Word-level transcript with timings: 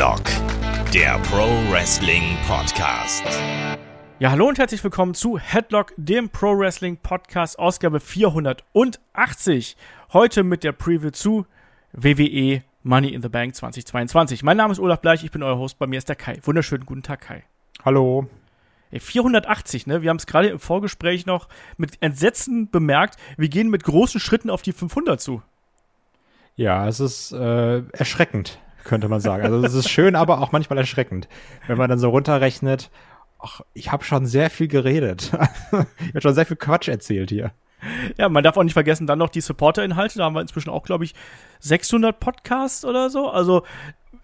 Headlock, 0.00 0.24
der 0.94 1.18
Pro 1.18 1.46
Wrestling 1.70 2.34
Podcast. 2.48 3.22
Ja, 4.18 4.30
hallo 4.30 4.48
und 4.48 4.58
herzlich 4.58 4.82
willkommen 4.82 5.12
zu 5.12 5.38
Headlock, 5.38 5.92
dem 5.98 6.30
Pro 6.30 6.58
Wrestling 6.58 6.96
Podcast, 6.96 7.58
Ausgabe 7.58 8.00
480. 8.00 9.76
Heute 10.14 10.42
mit 10.42 10.64
der 10.64 10.72
Preview 10.72 11.10
zu 11.10 11.44
WWE 11.92 12.62
Money 12.82 13.12
in 13.12 13.20
the 13.20 13.28
Bank 13.28 13.54
2022. 13.54 14.42
Mein 14.42 14.56
Name 14.56 14.72
ist 14.72 14.78
Olaf 14.78 15.02
Bleich, 15.02 15.22
ich 15.22 15.32
bin 15.32 15.42
euer 15.42 15.58
Host, 15.58 15.78
bei 15.78 15.86
mir 15.86 15.98
ist 15.98 16.08
der 16.08 16.16
Kai. 16.16 16.38
Wunderschönen 16.44 16.86
guten 16.86 17.02
Tag, 17.02 17.20
Kai. 17.20 17.44
Hallo. 17.84 18.26
480, 18.90 19.86
ne? 19.86 20.00
Wir 20.00 20.08
haben 20.08 20.16
es 20.16 20.24
gerade 20.24 20.48
im 20.48 20.60
Vorgespräch 20.60 21.26
noch 21.26 21.46
mit 21.76 21.98
Entsetzen 22.00 22.70
bemerkt. 22.70 23.18
Wir 23.36 23.50
gehen 23.50 23.68
mit 23.68 23.84
großen 23.84 24.18
Schritten 24.18 24.48
auf 24.48 24.62
die 24.62 24.72
500 24.72 25.20
zu. 25.20 25.42
Ja, 26.56 26.88
es 26.88 27.00
ist 27.00 27.32
äh, 27.32 27.82
erschreckend, 27.92 28.58
könnte 28.84 29.08
man 29.08 29.20
sagen. 29.20 29.44
Also 29.44 29.64
es 29.64 29.74
ist 29.74 29.88
schön, 29.88 30.16
aber 30.16 30.40
auch 30.40 30.52
manchmal 30.52 30.78
erschreckend, 30.78 31.28
wenn 31.66 31.78
man 31.78 31.88
dann 31.88 31.98
so 31.98 32.10
runterrechnet. 32.10 32.90
Ach, 33.38 33.62
ich 33.72 33.90
habe 33.90 34.04
schon 34.04 34.26
sehr 34.26 34.50
viel 34.50 34.68
geredet. 34.68 35.32
ich 36.00 36.08
habe 36.08 36.20
schon 36.20 36.34
sehr 36.34 36.46
viel 36.46 36.56
Quatsch 36.56 36.88
erzählt 36.88 37.30
hier. 37.30 37.52
Ja, 38.18 38.28
man 38.28 38.44
darf 38.44 38.56
auch 38.56 38.62
nicht 38.62 38.74
vergessen, 38.74 39.06
dann 39.06 39.18
noch 39.18 39.30
die 39.30 39.40
Supporter-Inhalte. 39.40 40.18
Da 40.18 40.24
haben 40.24 40.34
wir 40.34 40.42
inzwischen 40.42 40.70
auch, 40.70 40.82
glaube 40.82 41.04
ich, 41.04 41.14
600 41.60 42.20
Podcasts 42.20 42.84
oder 42.84 43.08
so. 43.08 43.30
Also, 43.30 43.64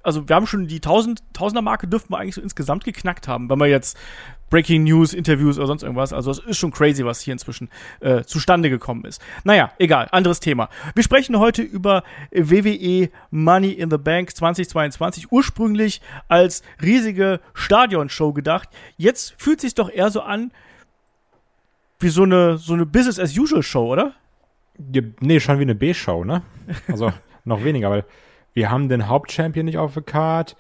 also 0.06 0.28
wir 0.28 0.37
haben 0.37 0.46
schon 0.46 0.69
die 0.69 0.77
1000, 0.77 1.23
er 1.37 1.62
Marke 1.62 1.88
dürften 1.88 2.12
wir 2.12 2.19
eigentlich 2.19 2.37
so 2.37 2.41
insgesamt 2.41 2.84
geknackt 2.84 3.27
haben, 3.27 3.51
wenn 3.51 3.59
wir 3.59 3.66
jetzt 3.66 3.98
Breaking 4.51 4.84
News, 4.84 5.12
Interviews 5.12 5.59
oder 5.59 5.66
sonst 5.66 5.83
irgendwas. 5.83 6.12
Also 6.12 6.30
es 6.30 6.38
ist 6.38 6.59
schon 6.59 6.70
crazy, 6.70 7.05
was 7.05 7.20
hier 7.20 7.33
inzwischen 7.33 7.69
äh, 7.98 8.23
zustande 8.23 8.70
gekommen 8.70 9.05
ist. 9.05 9.20
Naja, 9.42 9.73
egal, 9.80 10.06
anderes 10.12 10.38
Thema. 10.38 10.69
Wir 10.95 11.03
sprechen 11.03 11.36
heute 11.41 11.62
über 11.62 12.05
WWE 12.30 13.11
Money 13.33 13.72
in 13.72 13.91
the 13.91 13.98
Bank 13.98 14.36
2022, 14.36 15.33
ursprünglich 15.33 16.00
als 16.28 16.62
riesige 16.80 17.41
Stadionshow 17.55 18.33
gedacht. 18.33 18.69
Jetzt 18.97 19.34
fühlt 19.39 19.61
sich 19.61 19.75
doch 19.75 19.91
eher 19.91 20.11
so 20.11 20.20
an 20.20 20.52
wie 21.98 22.11
so 22.11 22.23
eine, 22.23 22.58
so 22.58 22.75
eine 22.75 22.86
Business-as-usual-Show, 22.86 23.92
oder? 23.92 24.12
Ja, 24.92 25.02
nee, 25.19 25.41
schon 25.41 25.58
wie 25.58 25.62
eine 25.62 25.75
B-Show, 25.75 26.23
ne? 26.23 26.42
Also 26.86 27.12
noch 27.45 27.64
weniger, 27.64 27.91
weil 27.91 28.05
wir 28.56 28.70
haben 28.70 28.88
den 28.88 29.06
Hauptchampion 29.06 29.66
nicht 29.66 29.76
auf 29.76 29.92
der 29.92 30.02
Card. 30.02 30.56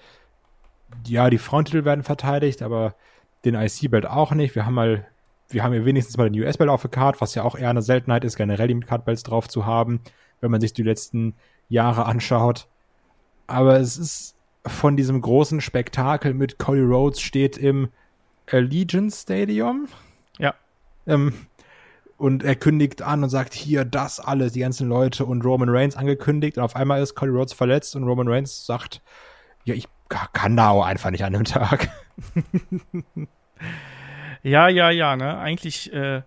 Ja, 1.06 1.30
die 1.30 1.38
Fronttitel 1.38 1.86
werden 1.86 2.04
verteidigt, 2.04 2.60
aber 2.60 2.94
den 3.46 3.54
IC-Belt 3.54 4.04
auch 4.04 4.32
nicht. 4.32 4.54
Wir 4.54 4.66
haben 4.66 4.74
mal, 4.74 5.06
wir 5.48 5.64
haben 5.64 5.72
hier 5.72 5.86
wenigstens 5.86 6.18
mal 6.18 6.28
den 6.28 6.38
US-Belt 6.42 6.68
auf 6.68 6.82
der 6.82 6.90
Card, 6.90 7.22
was 7.22 7.34
ja 7.34 7.42
auch 7.42 7.56
eher 7.56 7.70
eine 7.70 7.80
Seltenheit 7.80 8.22
ist, 8.24 8.36
generell 8.36 8.68
die 8.68 8.78
Card-Belts 8.80 9.22
drauf 9.22 9.48
zu 9.48 9.64
haben, 9.64 10.02
wenn 10.42 10.50
man 10.50 10.60
sich 10.60 10.74
die 10.74 10.82
letzten 10.82 11.36
Jahre 11.70 12.04
anschaut. 12.04 12.68
Aber 13.46 13.80
es 13.80 13.96
ist 13.96 14.36
von 14.66 14.98
diesem 14.98 15.22
großen 15.22 15.62
Spektakel 15.62 16.34
mit 16.34 16.58
Cody 16.58 16.82
Rhodes 16.82 17.22
steht 17.22 17.56
im 17.56 17.88
Allegiant 18.46 19.14
Stadium. 19.14 19.88
Ja. 20.38 20.54
Ähm, 21.06 21.32
und 22.16 22.42
er 22.42 22.56
kündigt 22.56 23.02
an 23.02 23.22
und 23.22 23.30
sagt, 23.30 23.54
hier, 23.54 23.84
das 23.84 24.20
alles, 24.20 24.52
die 24.52 24.60
ganzen 24.60 24.88
Leute 24.88 25.24
und 25.24 25.44
Roman 25.44 25.68
Reigns 25.68 25.96
angekündigt. 25.96 26.56
Und 26.56 26.64
auf 26.64 26.76
einmal 26.76 27.02
ist 27.02 27.14
Cody 27.14 27.32
Rhodes 27.32 27.52
verletzt 27.52 27.94
und 27.96 28.04
Roman 28.04 28.28
Reigns 28.28 28.64
sagt, 28.64 29.02
ja, 29.64 29.74
ich 29.74 29.86
kann 30.08 30.56
da 30.56 30.70
auch 30.70 30.84
einfach 30.84 31.10
nicht 31.10 31.24
an 31.24 31.32
dem 31.32 31.44
Tag. 31.44 31.88
ja, 34.42 34.68
ja, 34.68 34.90
ja, 34.90 35.16
ne? 35.16 35.38
Eigentlich 35.38 35.92
äh, 35.92 36.22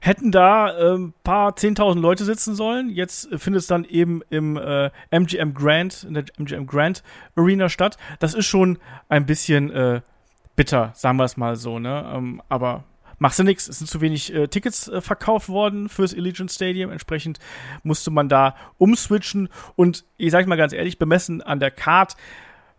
hätten 0.00 0.30
da 0.30 0.66
ein 0.66 0.94
ähm, 0.94 1.14
paar 1.24 1.52
10.000 1.52 2.00
Leute 2.00 2.24
sitzen 2.24 2.54
sollen. 2.54 2.90
Jetzt 2.90 3.28
findet 3.36 3.62
es 3.62 3.66
dann 3.66 3.84
eben 3.84 4.22
im 4.30 4.56
äh, 4.56 4.90
MGM 5.10 5.54
Grand, 5.54 6.04
in 6.04 6.14
der 6.14 6.24
MGM 6.38 6.66
Grand 6.66 7.02
Arena 7.36 7.68
statt. 7.68 7.96
Das 8.18 8.34
ist 8.34 8.46
schon 8.46 8.78
ein 9.08 9.26
bisschen 9.26 9.70
äh, 9.70 10.00
bitter, 10.56 10.92
sagen 10.94 11.18
wir 11.18 11.24
es 11.24 11.36
mal 11.36 11.56
so, 11.56 11.78
ne? 11.78 12.10
Ähm, 12.14 12.42
aber 12.48 12.84
machst 13.20 13.38
du 13.38 13.44
nichts. 13.44 13.68
Es 13.68 13.78
sind 13.78 13.86
zu 13.86 14.00
wenig 14.00 14.34
äh, 14.34 14.48
Tickets 14.48 14.88
äh, 14.88 15.00
verkauft 15.00 15.48
worden 15.48 15.88
fürs 15.88 16.12
Allegiant 16.12 16.50
Stadium. 16.50 16.90
Entsprechend 16.90 17.38
musste 17.84 18.10
man 18.10 18.28
da 18.28 18.56
umswitchen. 18.78 19.48
Und 19.76 20.04
ich 20.16 20.32
sage 20.32 20.48
mal 20.48 20.56
ganz 20.56 20.72
ehrlich, 20.72 20.98
bemessen 20.98 21.40
an 21.40 21.60
der 21.60 21.70
Card 21.70 22.16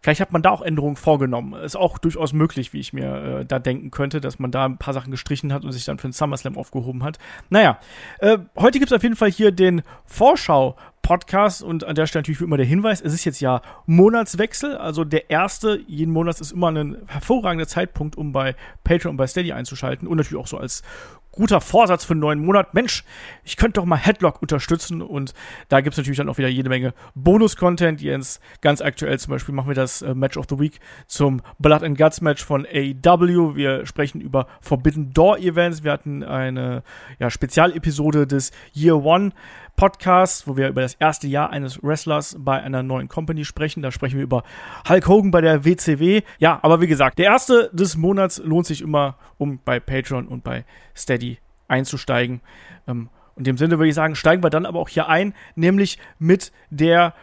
Vielleicht 0.04 0.20
hat 0.20 0.32
man 0.32 0.42
da 0.42 0.50
auch 0.50 0.64
Änderungen 0.64 0.96
vorgenommen. 0.96 1.54
Ist 1.62 1.76
auch 1.76 2.00
durchaus 2.00 2.34
möglich, 2.34 2.74
wie 2.74 2.80
ich 2.80 2.92
mir 2.92 3.42
äh, 3.42 3.46
da 3.46 3.60
denken 3.60 3.92
könnte, 3.92 4.20
dass 4.20 4.40
man 4.40 4.50
da 4.50 4.66
ein 4.66 4.80
paar 4.80 4.96
Sachen 4.96 5.12
gestrichen 5.12 5.54
hat 5.54 5.64
und 5.64 5.72
sich 5.72 5.86
dann 5.86 6.00
für 6.00 6.08
den 6.08 6.14
SummerSlam 6.14 6.58
aufgehoben 6.58 7.04
hat. 7.04 7.20
Naja, 7.50 7.78
äh, 8.18 8.40
heute 8.58 8.80
gibt 8.80 8.92
es 8.92 8.96
auf 8.96 9.04
jeden 9.04 9.16
Fall 9.16 9.30
hier 9.30 9.52
den 9.52 9.84
Vorschau 10.06 10.76
Podcast 11.02 11.64
und 11.64 11.84
an 11.84 11.96
der 11.96 12.06
Stelle 12.06 12.22
natürlich 12.22 12.40
wie 12.40 12.46
immer 12.46 12.58
der 12.58 12.66
Hinweis, 12.66 13.02
es 13.02 13.14
ist 13.14 13.26
jetzt 13.26 13.42
ja 13.42 13.62
Monatswechsel, 13.86 14.78
also 14.78 15.04
der 15.04 15.30
erste 15.30 15.80
jeden 15.88 16.12
Monat 16.12 16.40
ist 16.40 16.52
immer 16.52 16.72
ein 16.72 16.98
hervorragender 17.08 17.68
Zeitpunkt, 17.68 18.16
um 18.16 18.32
bei 18.32 18.56
Patreon 18.84 19.12
und 19.12 19.18
bei 19.18 19.28
Steady 19.28 19.52
einzuschalten 19.52 20.08
und 20.08 20.18
natürlich 20.18 20.42
auch 20.42 20.48
so 20.48 20.58
als 20.58 20.84
guter 21.32 21.62
Vorsatz 21.62 22.04
für 22.06 22.14
einen 22.14 22.20
neuen 22.20 22.46
Monat. 22.46 22.74
Mensch, 22.74 23.04
ich 23.44 23.58
könnte 23.58 23.80
doch 23.80 23.86
mal 23.86 23.98
Headlock 23.98 24.42
unterstützen 24.42 25.02
und 25.02 25.34
da 25.70 25.82
gibt 25.82 25.94
es 25.94 25.98
natürlich 25.98 26.18
dann 26.18 26.30
auch 26.30 26.38
wieder 26.38 26.50
jede 26.50 26.70
Menge 26.70 26.94
Bonus-Content. 27.16 28.02
Jens, 28.02 28.40
ganz 28.60 28.82
aktuell 28.82 29.18
zum 29.18 29.32
Beispiel 29.32 29.56
machen 29.56 29.70
wir 29.70 29.76
das 29.76 30.02
äh, 30.02 30.14
Match 30.14 30.38
of 30.38 30.46
the 30.50 30.60
Week 30.60 30.80
zum 31.08 31.42
Blood 31.60 31.84
and 31.84 31.98
Guts 31.98 32.22
Match 32.22 32.44
von 32.44 32.66
AEW. 32.66 33.56
Wir 33.56 33.86
sprechen 33.86 34.20
über 34.22 34.48
Forbidden 34.60 35.14
Door 35.14 35.40
Events. 35.40 35.84
Wir 35.84 35.92
hatten 35.94 36.24
eine 36.24 36.84
ja, 37.20 37.30
Spezialepisode 37.30 38.28
des 38.28 38.52
Year 38.76 38.98
One 39.04 39.32
Podcast, 39.76 40.48
wo 40.48 40.58
wir 40.58 40.70
über 40.70 40.82
das 40.82 40.96
erste 40.96 41.28
Jahr 41.28 41.50
eines 41.50 41.82
Wrestlers 41.84 42.36
bei 42.40 42.62
einer 42.62 42.84
neuen 42.84 43.08
Company 43.08 43.46
sprechen. 43.46 43.82
Da 43.82 43.92
sprechen 43.92 44.18
wir 44.18 44.24
über 44.24 44.44
Hulk 44.88 45.08
Hogan 45.08 45.32
bei 45.32 45.42
der 45.42 45.66
WCW. 45.66 46.22
Ja, 46.40 46.60
aber 46.62 46.82
wie 46.82 46.88
gesagt, 46.88 47.20
der 47.20 47.26
erste 47.26 47.70
des 47.74 47.98
Monats 47.98 48.38
lohnt 48.44 48.66
sich 48.66 48.82
immer, 48.82 49.18
um 49.38 49.60
bei 49.64 49.80
Patreon 49.80 50.28
und 50.28 50.44
bei 50.44 50.66
Steady 50.96 51.40
einzusteigen. 51.68 52.42
Ähm, 52.88 53.10
in 53.36 53.46
dem 53.46 53.58
Sinne 53.58 53.80
würde 53.80 53.90
ich 53.90 53.96
sagen, 53.96 54.16
steigen 54.16 54.44
wir 54.44 54.50
dann 54.50 54.66
aber 54.66 54.80
auch 54.80 54.90
hier 54.90 55.08
ein, 55.08 55.34
nämlich 55.56 55.98
mit 56.20 56.52
der 56.70 57.14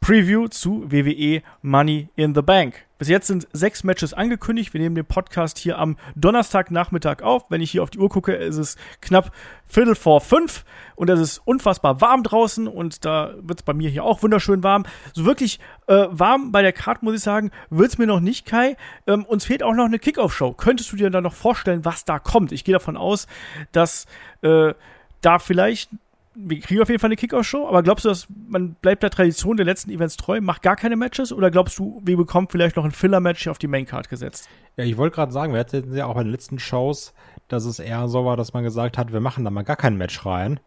Preview 0.00 0.48
zu 0.48 0.90
WWE 0.90 1.42
Money 1.62 2.08
in 2.16 2.34
the 2.34 2.42
Bank. 2.42 2.86
Bis 3.02 3.08
jetzt 3.08 3.26
sind 3.26 3.48
sechs 3.52 3.82
Matches 3.82 4.14
angekündigt. 4.14 4.72
Wir 4.74 4.80
nehmen 4.80 4.94
den 4.94 5.04
Podcast 5.04 5.58
hier 5.58 5.76
am 5.76 5.96
Donnerstagnachmittag 6.14 7.20
auf. 7.22 7.46
Wenn 7.48 7.60
ich 7.60 7.72
hier 7.72 7.82
auf 7.82 7.90
die 7.90 7.98
Uhr 7.98 8.08
gucke, 8.08 8.32
ist 8.32 8.58
es 8.58 8.76
knapp 9.00 9.32
Viertel 9.66 9.96
vor 9.96 10.20
fünf 10.20 10.64
und 10.94 11.10
es 11.10 11.18
ist 11.18 11.38
unfassbar 11.44 12.00
warm 12.00 12.22
draußen 12.22 12.68
und 12.68 13.04
da 13.04 13.34
wird 13.40 13.58
es 13.58 13.64
bei 13.64 13.74
mir 13.74 13.90
hier 13.90 14.04
auch 14.04 14.22
wunderschön 14.22 14.62
warm. 14.62 14.84
So 15.14 15.24
wirklich 15.24 15.58
äh, 15.88 16.06
warm 16.10 16.52
bei 16.52 16.62
der 16.62 16.72
Karte, 16.72 17.04
muss 17.04 17.16
ich 17.16 17.22
sagen, 17.22 17.50
wird 17.70 17.88
es 17.88 17.98
mir 17.98 18.06
noch 18.06 18.20
nicht, 18.20 18.46
Kai. 18.46 18.76
Ähm, 19.08 19.24
uns 19.24 19.46
fehlt 19.46 19.64
auch 19.64 19.74
noch 19.74 19.86
eine 19.86 19.98
Kickoff-Show. 19.98 20.52
Könntest 20.52 20.92
du 20.92 20.96
dir 20.96 21.10
da 21.10 21.20
noch 21.20 21.34
vorstellen, 21.34 21.84
was 21.84 22.04
da 22.04 22.20
kommt? 22.20 22.52
Ich 22.52 22.62
gehe 22.62 22.72
davon 22.72 22.96
aus, 22.96 23.26
dass 23.72 24.06
äh, 24.42 24.74
da 25.22 25.40
vielleicht 25.40 25.90
wir 26.34 26.60
kriegen 26.60 26.80
auf 26.80 26.88
jeden 26.88 27.00
Fall 27.00 27.08
eine 27.08 27.16
Kickoff-Show, 27.16 27.68
aber 27.68 27.82
glaubst 27.82 28.04
du, 28.04 28.08
dass 28.08 28.26
man 28.48 28.74
bleibt 28.74 29.02
der 29.02 29.10
Tradition 29.10 29.56
der 29.56 29.66
letzten 29.66 29.90
Events 29.90 30.16
treu, 30.16 30.40
macht 30.40 30.62
gar 30.62 30.76
keine 30.76 30.96
Matches 30.96 31.32
oder 31.32 31.50
glaubst 31.50 31.78
du, 31.78 32.00
wir 32.04 32.16
bekommen 32.16 32.48
vielleicht 32.50 32.76
noch 32.76 32.84
ein 32.84 32.90
Filler-Match 32.90 33.48
auf 33.48 33.58
die 33.58 33.66
Maincard 33.66 34.08
gesetzt? 34.08 34.48
Ja, 34.76 34.84
ich 34.84 34.96
wollte 34.96 35.16
gerade 35.16 35.32
sagen, 35.32 35.52
wir 35.52 35.60
hatten 35.60 35.94
ja 35.94 36.06
auch 36.06 36.14
bei 36.14 36.22
den 36.22 36.32
letzten 36.32 36.58
Shows, 36.58 37.12
dass 37.48 37.64
es 37.64 37.78
eher 37.78 38.08
so 38.08 38.24
war, 38.24 38.36
dass 38.36 38.54
man 38.54 38.64
gesagt 38.64 38.96
hat, 38.96 39.12
wir 39.12 39.20
machen 39.20 39.44
da 39.44 39.50
mal 39.50 39.62
gar 39.62 39.76
kein 39.76 39.96
Match 39.96 40.24
rein. 40.24 40.58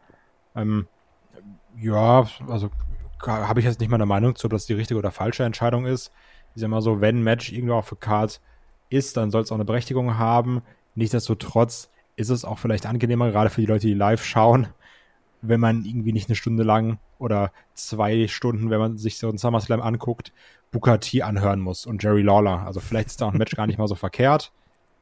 Ähm, 0.55 0.87
ja, 1.79 2.27
also 2.47 2.69
habe 3.25 3.59
ich 3.59 3.65
jetzt 3.65 3.79
nicht 3.79 3.89
mal 3.89 3.95
eine 3.95 4.05
Meinung 4.05 4.35
zu, 4.35 4.45
ob 4.45 4.51
das 4.51 4.67
die 4.67 4.73
richtige 4.73 4.99
oder 4.99 5.11
falsche 5.11 5.43
Entscheidung 5.43 5.85
ist. 5.85 6.11
Ich 6.53 6.61
sag 6.61 6.69
mal 6.69 6.81
so, 6.81 7.01
wenn 7.01 7.19
ein 7.19 7.23
Match 7.23 7.51
irgendwo 7.51 7.75
auf 7.75 7.89
der 7.89 7.97
Card 7.97 8.39
ist, 8.89 9.17
dann 9.17 9.31
soll 9.31 9.41
es 9.41 9.51
auch 9.51 9.55
eine 9.55 9.65
Berechtigung 9.65 10.17
haben. 10.17 10.61
Nichtsdestotrotz 10.93 11.89
ist 12.15 12.29
es 12.29 12.45
auch 12.45 12.59
vielleicht 12.59 12.85
angenehmer, 12.85 13.31
gerade 13.31 13.49
für 13.49 13.61
die 13.61 13.67
Leute, 13.67 13.87
die 13.87 13.93
live 13.93 14.23
schauen, 14.23 14.67
wenn 15.47 15.59
man 15.59 15.85
irgendwie 15.85 16.13
nicht 16.13 16.29
eine 16.29 16.35
Stunde 16.35 16.63
lang 16.63 16.99
oder 17.19 17.51
zwei 17.73 18.27
Stunden, 18.27 18.69
wenn 18.69 18.79
man 18.79 18.97
sich 18.97 19.17
so 19.17 19.29
einen 19.29 19.37
SummerSlam 19.37 19.81
anguckt, 19.81 20.33
Booker 20.71 20.99
T 20.99 21.21
anhören 21.21 21.59
muss 21.59 21.85
und 21.85 22.03
Jerry 22.03 22.21
Lawler. 22.21 22.65
Also 22.65 22.79
vielleicht 22.79 23.07
ist 23.07 23.21
da 23.21 23.29
ein 23.29 23.37
Match 23.37 23.55
gar 23.55 23.67
nicht 23.67 23.77
mal 23.77 23.87
so 23.87 23.95
verkehrt. 23.95 24.51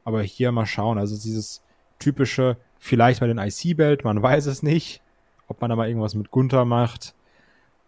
Aber 0.03 0.21
hier 0.21 0.51
mal 0.51 0.65
schauen. 0.65 0.97
Also 0.97 1.15
dieses 1.15 1.63
typische, 1.99 2.57
vielleicht 2.77 3.21
bei 3.21 3.27
den 3.27 3.37
IC-Belt, 3.37 4.03
man 4.03 4.21
weiß 4.21 4.45
es 4.47 4.63
nicht, 4.63 5.01
ob 5.47 5.61
man 5.61 5.69
da 5.69 5.75
mal 5.75 5.87
irgendwas 5.87 6.15
mit 6.15 6.31
Gunther 6.31 6.65
macht. 6.65 7.15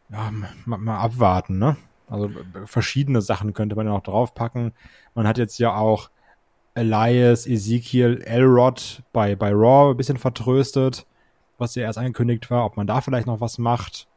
Ja, 0.09 0.31
mal, 0.65 0.77
mal 0.77 0.99
abwarten, 0.99 1.57
ne? 1.57 1.77
Also 2.07 2.29
verschiedene 2.65 3.21
Sachen 3.21 3.53
könnte 3.53 3.75
man 3.75 3.87
ja 3.87 3.93
noch 3.93 4.03
draufpacken. 4.03 4.73
Man 5.15 5.27
hat 5.27 5.37
jetzt 5.37 5.57
ja 5.57 5.75
auch 5.75 6.09
Elias, 6.75 7.47
Ezekiel, 7.47 8.21
Elrod 8.25 9.01
bei, 9.11 9.35
bei 9.35 9.51
Raw 9.51 9.91
ein 9.91 9.97
bisschen 9.97 10.17
vertröstet 10.17 11.05
was 11.57 11.75
ja 11.75 11.83
erst 11.83 11.97
angekündigt 11.97 12.49
war, 12.51 12.65
ob 12.65 12.77
man 12.77 12.87
da 12.87 13.01
vielleicht 13.01 13.27
noch 13.27 13.41
was 13.41 13.57
macht. 13.57 14.07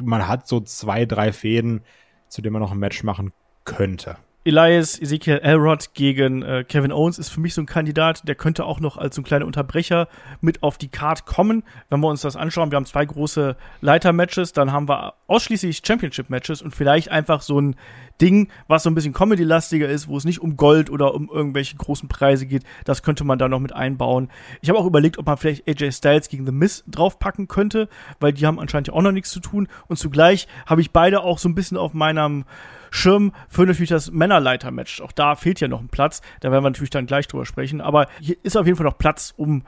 Man 0.00 0.28
hat 0.28 0.46
so 0.46 0.60
zwei, 0.60 1.06
drei 1.06 1.32
Fäden, 1.32 1.82
zu 2.28 2.42
denen 2.42 2.52
man 2.52 2.62
noch 2.62 2.72
ein 2.72 2.78
Match 2.78 3.02
machen 3.02 3.32
könnte. 3.64 4.16
Elias 4.48 4.98
Ezekiel 4.98 5.40
Elrod 5.42 5.92
gegen 5.92 6.40
äh, 6.40 6.64
Kevin 6.66 6.90
Owens 6.90 7.18
ist 7.18 7.28
für 7.28 7.38
mich 7.38 7.52
so 7.52 7.60
ein 7.60 7.66
Kandidat, 7.66 8.26
der 8.26 8.34
könnte 8.34 8.64
auch 8.64 8.80
noch 8.80 8.96
als 8.96 9.14
so 9.14 9.20
ein 9.20 9.24
kleiner 9.24 9.44
Unterbrecher 9.44 10.08
mit 10.40 10.62
auf 10.62 10.78
die 10.78 10.88
Card 10.88 11.26
kommen. 11.26 11.64
Wenn 11.90 12.00
wir 12.00 12.08
uns 12.08 12.22
das 12.22 12.34
anschauen, 12.34 12.70
wir 12.70 12.76
haben 12.76 12.86
zwei 12.86 13.04
große 13.04 13.56
Leiter-Matches, 13.82 14.54
dann 14.54 14.72
haben 14.72 14.88
wir 14.88 15.12
ausschließlich 15.26 15.82
Championship-Matches 15.84 16.62
und 16.62 16.74
vielleicht 16.74 17.10
einfach 17.10 17.42
so 17.42 17.60
ein 17.60 17.76
Ding, 18.22 18.48
was 18.68 18.84
so 18.84 18.90
ein 18.90 18.94
bisschen 18.94 19.12
Comedy-lastiger 19.12 19.86
ist, 19.86 20.08
wo 20.08 20.16
es 20.16 20.24
nicht 20.24 20.40
um 20.40 20.56
Gold 20.56 20.88
oder 20.88 21.14
um 21.14 21.28
irgendwelche 21.28 21.76
großen 21.76 22.08
Preise 22.08 22.46
geht. 22.46 22.62
Das 22.86 23.02
könnte 23.02 23.24
man 23.24 23.38
da 23.38 23.48
noch 23.48 23.60
mit 23.60 23.74
einbauen. 23.74 24.30
Ich 24.62 24.70
habe 24.70 24.78
auch 24.78 24.86
überlegt, 24.86 25.18
ob 25.18 25.26
man 25.26 25.36
vielleicht 25.36 25.68
AJ 25.68 25.92
Styles 25.92 26.30
gegen 26.30 26.46
The 26.46 26.52
Miz 26.52 26.84
draufpacken 26.86 27.48
könnte, 27.48 27.90
weil 28.18 28.32
die 28.32 28.46
haben 28.46 28.58
anscheinend 28.58 28.88
ja 28.88 28.94
auch 28.94 29.02
noch 29.02 29.12
nichts 29.12 29.30
zu 29.30 29.40
tun. 29.40 29.68
Und 29.88 29.98
zugleich 29.98 30.48
habe 30.64 30.80
ich 30.80 30.90
beide 30.90 31.20
auch 31.20 31.38
so 31.38 31.50
ein 31.50 31.54
bisschen 31.54 31.76
auf 31.76 31.92
meinem 31.92 32.46
Schirm 32.90 33.32
für 33.48 33.66
natürlich 33.66 33.90
das 33.90 34.10
Männerleiter-Match. 34.10 35.00
Auch 35.00 35.12
da 35.12 35.34
fehlt 35.34 35.60
ja 35.60 35.68
noch 35.68 35.80
ein 35.80 35.88
Platz. 35.88 36.20
Da 36.40 36.50
werden 36.50 36.64
wir 36.64 36.70
natürlich 36.70 36.90
dann 36.90 37.06
gleich 37.06 37.28
drüber 37.28 37.46
sprechen. 37.46 37.80
Aber 37.80 38.06
hier 38.20 38.36
ist 38.42 38.56
auf 38.56 38.66
jeden 38.66 38.76
Fall 38.76 38.86
noch 38.86 38.98
Platz, 38.98 39.34
um 39.36 39.64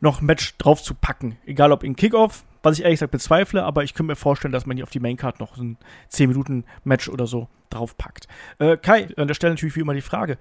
noch 0.00 0.20
ein 0.20 0.26
Match 0.26 0.56
drauf 0.58 0.82
zu 0.82 0.94
packen. 0.94 1.38
Egal 1.46 1.72
ob 1.72 1.82
in 1.82 1.96
Kickoff, 1.96 2.44
was 2.62 2.78
ich 2.78 2.84
ehrlich 2.84 2.98
gesagt 2.98 3.12
bezweifle, 3.12 3.64
aber 3.64 3.84
ich 3.84 3.94
könnte 3.94 4.12
mir 4.12 4.16
vorstellen, 4.16 4.52
dass 4.52 4.66
man 4.66 4.76
hier 4.76 4.84
auf 4.84 4.90
die 4.90 5.00
Maincard 5.00 5.40
noch 5.40 5.56
ein 5.56 5.78
10-Minuten-Match 6.10 7.08
oder 7.08 7.26
so 7.26 7.48
draufpackt. 7.70 8.28
Äh, 8.58 8.76
Kai, 8.76 9.08
an 9.16 9.28
der 9.28 9.34
Stelle 9.34 9.54
natürlich 9.54 9.76
wie 9.76 9.80
immer 9.80 9.94
die 9.94 10.00
Frage. 10.00 10.38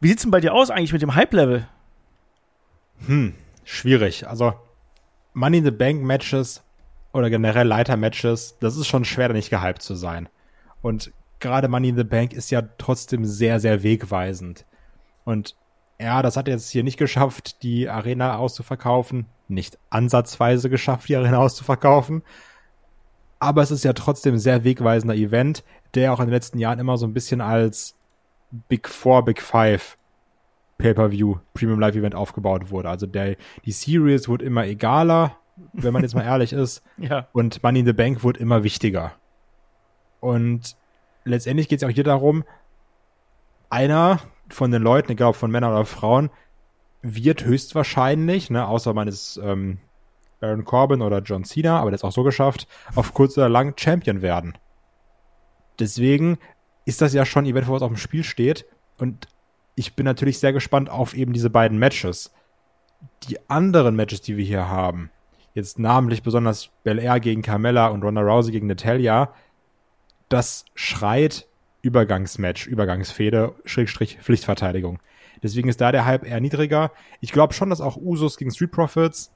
Wie 0.00 0.08
sieht's 0.08 0.22
denn 0.22 0.30
bei 0.30 0.40
dir 0.40 0.54
aus 0.54 0.70
eigentlich 0.70 0.92
mit 0.92 1.02
dem 1.02 1.14
Hype-Level? 1.14 1.68
Hm, 3.06 3.34
schwierig. 3.64 4.26
Also 4.26 4.54
Money 5.34 5.58
in 5.58 5.64
the 5.64 5.70
Bank 5.70 6.02
Matches 6.02 6.62
oder 7.12 7.30
generell 7.30 7.66
Leiter-Matches, 7.66 8.58
das 8.60 8.76
ist 8.76 8.86
schon 8.86 9.04
schwer, 9.04 9.28
da 9.28 9.34
nicht 9.34 9.50
gehypt 9.50 9.82
zu 9.82 9.94
sein. 9.94 10.28
Und 10.82 11.12
gerade 11.40 11.68
Money 11.68 11.90
in 11.90 11.96
the 11.96 12.04
Bank 12.04 12.32
ist 12.32 12.50
ja 12.50 12.62
trotzdem 12.78 13.24
sehr, 13.24 13.60
sehr 13.60 13.82
wegweisend. 13.82 14.66
Und 15.24 15.56
ja, 16.00 16.22
das 16.22 16.36
hat 16.36 16.48
jetzt 16.48 16.70
hier 16.70 16.84
nicht 16.84 16.96
geschafft, 16.96 17.62
die 17.62 17.88
Arena 17.88 18.36
auszuverkaufen. 18.36 19.26
Nicht 19.48 19.78
ansatzweise 19.90 20.70
geschafft, 20.70 21.08
die 21.08 21.16
Arena 21.16 21.38
auszuverkaufen. 21.38 22.22
Aber 23.40 23.62
es 23.62 23.70
ist 23.70 23.84
ja 23.84 23.92
trotzdem 23.92 24.34
ein 24.34 24.40
sehr 24.40 24.64
wegweisender 24.64 25.14
Event, 25.14 25.64
der 25.94 26.12
auch 26.12 26.20
in 26.20 26.26
den 26.26 26.34
letzten 26.34 26.58
Jahren 26.58 26.78
immer 26.78 26.96
so 26.96 27.06
ein 27.06 27.14
bisschen 27.14 27.40
als 27.40 27.96
Big 28.50 28.88
Four, 28.88 29.24
Big 29.24 29.40
Five 29.40 29.96
Pay-Per-View 30.78 31.36
Premium 31.54 31.80
Live 31.80 31.96
Event 31.96 32.14
aufgebaut 32.14 32.70
wurde. 32.70 32.88
Also 32.88 33.06
der, 33.06 33.36
die 33.64 33.72
Series 33.72 34.28
wurde 34.28 34.44
immer 34.44 34.64
egaler, 34.64 35.36
wenn 35.72 35.92
man 35.92 36.02
jetzt 36.02 36.14
mal 36.14 36.24
ehrlich 36.24 36.52
ist. 36.52 36.82
Ja. 36.98 37.28
Und 37.32 37.62
Money 37.62 37.80
in 37.80 37.86
the 37.86 37.92
Bank 37.92 38.22
wurde 38.22 38.40
immer 38.40 38.64
wichtiger. 38.64 39.12
Und 40.20 40.76
letztendlich 41.28 41.68
geht 41.68 41.82
es 41.82 41.88
auch 41.88 41.92
hier 41.92 42.04
darum, 42.04 42.44
einer 43.70 44.20
von 44.48 44.70
den 44.70 44.82
Leuten, 44.82 45.12
egal 45.12 45.30
ob 45.30 45.36
von 45.36 45.50
Männern 45.50 45.72
oder 45.72 45.84
Frauen, 45.84 46.30
wird 47.02 47.44
höchstwahrscheinlich, 47.44 48.50
ne, 48.50 48.66
außer 48.66 48.94
ist 49.06 49.38
ähm, 49.42 49.78
Baron 50.40 50.64
Corbin 50.64 51.02
oder 51.02 51.20
John 51.20 51.44
Cena, 51.44 51.78
aber 51.78 51.90
der 51.90 51.96
ist 51.96 52.04
auch 52.04 52.12
so 52.12 52.22
geschafft, 52.22 52.66
auf 52.94 53.14
kurz 53.14 53.36
oder 53.36 53.48
lang 53.48 53.74
Champion 53.76 54.22
werden. 54.22 54.56
Deswegen 55.78 56.38
ist 56.84 57.02
das 57.02 57.12
ja 57.12 57.24
schon 57.24 57.44
ein 57.44 57.50
Event, 57.50 57.68
wo 57.68 57.74
was 57.74 57.82
auf 57.82 57.92
dem 57.92 57.96
Spiel 57.96 58.24
steht. 58.24 58.66
Und 58.98 59.28
ich 59.74 59.94
bin 59.94 60.04
natürlich 60.04 60.38
sehr 60.38 60.52
gespannt 60.52 60.90
auf 60.90 61.14
eben 61.14 61.32
diese 61.32 61.50
beiden 61.50 61.78
Matches. 61.78 62.32
Die 63.28 63.38
anderen 63.48 63.94
Matches, 63.94 64.22
die 64.22 64.36
wir 64.36 64.44
hier 64.44 64.68
haben, 64.68 65.10
jetzt 65.54 65.78
namentlich 65.78 66.22
besonders 66.22 66.70
Bel 66.82 66.98
Air 66.98 67.20
gegen 67.20 67.42
Carmella 67.42 67.88
und 67.88 68.02
Ronda 68.02 68.22
Rousey 68.22 68.52
gegen 68.52 68.66
Natalia, 68.66 69.32
das 70.28 70.64
schreit 70.74 71.46
Übergangsmatch, 71.82 72.66
Übergangsfehde, 72.66 73.54
Schrägstrich 73.64 74.18
Pflichtverteidigung. 74.20 74.98
Deswegen 75.42 75.68
ist 75.68 75.80
da 75.80 75.92
der 75.92 76.04
Hype 76.04 76.26
eher 76.26 76.40
niedriger. 76.40 76.90
Ich 77.20 77.32
glaube 77.32 77.54
schon, 77.54 77.70
dass 77.70 77.80
auch 77.80 77.96
Usos 77.96 78.36
gegen 78.36 78.50
Street 78.50 78.72
Profits, 78.72 79.30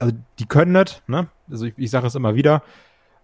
also 0.00 0.14
die 0.38 0.46
können 0.46 0.72
nicht, 0.72 1.02
ne? 1.06 1.28
Also 1.50 1.66
ich, 1.66 1.74
ich 1.76 1.90
sage 1.90 2.06
es 2.06 2.14
immer 2.14 2.34
wieder. 2.34 2.62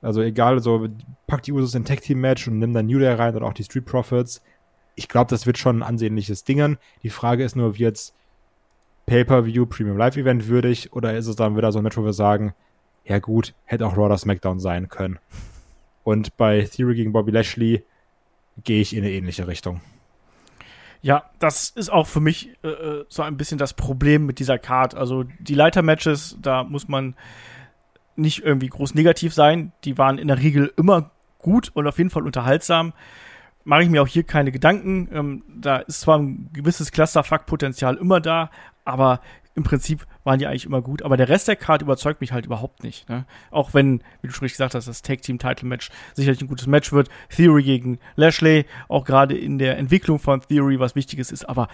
Also 0.03 0.21
egal, 0.21 0.61
so 0.61 0.89
pack 1.27 1.43
die 1.43 1.53
Usos 1.53 1.75
in 1.75 1.85
Tag 1.85 2.03
Team 2.03 2.21
Match 2.21 2.47
und 2.47 2.59
nimm 2.59 2.75
dann 2.75 2.87
New 2.87 2.99
Day 2.99 3.15
rein 3.15 3.35
oder 3.35 3.47
auch 3.47 3.55
die 3.55 3.65
Street 3.65 3.87
Profits. 3.87 4.43
Ich 4.95 5.09
glaube, 5.09 5.31
das 5.31 5.47
wird 5.47 5.59
schon 5.59 5.79
ein 5.79 5.83
ansehnliches 5.83 6.45
Dingen. 6.45 6.77
Die 7.03 7.11
Frage 7.11 7.45
ist 7.45 7.57
nur, 7.57 7.79
wird's 7.79 8.15
Pay-Per-View, 9.07 9.67
Premium 9.67 9.97
Live 9.97 10.17
Event 10.17 10.49
würdig 10.49 10.93
oder 10.93 11.17
ist 11.17 11.27
es 11.27 11.37
dann 11.37 11.57
wieder 11.57 11.73
so 11.73 11.79
ein 11.79 11.85
Match, 11.85 11.97
wo 11.97 12.05
wir 12.05 12.13
sagen, 12.13 12.55
ja 13.05 13.19
gut, 13.19 13.55
hätte 13.65 13.87
auch 13.87 13.97
Raw 13.97 14.07
oder 14.07 14.19
SmackDown 14.19 14.61
sein 14.61 14.89
können. 14.89 15.19
Und 16.09 16.39
bei 16.39 16.63
Theory 16.63 16.95
gegen 16.95 17.13
Bobby 17.13 17.33
Lashley 17.33 17.85
gehe 18.65 18.81
ich 18.81 18.97
in 18.97 19.05
eine 19.05 19.13
ähnliche 19.13 19.47
Richtung. 19.47 19.83
Ja, 21.03 21.25
das 21.39 21.69
ist 21.69 21.91
auch 21.91 22.07
für 22.07 22.21
mich 22.21 22.49
äh, 22.65 22.69
äh, 22.69 23.05
so 23.11 23.21
ein 23.21 23.37
bisschen 23.37 23.59
das 23.59 23.75
Problem 23.75 24.25
mit 24.25 24.39
dieser 24.39 24.59
Card. 24.59 24.95
Also 24.95 25.25
die 25.39 25.55
Leiter-Matches, 25.55 26.39
da 26.41 26.65
muss 26.65 26.89
man 26.89 27.15
nicht 28.17 28.43
irgendwie 28.43 28.69
groß 28.69 28.95
negativ 28.95 29.35
sein. 29.35 29.73
Die 29.85 29.99
waren 29.99 30.17
in 30.17 30.29
der 30.29 30.39
Regel 30.39 30.73
immer 30.79 31.11
gut 31.41 31.73
und 31.75 31.87
auf 31.87 31.99
jeden 31.99 32.09
Fall 32.09 32.23
unterhaltsam. 32.23 32.95
Mache 33.65 33.83
ich 33.83 33.91
mir 33.91 34.01
auch 34.01 34.09
hier 34.09 34.23
keine 34.23 34.51
Gedanken. 34.51 35.11
Ähm, 35.13 35.43
da 35.61 35.77
ist 35.77 36.01
zwar 36.01 36.21
ein 36.21 36.49
gewisses 36.55 36.91
Clusterfuck-Potenzial 36.91 37.97
immer 37.99 38.23
da, 38.23 38.51
aber 38.87 39.21
im 39.55 39.65
Prinzip 39.65 40.07
waren 40.25 40.39
die 40.39 40.47
eigentlich 40.47 40.67
immer 40.67 40.83
gut. 40.83 41.03
Aber 41.03 41.17
der 41.17 41.29
Rest 41.29 41.49
der 41.49 41.57
Card 41.57 41.83
überzeugt 41.83 42.21
mich 42.21 42.33
halt 42.33 42.47
überhaupt 42.47 42.85
nicht. 42.85 43.09
Ne? 43.09 43.25
Auch 43.51 43.75
wenn, 43.75 44.01
wie 44.21 44.29
du 44.29 44.33
schon 44.33 44.45
richtig 44.45 44.59
gesagt 44.59 44.75
hast, 44.75 44.87
das 44.87 45.03
Tag 45.03 45.23
Team 45.23 45.39
Title 45.39 45.69
Match 45.69 45.91
sicherlich 46.15 46.41
ein 46.41 46.49
gutes 46.49 46.67
Match 46.67 46.93
wird. 46.93 47.09
Theory 47.35 47.63
gegen 47.63 47.99
Lashley, 48.17 48.67
auch 48.89 49.05
gerade 49.05 49.37
in 49.37 49.59
der 49.59 49.79
Entwicklung 49.79 50.19
von 50.19 50.41
Theory 50.43 50.79
was 50.79 50.95
Wichtiges 50.95 51.33
ist. 51.33 51.49
Aber 51.49 51.69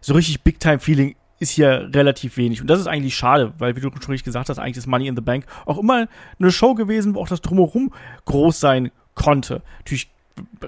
so 0.00 0.14
richtig 0.14 0.42
Big 0.42 0.60
Time 0.60 0.78
Feeling 0.78 1.14
ist 1.38 1.50
hier 1.50 1.90
relativ 1.92 2.36
wenig. 2.36 2.60
Und 2.60 2.68
das 2.68 2.80
ist 2.80 2.86
eigentlich 2.86 3.14
schade, 3.14 3.52
weil, 3.58 3.76
wie 3.76 3.80
du 3.80 3.90
schon 3.90 4.12
richtig 4.12 4.24
gesagt 4.24 4.48
hast, 4.48 4.58
eigentlich 4.58 4.78
ist 4.78 4.86
Money 4.86 5.06
in 5.06 5.16
the 5.16 5.22
Bank 5.22 5.44
auch 5.66 5.78
immer 5.78 6.08
eine 6.38 6.50
Show 6.50 6.74
gewesen, 6.74 7.14
wo 7.14 7.20
auch 7.20 7.28
das 7.28 7.42
Drumherum 7.42 7.92
groß 8.24 8.58
sein 8.58 8.90
konnte. 9.14 9.62
Natürlich 9.78 10.10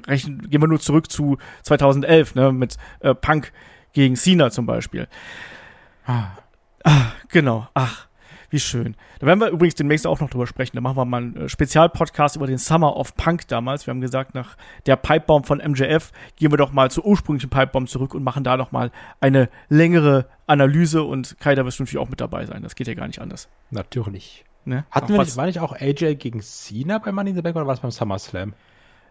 rechnen, 0.06 0.50
gehen 0.50 0.60
wir 0.60 0.68
nur 0.68 0.80
zurück 0.80 1.10
zu 1.10 1.38
2011, 1.62 2.34
ne, 2.34 2.52
mit 2.52 2.76
äh, 3.00 3.14
Punk 3.14 3.52
gegen 3.92 4.16
Cena 4.16 4.50
zum 4.50 4.66
Beispiel. 4.66 5.08
Ah. 6.06 6.28
Ah, 6.88 7.12
genau. 7.28 7.68
Ach, 7.74 8.08
wie 8.48 8.58
schön. 8.58 8.96
Da 9.18 9.26
werden 9.26 9.40
wir 9.40 9.50
übrigens 9.50 9.74
demnächst 9.74 10.06
auch 10.06 10.20
noch 10.20 10.30
drüber 10.30 10.46
sprechen. 10.46 10.74
Da 10.74 10.80
machen 10.80 10.96
wir 10.96 11.04
mal 11.04 11.18
einen 11.18 11.36
äh, 11.36 11.48
Spezialpodcast 11.50 12.36
über 12.36 12.46
den 12.46 12.56
Summer 12.56 12.96
of 12.96 13.14
Punk 13.14 13.46
damals. 13.48 13.86
Wir 13.86 13.92
haben 13.92 14.00
gesagt, 14.00 14.34
nach 14.34 14.56
der 14.86 14.96
Pipebomb 14.96 15.46
von 15.46 15.58
MJF 15.58 16.12
gehen 16.36 16.50
wir 16.50 16.56
doch 16.56 16.72
mal 16.72 16.90
zur 16.90 17.04
ursprünglichen 17.04 17.50
Pipebomb 17.50 17.90
zurück 17.90 18.14
und 18.14 18.22
machen 18.22 18.42
da 18.42 18.56
noch 18.56 18.72
mal 18.72 18.90
eine 19.20 19.50
längere 19.68 20.30
Analyse. 20.46 21.02
Und 21.02 21.38
Kai, 21.40 21.54
da 21.54 21.66
wirst 21.66 21.78
du 21.78 21.82
natürlich 21.82 22.02
auch 22.02 22.08
mit 22.08 22.22
dabei 22.22 22.46
sein. 22.46 22.62
Das 22.62 22.74
geht 22.74 22.86
ja 22.86 22.94
gar 22.94 23.06
nicht 23.06 23.20
anders. 23.20 23.50
Natürlich. 23.70 24.46
Ne? 24.64 24.86
Hatten 24.90 25.12
wir 25.12 25.18
nicht, 25.18 25.36
war 25.36 25.44
nicht 25.44 25.60
auch 25.60 25.74
AJ 25.74 26.14
gegen 26.14 26.40
Cena 26.40 26.96
bei 26.98 27.12
Money 27.12 27.30
in 27.30 27.36
the 27.36 27.42
Bank 27.42 27.54
oder 27.56 27.66
war 27.66 27.74
es 27.74 27.80
beim 27.80 27.90
SummerSlam? 27.90 28.54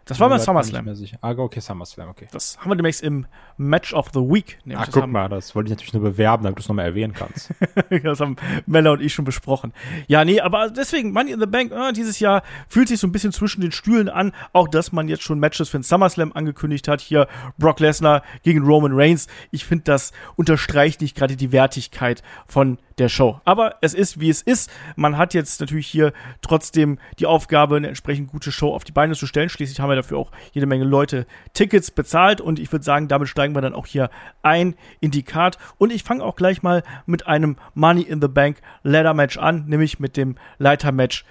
Das 0.07 0.19
war 0.19 0.29
beim 0.29 0.39
SummerSlam. 0.39 0.87
Ah, 1.21 1.31
okay, 1.37 1.59
SummerSlam, 1.59 2.09
okay. 2.09 2.27
Das 2.31 2.57
haben 2.57 2.71
wir 2.71 2.75
demnächst 2.75 3.03
im 3.03 3.25
Match 3.57 3.93
of 3.93 4.07
the 4.13 4.19
Week. 4.19 4.57
Ach, 4.73 4.85
das 4.85 4.93
guck 4.93 5.07
mal, 5.07 5.27
das 5.27 5.53
wollte 5.53 5.67
ich 5.67 5.71
natürlich 5.71 5.93
nur 5.93 6.03
bewerben, 6.03 6.43
damit 6.43 6.57
du 6.57 6.61
es 6.61 6.67
nochmal 6.67 6.85
erwähnen 6.85 7.13
kannst. 7.13 7.53
das 8.03 8.19
haben 8.19 8.37
Mella 8.65 8.91
und 8.91 9.01
ich 9.01 9.13
schon 9.13 9.25
besprochen. 9.25 9.73
Ja, 10.07 10.23
nee, 10.23 10.39
aber 10.39 10.69
deswegen, 10.69 11.11
Money 11.11 11.31
in 11.31 11.39
the 11.39 11.45
Bank, 11.45 11.71
äh, 11.71 11.91
dieses 11.91 12.19
Jahr 12.19 12.43
fühlt 12.67 12.87
sich 12.87 12.99
so 12.99 13.07
ein 13.07 13.11
bisschen 13.11 13.31
zwischen 13.31 13.61
den 13.61 13.71
Stühlen 13.71 14.09
an. 14.09 14.31
Auch, 14.53 14.67
dass 14.67 14.91
man 14.91 15.09
jetzt 15.09 15.23
schon 15.23 15.39
Matches 15.39 15.69
für 15.69 15.77
den 15.77 15.83
SummerSlam 15.83 16.31
angekündigt 16.33 16.87
hat. 16.87 17.01
Hier 17.01 17.27
Brock 17.57 17.79
Lesnar 17.79 18.23
gegen 18.43 18.63
Roman 18.63 18.91
Reigns. 18.93 19.27
Ich 19.51 19.65
finde, 19.65 19.83
das 19.83 20.13
unterstreicht 20.35 21.01
nicht 21.01 21.15
gerade 21.15 21.35
die 21.35 21.51
Wertigkeit 21.51 22.23
von 22.47 22.77
der 22.97 23.09
Show. 23.09 23.39
Aber 23.45 23.75
es 23.81 23.93
ist, 23.93 24.19
wie 24.19 24.29
es 24.29 24.41
ist. 24.41 24.71
Man 24.95 25.17
hat 25.17 25.33
jetzt 25.33 25.59
natürlich 25.61 25.87
hier 25.87 26.13
trotzdem 26.41 26.99
die 27.19 27.25
Aufgabe, 27.25 27.77
eine 27.77 27.87
entsprechend 27.87 28.29
gute 28.31 28.51
Show 28.51 28.73
auf 28.73 28.83
die 28.83 28.91
Beine 28.91 29.15
zu 29.15 29.27
stellen. 29.27 29.49
Schließlich 29.49 29.79
haben 29.79 29.89
wir 29.89 29.95
dafür 29.95 30.17
auch 30.17 30.31
jede 30.51 30.65
Menge 30.65 30.83
Leute 30.83 31.27
Tickets 31.53 31.91
bezahlt 31.91 32.41
und 32.41 32.59
ich 32.59 32.71
würde 32.71 32.83
sagen, 32.83 33.07
damit 33.07 33.29
steigen 33.29 33.55
wir 33.55 33.61
dann 33.61 33.75
auch 33.75 33.85
hier 33.85 34.09
ein 34.41 34.75
in 34.99 35.11
die 35.11 35.23
Card. 35.23 35.57
Und 35.77 35.91
ich 35.91 36.03
fange 36.03 36.23
auch 36.23 36.35
gleich 36.35 36.63
mal 36.63 36.83
mit 37.05 37.27
einem 37.27 37.57
Money 37.73 38.01
in 38.01 38.21
the 38.21 38.27
Bank 38.27 38.57
Ladder 38.83 39.13
Match 39.13 39.37
an, 39.37 39.65
nämlich 39.67 39.99
mit 39.99 40.17
dem 40.17 40.35
Leiter 40.57 40.91
Match 40.91 41.25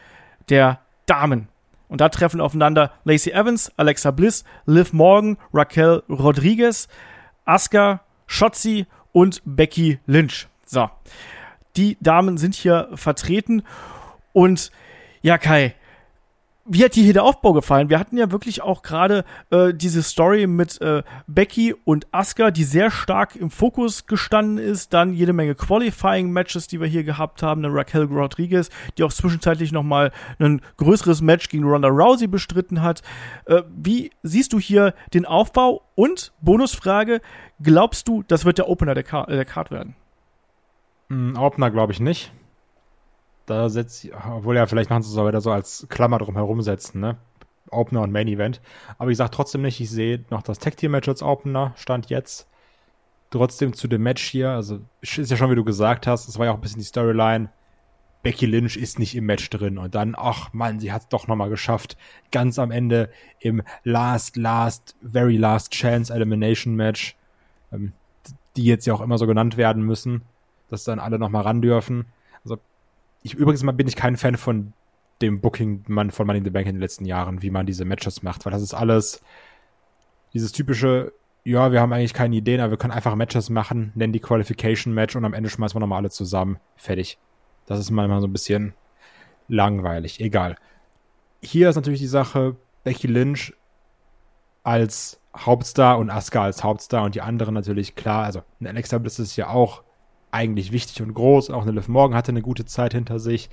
der 0.49 0.81
Damen. 1.07 1.49
Und 1.89 2.01
da 2.01 2.09
treffen 2.09 2.41
aufeinander 2.41 2.93
Lacey 3.05 3.31
Evans, 3.33 3.73
Alexa 3.77 4.11
Bliss, 4.11 4.45
Liv 4.67 4.93
Morgan, 4.93 5.39
Raquel 5.53 6.03
Rodriguez, 6.09 6.89
Asuka, 7.45 8.01
Shotzi 8.27 8.87
und 9.13 9.41
Becky 9.45 10.01
Lynch. 10.07 10.49
So. 10.65 10.91
Die 11.77 11.97
Damen 12.01 12.39
sind 12.39 12.55
hier 12.55 12.89
vertreten. 12.95 13.63
Und 14.33 14.71
ja, 15.23 15.39
Kai, 15.39 15.75
wie 16.69 16.85
hat 16.85 16.97
dir 16.97 17.05
hier 17.05 17.13
der 17.13 17.23
Aufbau 17.23 17.53
gefallen? 17.53 17.91
Wir 17.91 17.99
hatten 18.01 18.19
ja 18.19 18.33
wirklich 18.33 18.61
auch 18.61 18.83
gerade 18.83 19.25
äh, 19.51 19.73
diese 19.73 20.03
Story 20.03 20.49
mit 20.49 20.81
äh, 20.81 21.05
Becky 21.29 21.75
und 21.85 22.09
Asuka, 22.13 22.51
die 22.51 22.65
sehr 22.65 22.91
stark 22.91 23.37
im 23.37 23.51
Fokus 23.51 24.07
gestanden 24.07 24.59
ist. 24.59 24.93
Dann 24.93 25.13
jede 25.13 25.33
Menge 25.33 25.55
Qualifying-Matches, 25.55 26.67
die 26.67 26.81
wir 26.81 26.89
hier 26.89 27.05
gehabt 27.05 27.43
haben. 27.43 27.65
Eine 27.65 27.73
Raquel 27.73 28.05
Rodriguez, 28.05 28.71
die 28.99 29.05
auch 29.05 29.13
zwischenzeitlich 29.13 29.71
noch 29.71 29.85
mal 29.85 30.11
ein 30.41 30.61
größeres 30.79 31.21
Match 31.23 31.49
gegen 31.49 31.65
Ronda 31.65 31.89
Rousey 31.89 32.27
bestritten 32.27 32.83
hat. 32.83 33.03
Äh, 33.45 33.63
wie 33.69 34.11
siehst 34.25 34.53
du 34.53 34.59
hier 34.59 34.95
den 35.15 35.25
Aufbau? 35.25 35.83
Und 35.95 36.33
Bonusfrage, 36.41 37.21
glaubst 37.63 38.09
du, 38.09 38.23
das 38.25 38.45
wird 38.45 38.59
der 38.59 38.69
Opener 38.69 38.95
der, 38.95 39.05
Car 39.05 39.27
der 39.29 39.45
Card 39.45 39.71
werden? 39.71 39.95
Mm, 41.09 41.37
Opener 41.37 41.71
glaube 41.71 41.93
ich 41.93 42.01
nicht. 42.01 42.33
Da 43.47 43.69
setzt, 43.69 44.09
obwohl 44.13 44.57
ja, 44.57 44.67
vielleicht 44.67 44.91
machen 44.91 45.03
sie 45.03 45.13
es 45.13 45.19
aber 45.19 45.29
wieder 45.29 45.41
so 45.41 45.53
als 45.53 45.87
Klammer 45.89 46.19
drum 46.19 46.35
herum 46.35 46.63
setzen, 46.63 47.01
ne? 47.01 47.17
Opener 47.71 48.03
und 48.03 48.13
Main 48.13 48.29
Event. 48.29 48.61
Aber 48.99 49.11
ich 49.11 49.17
sag 49.17 49.31
trotzdem 49.31 49.63
nicht, 49.63 49.81
ich 49.81 49.91
sehe 49.91 50.25
noch 50.31 50.43
das 50.43 50.59
Tag 50.59 50.77
Team 50.77 50.93
Match 50.93 51.09
als 51.09 51.23
Opener, 51.23 51.73
stand 51.77 52.11
jetzt. 52.11 52.49
Trotzdem 53.31 53.73
zu 53.73 53.89
dem 53.89 54.03
Match 54.03 54.25
hier, 54.25 54.51
also 54.51 54.81
ist 55.01 55.31
ja 55.31 55.37
schon, 55.37 55.51
wie 55.51 55.57
du 55.57 55.65
gesagt 55.65 56.07
hast, 56.07 56.29
es 56.29 56.39
war 56.39 56.47
ja 56.47 56.53
auch 56.53 56.57
ein 56.57 56.61
bisschen 56.61 56.81
die 56.81 56.87
Storyline. 56.87 57.51
Becky 58.23 58.47
Lynch 58.47 58.77
ist 58.77 58.99
nicht 58.99 59.15
im 59.15 59.27
Match 59.27 59.49
drin 59.51 59.79
und 59.79 59.95
dann, 59.95 60.17
ach 60.17 60.53
man, 60.53 60.81
sie 60.81 60.93
hat 60.93 61.03
es 61.03 61.09
doch 61.09 61.29
nochmal 61.29 61.49
geschafft. 61.49 61.97
Ganz 62.33 62.59
am 62.59 62.73
Ende 62.73 63.11
im 63.39 63.63
Last, 63.85 64.37
Last, 64.37 64.97
Very 65.03 65.37
Last 65.37 65.73
Chance 65.73 66.13
Elimination 66.13 66.75
Match, 66.75 67.17
ähm, 67.73 67.93
die 68.57 68.65
jetzt 68.65 68.87
ja 68.87 68.95
auch 68.95 69.01
immer 69.01 69.19
so 69.19 69.27
genannt 69.29 69.57
werden 69.57 69.83
müssen, 69.83 70.23
dass 70.69 70.85
dann 70.85 70.99
alle 70.99 71.19
nochmal 71.19 71.43
ran 71.43 71.63
dürfen. 71.63 72.07
Also 72.45 72.59
ich 73.23 73.35
übrigens 73.35 73.63
mal 73.63 73.73
bin 73.73 73.89
ich 73.89 73.97
kein 73.97 74.17
Fan 74.17 74.37
von 74.37 74.73
dem 75.23 75.41
Booking 75.41 75.85
man 75.89 76.11
von 76.11 76.27
Money 76.27 76.39
in 76.39 76.45
the 76.45 76.51
Bank 76.51 76.67
in 76.67 76.75
den 76.75 76.81
letzten 76.81 77.05
Jahren, 77.05 77.43
wie 77.43 77.51
man 77.51 77.67
diese 77.67 77.85
Matches 77.85 78.23
macht, 78.23 78.45
weil 78.45 78.53
das 78.53 78.63
ist 78.63 78.75
alles 78.75 79.23
dieses 80.33 80.53
typische, 80.53 81.13
ja, 81.45 81.73
wir 81.73 81.81
haben 81.81 81.93
eigentlich 81.93 82.13
keine 82.13 82.37
Ideen, 82.37 82.61
aber 82.61 82.73
wir 82.73 82.77
können 82.77 82.93
einfach 82.93 83.15
Matches 83.15 83.49
machen, 83.49 83.93
nennen 83.95 84.13
die 84.13 84.21
Qualification 84.21 84.93
Match 84.93 85.17
und 85.17 85.25
am 85.25 85.33
Ende 85.33 85.49
schmeißen 85.49 85.75
wir 85.75 85.81
nochmal 85.81 85.99
alle 85.99 86.11
zusammen. 86.11 86.59
Fertig. 86.77 87.19
Das 87.67 87.79
ist 87.79 87.91
manchmal 87.91 88.21
so 88.21 88.27
ein 88.27 88.33
bisschen 88.33 88.75
langweilig. 89.49 90.21
Egal. 90.21 90.57
Hier 91.43 91.71
ist 91.71 91.77
natürlich 91.77 92.01
die 92.01 92.07
Sache, 92.07 92.57
Becky 92.85 93.07
Lynch 93.07 93.55
als 94.63 95.21
Hauptstar 95.37 95.99
und 95.99 96.11
Asuka 96.11 96.43
als 96.43 96.65
Hauptstar 96.65 97.05
und 97.05 97.15
die 97.15 97.21
anderen 97.21 97.55
natürlich 97.55 97.95
klar. 97.95 98.25
Also, 98.25 98.43
Alexa 98.63 98.99
Bliss 98.99 99.19
ist 99.19 99.37
ja 99.37 99.49
auch 99.49 99.83
eigentlich 100.37 100.71
wichtig 100.71 101.03
und 101.03 101.15
groß. 101.15 101.51
Auch 101.51 101.63
eine 101.63 101.73
Liv 101.73 101.89
Morgan 101.89 102.17
hatte 102.17 102.31
eine 102.31 102.43
gute 102.43 102.67
Zeit 102.67 102.93
hinter 102.93 103.19
sich. 103.19 103.49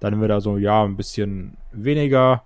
Dann 0.00 0.20
wir 0.20 0.28
da 0.28 0.40
so, 0.40 0.58
ja, 0.58 0.82
ein 0.84 0.96
bisschen 0.96 1.56
weniger. 1.72 2.42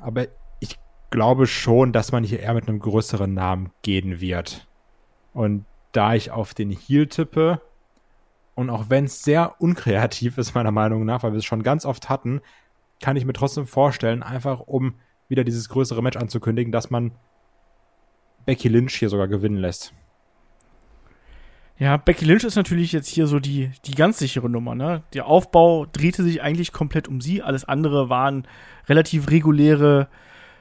Aber 0.00 0.26
ich 0.60 0.78
glaube 1.10 1.46
schon, 1.46 1.92
dass 1.92 2.12
man 2.12 2.24
hier 2.24 2.40
eher 2.40 2.54
mit 2.54 2.68
einem 2.68 2.78
größeren 2.78 3.34
Namen 3.34 3.72
gehen 3.82 4.20
wird. 4.20 4.68
Und 5.32 5.66
da 5.92 6.14
ich 6.14 6.30
auf 6.30 6.54
den 6.54 6.70
Heel 6.70 7.08
tippe, 7.08 7.60
und 8.54 8.70
auch 8.70 8.88
wenn 8.88 9.06
es 9.06 9.24
sehr 9.24 9.60
unkreativ 9.60 10.38
ist, 10.38 10.54
meiner 10.54 10.70
Meinung 10.70 11.04
nach, 11.04 11.24
weil 11.24 11.32
wir 11.32 11.38
es 11.38 11.44
schon 11.44 11.64
ganz 11.64 11.84
oft 11.84 12.08
hatten, 12.08 12.40
kann 13.00 13.16
ich 13.16 13.24
mir 13.24 13.32
trotzdem 13.32 13.66
vorstellen, 13.66 14.22
einfach 14.22 14.60
um 14.60 14.94
wieder 15.28 15.42
dieses 15.42 15.68
größere 15.68 16.02
Match 16.02 16.16
anzukündigen, 16.16 16.70
dass 16.70 16.90
man 16.90 17.12
Becky 18.46 18.68
Lynch 18.68 18.94
hier 18.94 19.08
sogar 19.08 19.26
gewinnen 19.26 19.56
lässt. 19.56 19.92
Ja, 21.76 21.96
Becky 21.96 22.24
Lynch 22.24 22.44
ist 22.44 22.54
natürlich 22.54 22.92
jetzt 22.92 23.08
hier 23.08 23.26
so 23.26 23.40
die, 23.40 23.70
die 23.84 23.94
ganz 23.94 24.18
sichere 24.18 24.48
Nummer, 24.48 24.76
ne? 24.76 25.02
Der 25.12 25.26
Aufbau 25.26 25.86
drehte 25.86 26.22
sich 26.22 26.40
eigentlich 26.40 26.72
komplett 26.72 27.08
um 27.08 27.20
sie. 27.20 27.42
Alles 27.42 27.64
andere 27.64 28.08
waren 28.08 28.46
relativ 28.88 29.28
reguläre 29.30 30.08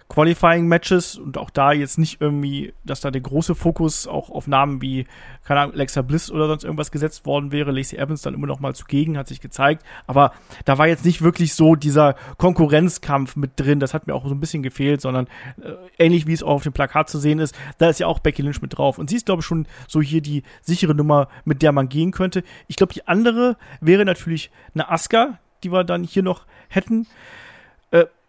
Qualifying-Matches 0.10 1.18
und 1.18 1.38
auch 1.38 1.50
da 1.50 1.72
jetzt 1.72 1.98
nicht 1.98 2.22
irgendwie, 2.22 2.74
dass 2.84 3.02
da 3.02 3.12
der 3.12 3.22
große 3.22 3.56
Fokus 3.56 4.08
auch 4.08 4.30
auf 4.30 4.48
Namen 4.48 4.82
wie, 4.82 5.08
keine 5.44 5.62
Ahnung, 5.62 5.74
Alexa 5.76 6.02
Bliss 6.02 6.32
oder 6.32 6.48
sonst 6.48 6.64
irgendwas 6.64 6.92
gesetzt 6.92 7.26
worden 7.26 7.52
wäre. 7.52 7.72
Lacey 7.72 7.98
Evans 7.98 8.22
dann 8.22 8.34
immer 8.34 8.48
noch 8.48 8.60
mal 8.60 8.76
zugegen, 8.76 9.18
hat 9.18 9.28
sich 9.28 9.42
gezeigt. 9.42 9.84
Aber 10.08 10.34
da 10.66 10.78
war 10.78 10.88
jetzt 10.88 11.06
nicht 11.06 11.22
wirklich 11.22 11.54
so 11.56 11.76
dieser 11.76 12.16
Konkurrenzkampf 12.38 13.36
mit 13.36 13.52
drin. 13.56 13.80
Das 13.80 13.94
hat 13.94 14.08
mir 14.08 14.14
auch 14.14 14.28
so 14.28 14.34
ein 14.34 14.40
bisschen 14.40 14.64
gefehlt, 14.64 15.02
sondern 15.02 15.28
äh, 15.62 15.74
ähnlich 15.98 16.28
wie 16.28 16.34
es 16.34 16.44
auch 16.44 16.56
auf 16.56 16.64
dem 16.64 16.74
Plakat 16.74 17.10
zu 17.10 17.20
sehen 17.20 17.40
ist, 17.40 17.56
da 17.78 17.90
ist 17.90 18.00
ja 18.00 18.08
auch 18.08 18.20
Becky 18.20 18.42
Lynch 18.42 18.62
mit 18.62 18.78
drauf. 18.78 18.98
Und 18.98 19.10
sie 19.10 19.16
ist, 19.16 19.26
glaube 19.26 19.42
ich, 19.42 19.46
schon 19.46 19.68
so 19.88 20.02
hier 20.02 20.22
die 20.22 20.44
sichere 20.62 20.96
Nummer, 20.96 21.28
mit 21.46 21.62
der 21.62 21.72
man 21.72 21.90
gehen 21.90 22.12
könnte. 22.12 22.44
Ich 22.68 22.76
glaube, 22.76 22.94
die 22.94 23.08
andere 23.08 23.58
wäre 23.82 24.06
natürlich 24.06 24.52
eine 24.74 24.90
Asuka, 24.90 25.40
die 25.64 25.72
wir 25.72 25.84
dann 25.84 26.04
hier 26.04 26.24
noch 26.24 26.46
hätten. 26.70 27.08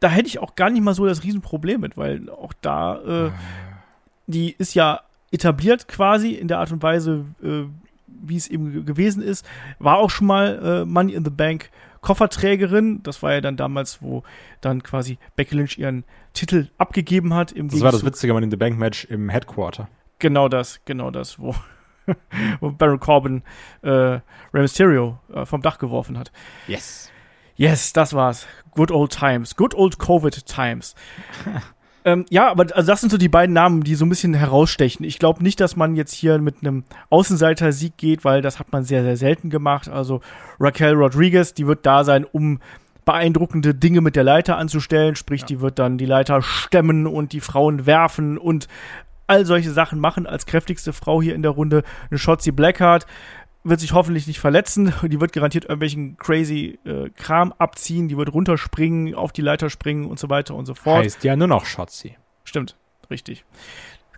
Da 0.05 0.11
hätte 0.11 0.29
ich 0.29 0.39
auch 0.39 0.55
gar 0.55 0.69
nicht 0.69 0.83
mal 0.83 0.93
so 0.93 1.07
das 1.07 1.23
Riesenproblem 1.23 1.81
mit, 1.81 1.97
weil 1.97 2.29
auch 2.29 2.53
da, 2.61 3.29
äh, 3.29 3.31
die 4.27 4.55
ist 4.59 4.75
ja 4.75 5.01
etabliert 5.31 5.89
quasi 5.89 6.33
in 6.33 6.47
der 6.47 6.59
Art 6.59 6.71
und 6.73 6.83
Weise, 6.83 7.25
äh, 7.43 7.63
wie 8.07 8.37
es 8.37 8.47
eben 8.49 8.85
gewesen 8.85 9.23
ist. 9.23 9.47
War 9.79 9.97
auch 9.97 10.11
schon 10.11 10.27
mal 10.27 10.61
äh, 10.63 10.85
Money 10.85 11.15
in 11.15 11.25
the 11.25 11.31
Bank 11.31 11.71
Kofferträgerin. 12.03 13.03
Das 13.03 13.23
war 13.23 13.33
ja 13.33 13.41
dann 13.41 13.57
damals, 13.57 14.03
wo 14.03 14.25
dann 14.61 14.83
quasi 14.83 15.17
Becky 15.37 15.55
Lynch 15.55 15.79
ihren 15.79 16.05
Titel 16.35 16.69
abgegeben 16.77 17.33
hat. 17.33 17.51
Im 17.53 17.69
das 17.69 17.81
war 17.81 17.91
das 17.91 18.05
witzige 18.05 18.35
Money 18.35 18.45
in 18.45 18.51
the 18.51 18.59
Bank 18.59 18.79
Match 18.79 19.07
im 19.07 19.31
Headquarter. 19.31 19.89
Genau 20.19 20.51
das, 20.51 20.81
genau 20.85 21.11
das, 21.13 21.39
wo, 21.39 21.55
wo 22.61 22.73
Baron 22.73 23.01
Corbin 23.01 23.43
äh, 23.81 23.89
Rey 23.89 24.21
Mysterio 24.53 25.19
äh, 25.33 25.47
vom 25.47 25.63
Dach 25.63 25.79
geworfen 25.79 26.19
hat. 26.19 26.31
Yes. 26.69 27.11
Yes, 27.57 27.93
das 27.93 28.15
war's. 28.15 28.47
Good 28.73 28.91
old 28.91 29.13
times. 29.13 29.55
Good 29.55 29.75
old 29.75 29.99
Covid 29.99 30.45
times. 30.47 30.95
ähm, 32.05 32.27
ja, 32.29 32.51
aber 32.51 32.67
also 32.75 32.91
das 32.91 33.01
sind 33.01 33.11
so 33.11 33.19
die 33.19 33.29
beiden 33.29 33.53
Namen, 33.53 33.85
die 33.85 33.95
so 33.95 34.05
ein 34.05 34.09
bisschen 34.09 34.35
herausstechen. 34.35 35.05
Ich 35.05 35.19
glaube 35.19 35.43
nicht, 35.43 35.61
dass 35.61 35.77
man 35.77 35.95
jetzt 35.95 36.13
hier 36.13 36.39
mit 36.39 36.57
einem 36.61 36.85
Außenseiter-Sieg 37.11 37.97
geht, 37.97 38.25
weil 38.25 38.43
das 38.43 38.59
hat 38.59 38.73
man 38.73 38.85
sehr, 38.85 39.05
sehr 39.05 39.17
selten 39.17 39.51
gemacht. 39.51 39.89
Also 39.89 40.21
Raquel 40.59 40.95
Rodriguez, 40.95 41.55
die 41.55 41.67
wird 41.67 41.87
da 41.87 42.03
sein, 42.03 42.25
um 42.25 42.59
beeindruckende 43.05 43.75
Dinge 43.75 44.01
mit 44.01 44.17
der 44.17 44.25
Leiter 44.25 44.57
anzustellen. 44.57 45.15
Sprich, 45.15 45.43
ja. 45.43 45.47
die 45.47 45.61
wird 45.61 45.79
dann 45.79 45.99
die 45.99 46.07
Leiter 46.07 46.43
stemmen 46.43 47.07
und 47.07 47.33
die 47.33 47.41
Frauen 47.41 47.87
werfen 47.87 48.39
und 48.39 48.67
all 49.27 49.47
solche 49.47 49.71
Sachen 49.71 50.01
machen 50.01 50.27
als 50.27 50.47
kräftigste 50.47 50.93
Frau 50.93 51.23
hier 51.23 51.35
in 51.35 51.43
der 51.43 51.53
Runde. 51.53 51.83
Eine 52.11 52.19
Shotzi 52.19 52.51
Blackheart 52.51 53.07
wird 53.65 53.81
sich 53.81 53.93
hoffentlich 53.93 54.27
nicht 54.27 54.39
verletzen. 54.39 54.93
Die 55.03 55.21
wird 55.21 55.33
garantiert 55.33 55.65
irgendwelchen 55.65 56.17
crazy 56.19 56.79
äh, 56.85 57.11
Kram 57.11 57.53
abziehen. 57.59 58.09
Die 58.09 58.17
wird 58.17 58.33
runterspringen, 58.33 59.15
auf 59.15 59.33
die 59.33 59.43
Leiter 59.43 59.71
springen 59.71 60.05
und 60.05 60.19
so 60.19 60.29
weiter 60.31 60.55
und 60.55 60.67
so 60.67 60.75
fort. 60.75 61.05
Heißt 61.05 61.25
ja 61.25 61.35
nur 61.35 61.49
noch 61.49 61.65
Shotzi. 61.65 62.17
Stimmt, 62.45 62.77
richtig. 63.11 63.45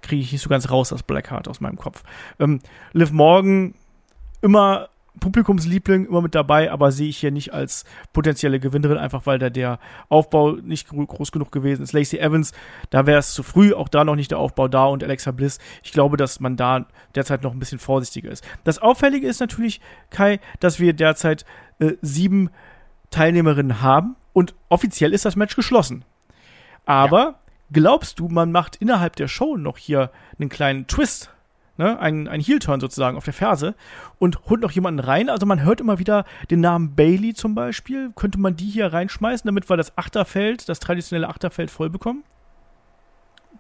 Kriege 0.02 0.22
ich 0.22 0.32
nicht 0.32 0.42
so 0.42 0.50
ganz 0.50 0.70
raus, 0.70 0.90
das 0.90 1.02
Blackheart 1.02 1.48
aus 1.48 1.60
meinem 1.60 1.76
Kopf. 1.76 2.02
Ähm, 2.38 2.60
Liv 2.92 3.12
Morgan 3.12 3.74
immer 4.42 4.88
Publikumsliebling 5.20 6.06
immer 6.06 6.22
mit 6.22 6.34
dabei, 6.34 6.70
aber 6.70 6.92
sehe 6.92 7.08
ich 7.08 7.18
hier 7.18 7.30
nicht 7.30 7.52
als 7.52 7.84
potenzielle 8.12 8.60
Gewinnerin, 8.60 8.98
einfach 8.98 9.26
weil 9.26 9.38
da 9.38 9.50
der 9.50 9.78
Aufbau 10.08 10.52
nicht 10.52 10.88
groß 10.88 11.32
genug 11.32 11.52
gewesen 11.52 11.82
ist. 11.82 11.92
Lacey 11.92 12.18
Evans, 12.18 12.52
da 12.90 13.06
wäre 13.06 13.18
es 13.18 13.32
zu 13.32 13.42
früh, 13.42 13.72
auch 13.72 13.88
da 13.88 14.04
noch 14.04 14.16
nicht 14.16 14.30
der 14.30 14.38
Aufbau 14.38 14.68
da 14.68 14.84
und 14.84 15.02
Alexa 15.02 15.30
Bliss. 15.30 15.58
Ich 15.82 15.92
glaube, 15.92 16.16
dass 16.16 16.40
man 16.40 16.56
da 16.56 16.86
derzeit 17.14 17.42
noch 17.42 17.52
ein 17.52 17.58
bisschen 17.58 17.78
vorsichtiger 17.78 18.30
ist. 18.30 18.46
Das 18.64 18.78
Auffällige 18.78 19.26
ist 19.26 19.40
natürlich, 19.40 19.80
Kai, 20.10 20.40
dass 20.60 20.80
wir 20.80 20.92
derzeit 20.92 21.44
äh, 21.78 21.92
sieben 22.02 22.50
Teilnehmerinnen 23.10 23.82
haben 23.82 24.16
und 24.32 24.54
offiziell 24.68 25.12
ist 25.12 25.24
das 25.24 25.36
Match 25.36 25.56
geschlossen. 25.56 26.04
Aber 26.84 27.20
ja. 27.20 27.34
glaubst 27.72 28.18
du, 28.20 28.28
man 28.28 28.52
macht 28.52 28.76
innerhalb 28.76 29.16
der 29.16 29.28
Show 29.28 29.56
noch 29.56 29.78
hier 29.78 30.10
einen 30.38 30.48
kleinen 30.48 30.86
Twist 30.86 31.30
ne, 31.76 31.98
ein, 31.98 32.28
ein 32.28 32.40
Heel-Turn 32.40 32.80
sozusagen 32.80 33.16
auf 33.16 33.24
der 33.24 33.34
Ferse 33.34 33.74
und 34.18 34.46
holt 34.48 34.60
noch 34.60 34.70
jemanden 34.70 35.00
rein. 35.00 35.28
Also 35.30 35.46
man 35.46 35.62
hört 35.62 35.80
immer 35.80 35.98
wieder 35.98 36.24
den 36.50 36.60
Namen 36.60 36.94
Bailey 36.94 37.34
zum 37.34 37.54
Beispiel. 37.54 38.12
Könnte 38.14 38.38
man 38.38 38.56
die 38.56 38.66
hier 38.66 38.92
reinschmeißen, 38.92 39.46
damit 39.46 39.68
wir 39.68 39.76
das 39.76 39.96
Achterfeld, 39.96 40.68
das 40.68 40.80
traditionelle 40.80 41.28
Achterfeld 41.28 41.70
voll 41.70 41.90
bekommen? 41.90 42.24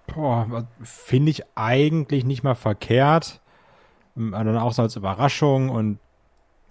Boah, 0.06 0.66
finde 0.82 1.30
ich 1.30 1.42
eigentlich 1.56 2.24
nicht 2.24 2.42
mal 2.42 2.54
verkehrt. 2.54 3.40
Ähm, 4.16 4.32
dann 4.32 4.56
auch 4.56 4.72
so 4.72 4.82
als 4.82 4.96
Überraschung 4.96 5.68
und 5.68 5.98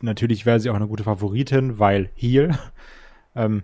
natürlich 0.01 0.45
wäre 0.45 0.59
sie 0.59 0.69
auch 0.69 0.75
eine 0.75 0.87
gute 0.87 1.03
Favoritin, 1.03 1.79
weil 1.79 2.09
Heel. 2.15 2.57
ähm, 3.35 3.63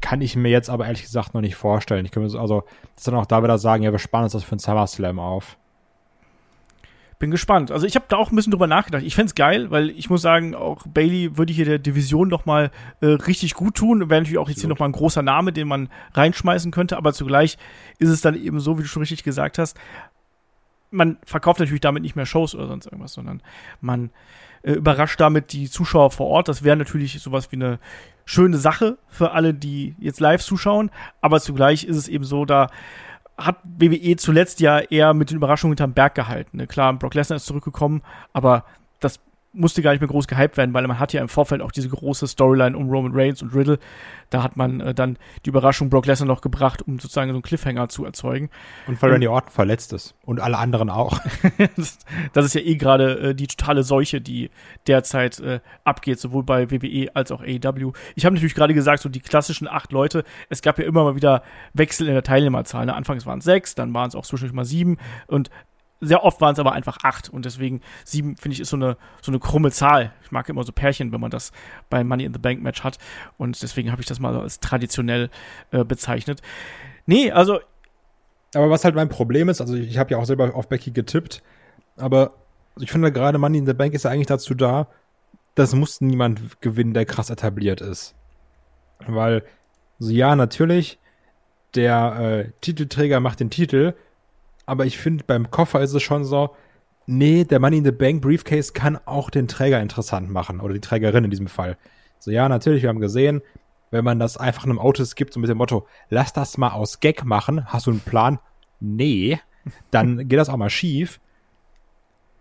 kann 0.00 0.20
ich 0.20 0.36
mir 0.36 0.50
jetzt 0.50 0.70
aber 0.70 0.86
ehrlich 0.86 1.02
gesagt 1.02 1.34
noch 1.34 1.40
nicht 1.40 1.56
vorstellen. 1.56 2.04
Ich 2.04 2.10
könnte 2.12 2.38
also 2.38 2.64
das 2.94 3.04
dann 3.04 3.14
auch 3.14 3.26
da 3.26 3.42
wieder 3.42 3.58
sagen, 3.58 3.82
ja, 3.82 3.92
wir 3.92 3.98
sparen 3.98 4.24
uns 4.24 4.32
das 4.32 4.44
für 4.44 4.52
einen 4.52 4.60
SummerSlam 4.60 5.18
auf. 5.18 5.56
Bin 7.18 7.32
gespannt. 7.32 7.72
Also 7.72 7.84
ich 7.84 7.96
habe 7.96 8.06
da 8.08 8.16
auch 8.16 8.30
ein 8.30 8.36
bisschen 8.36 8.52
drüber 8.52 8.68
nachgedacht. 8.68 9.02
Ich 9.02 9.16
fände 9.16 9.34
geil, 9.34 9.72
weil 9.72 9.90
ich 9.90 10.08
muss 10.08 10.22
sagen, 10.22 10.54
auch 10.54 10.86
Bailey 10.86 11.36
würde 11.36 11.52
hier 11.52 11.64
der 11.64 11.80
Division 11.80 12.28
noch 12.28 12.46
mal 12.46 12.70
äh, 13.00 13.06
richtig 13.06 13.54
gut 13.54 13.74
tun. 13.74 14.08
Wäre 14.08 14.20
natürlich 14.20 14.38
auch 14.38 14.48
jetzt 14.48 14.60
hier 14.60 14.68
noch 14.68 14.78
mal 14.78 14.86
ein 14.86 14.92
großer 14.92 15.22
Name, 15.22 15.52
den 15.52 15.66
man 15.66 15.88
reinschmeißen 16.14 16.70
könnte. 16.70 16.96
Aber 16.96 17.12
zugleich 17.12 17.58
ist 17.98 18.10
es 18.10 18.20
dann 18.20 18.40
eben 18.40 18.60
so, 18.60 18.78
wie 18.78 18.82
du 18.82 18.88
schon 18.88 19.02
richtig 19.02 19.24
gesagt 19.24 19.58
hast, 19.58 19.76
man 20.90 21.18
verkauft 21.24 21.58
natürlich 21.58 21.80
damit 21.80 22.02
nicht 22.02 22.14
mehr 22.14 22.24
Shows 22.24 22.54
oder 22.54 22.68
sonst 22.68 22.86
irgendwas, 22.86 23.14
sondern 23.14 23.42
man 23.80 24.10
äh, 24.62 24.72
überrascht 24.72 25.20
damit 25.20 25.52
die 25.52 25.68
Zuschauer 25.68 26.10
vor 26.10 26.28
Ort. 26.28 26.48
Das 26.48 26.62
wäre 26.62 26.76
natürlich 26.76 27.20
sowas 27.20 27.50
wie 27.50 27.56
eine 27.56 27.78
schöne 28.28 28.58
Sache 28.58 28.98
für 29.08 29.30
alle, 29.30 29.54
die 29.54 29.96
jetzt 29.98 30.20
live 30.20 30.44
zuschauen. 30.44 30.90
Aber 31.22 31.40
zugleich 31.40 31.84
ist 31.84 31.96
es 31.96 32.08
eben 32.08 32.24
so, 32.24 32.44
da 32.44 32.68
hat 33.38 33.56
WWE 33.64 34.16
zuletzt 34.16 34.60
ja 34.60 34.80
eher 34.80 35.14
mit 35.14 35.30
den 35.30 35.38
Überraschungen 35.38 35.72
hinterm 35.72 35.94
Berg 35.94 36.14
gehalten. 36.14 36.58
Ne? 36.58 36.66
Klar, 36.66 36.92
Brock 36.92 37.14
Lesnar 37.14 37.38
ist 37.38 37.46
zurückgekommen, 37.46 38.02
aber 38.34 38.64
das 39.00 39.18
musste 39.52 39.82
gar 39.82 39.92
nicht 39.92 40.00
mehr 40.00 40.08
groß 40.08 40.28
gehypt 40.28 40.56
werden, 40.56 40.74
weil 40.74 40.86
man 40.86 40.98
hat 40.98 41.12
ja 41.12 41.20
im 41.20 41.28
Vorfeld 41.28 41.62
auch 41.62 41.72
diese 41.72 41.88
große 41.88 42.26
Storyline 42.26 42.76
um 42.76 42.90
Roman 42.90 43.12
Reigns 43.14 43.42
und 43.42 43.54
Riddle. 43.54 43.78
Da 44.30 44.42
hat 44.42 44.56
man 44.56 44.80
äh, 44.80 44.94
dann 44.94 45.16
die 45.44 45.50
Überraschung 45.50 45.88
Brock 45.88 46.06
Lesnar 46.06 46.26
noch 46.26 46.42
gebracht, 46.42 46.82
um 46.82 46.98
sozusagen 46.98 47.30
so 47.30 47.36
einen 47.36 47.42
Cliffhanger 47.42 47.88
zu 47.88 48.04
erzeugen. 48.04 48.50
Und 48.86 49.00
weil 49.00 49.12
Randy 49.12 49.26
Orton 49.26 49.50
verletzt 49.50 49.92
ist. 49.92 50.14
Und 50.24 50.40
alle 50.40 50.58
anderen 50.58 50.90
auch. 50.90 51.20
das 52.32 52.44
ist 52.44 52.54
ja 52.54 52.60
eh 52.60 52.76
gerade 52.76 53.30
äh, 53.30 53.34
die 53.34 53.46
totale 53.46 53.82
Seuche, 53.82 54.20
die 54.20 54.50
derzeit 54.86 55.40
äh, 55.40 55.60
abgeht, 55.84 56.20
sowohl 56.20 56.42
bei 56.42 56.70
WWE 56.70 57.08
als 57.14 57.32
auch 57.32 57.40
AEW. 57.40 57.92
Ich 58.16 58.26
habe 58.26 58.34
natürlich 58.34 58.54
gerade 58.54 58.74
gesagt, 58.74 59.02
so 59.02 59.08
die 59.08 59.20
klassischen 59.20 59.66
acht 59.66 59.92
Leute, 59.92 60.24
es 60.50 60.60
gab 60.60 60.78
ja 60.78 60.84
immer 60.84 61.04
mal 61.04 61.16
wieder 61.16 61.42
Wechsel 61.72 62.06
in 62.06 62.14
der 62.14 62.22
Teilnehmerzahl. 62.22 62.84
Ne? 62.84 62.94
Anfangs 62.94 63.24
waren 63.24 63.38
es 63.38 63.44
sechs, 63.44 63.74
dann 63.74 63.94
waren 63.94 64.08
es 64.08 64.14
auch 64.14 64.26
zwischendurch 64.26 64.54
mal 64.54 64.64
sieben 64.64 64.98
und 65.26 65.50
sehr 66.00 66.22
oft 66.22 66.40
waren 66.40 66.52
es 66.52 66.58
aber 66.58 66.72
einfach 66.72 66.98
acht 67.02 67.28
und 67.28 67.44
deswegen 67.44 67.80
sieben, 68.04 68.36
finde 68.36 68.54
ich, 68.54 68.60
ist 68.60 68.70
so 68.70 68.76
eine, 68.76 68.96
so 69.20 69.32
eine 69.32 69.40
krumme 69.40 69.70
Zahl. 69.70 70.12
Ich 70.22 70.30
mag 70.30 70.48
immer 70.48 70.62
so 70.62 70.72
Pärchen, 70.72 71.12
wenn 71.12 71.20
man 71.20 71.30
das 71.30 71.52
beim 71.90 72.06
Money 72.06 72.24
in 72.24 72.32
the 72.32 72.38
Bank 72.38 72.62
Match 72.62 72.84
hat 72.84 72.98
und 73.36 73.60
deswegen 73.62 73.90
habe 73.90 74.00
ich 74.00 74.06
das 74.06 74.20
mal 74.20 74.36
als 74.38 74.60
traditionell 74.60 75.30
äh, 75.70 75.84
bezeichnet. 75.84 76.40
Nee, 77.06 77.30
also. 77.30 77.60
Aber 78.54 78.70
was 78.70 78.84
halt 78.84 78.94
mein 78.94 79.08
Problem 79.08 79.48
ist, 79.48 79.60
also 79.60 79.74
ich, 79.74 79.98
habe 79.98 80.10
ja 80.12 80.18
auch 80.18 80.24
selber 80.24 80.54
auf 80.54 80.68
Becky 80.68 80.90
getippt, 80.90 81.42
aber 81.96 82.32
ich 82.80 82.90
finde 82.90 83.12
gerade 83.12 83.38
Money 83.38 83.58
in 83.58 83.66
the 83.66 83.74
Bank 83.74 83.92
ist 83.92 84.04
ja 84.04 84.10
eigentlich 84.10 84.26
dazu 84.26 84.54
da, 84.54 84.88
das 85.54 85.74
muss 85.74 86.00
niemand 86.00 86.60
gewinnen, 86.62 86.94
der 86.94 87.04
krass 87.04 87.28
etabliert 87.28 87.80
ist. 87.80 88.14
Weil, 89.06 89.42
so 89.98 90.10
ja, 90.10 90.36
natürlich, 90.36 90.98
der 91.74 92.46
äh, 92.46 92.52
Titelträger 92.60 93.20
macht 93.20 93.40
den 93.40 93.50
Titel, 93.50 93.94
aber 94.68 94.84
ich 94.84 94.98
finde, 94.98 95.24
beim 95.24 95.50
Koffer 95.50 95.80
ist 95.80 95.94
es 95.94 96.02
schon 96.02 96.24
so, 96.24 96.54
nee, 97.06 97.44
der 97.44 97.58
Money 97.58 97.78
in 97.78 97.84
the 97.84 97.90
Bank 97.90 98.20
Briefcase 98.20 98.74
kann 98.74 98.98
auch 99.06 99.30
den 99.30 99.48
Träger 99.48 99.80
interessant 99.80 100.28
machen 100.28 100.60
oder 100.60 100.74
die 100.74 100.80
Trägerin 100.80 101.24
in 101.24 101.30
diesem 101.30 101.46
Fall. 101.46 101.78
So, 102.18 102.30
ja, 102.30 102.48
natürlich, 102.50 102.82
wir 102.82 102.90
haben 102.90 103.00
gesehen, 103.00 103.40
wenn 103.90 104.04
man 104.04 104.18
das 104.18 104.36
einfach 104.36 104.64
einem 104.64 104.78
Autos 104.78 105.14
gibt, 105.14 105.32
so 105.32 105.40
mit 105.40 105.48
dem 105.48 105.56
Motto, 105.56 105.86
lass 106.10 106.34
das 106.34 106.58
mal 106.58 106.72
aus 106.72 107.00
Gag 107.00 107.24
machen, 107.24 107.64
hast 107.66 107.86
du 107.86 107.92
einen 107.92 108.00
Plan? 108.00 108.38
Nee, 108.78 109.40
dann 109.90 110.18
geht 110.28 110.38
das 110.38 110.50
auch 110.50 110.56
mal 110.58 110.68
schief. 110.68 111.18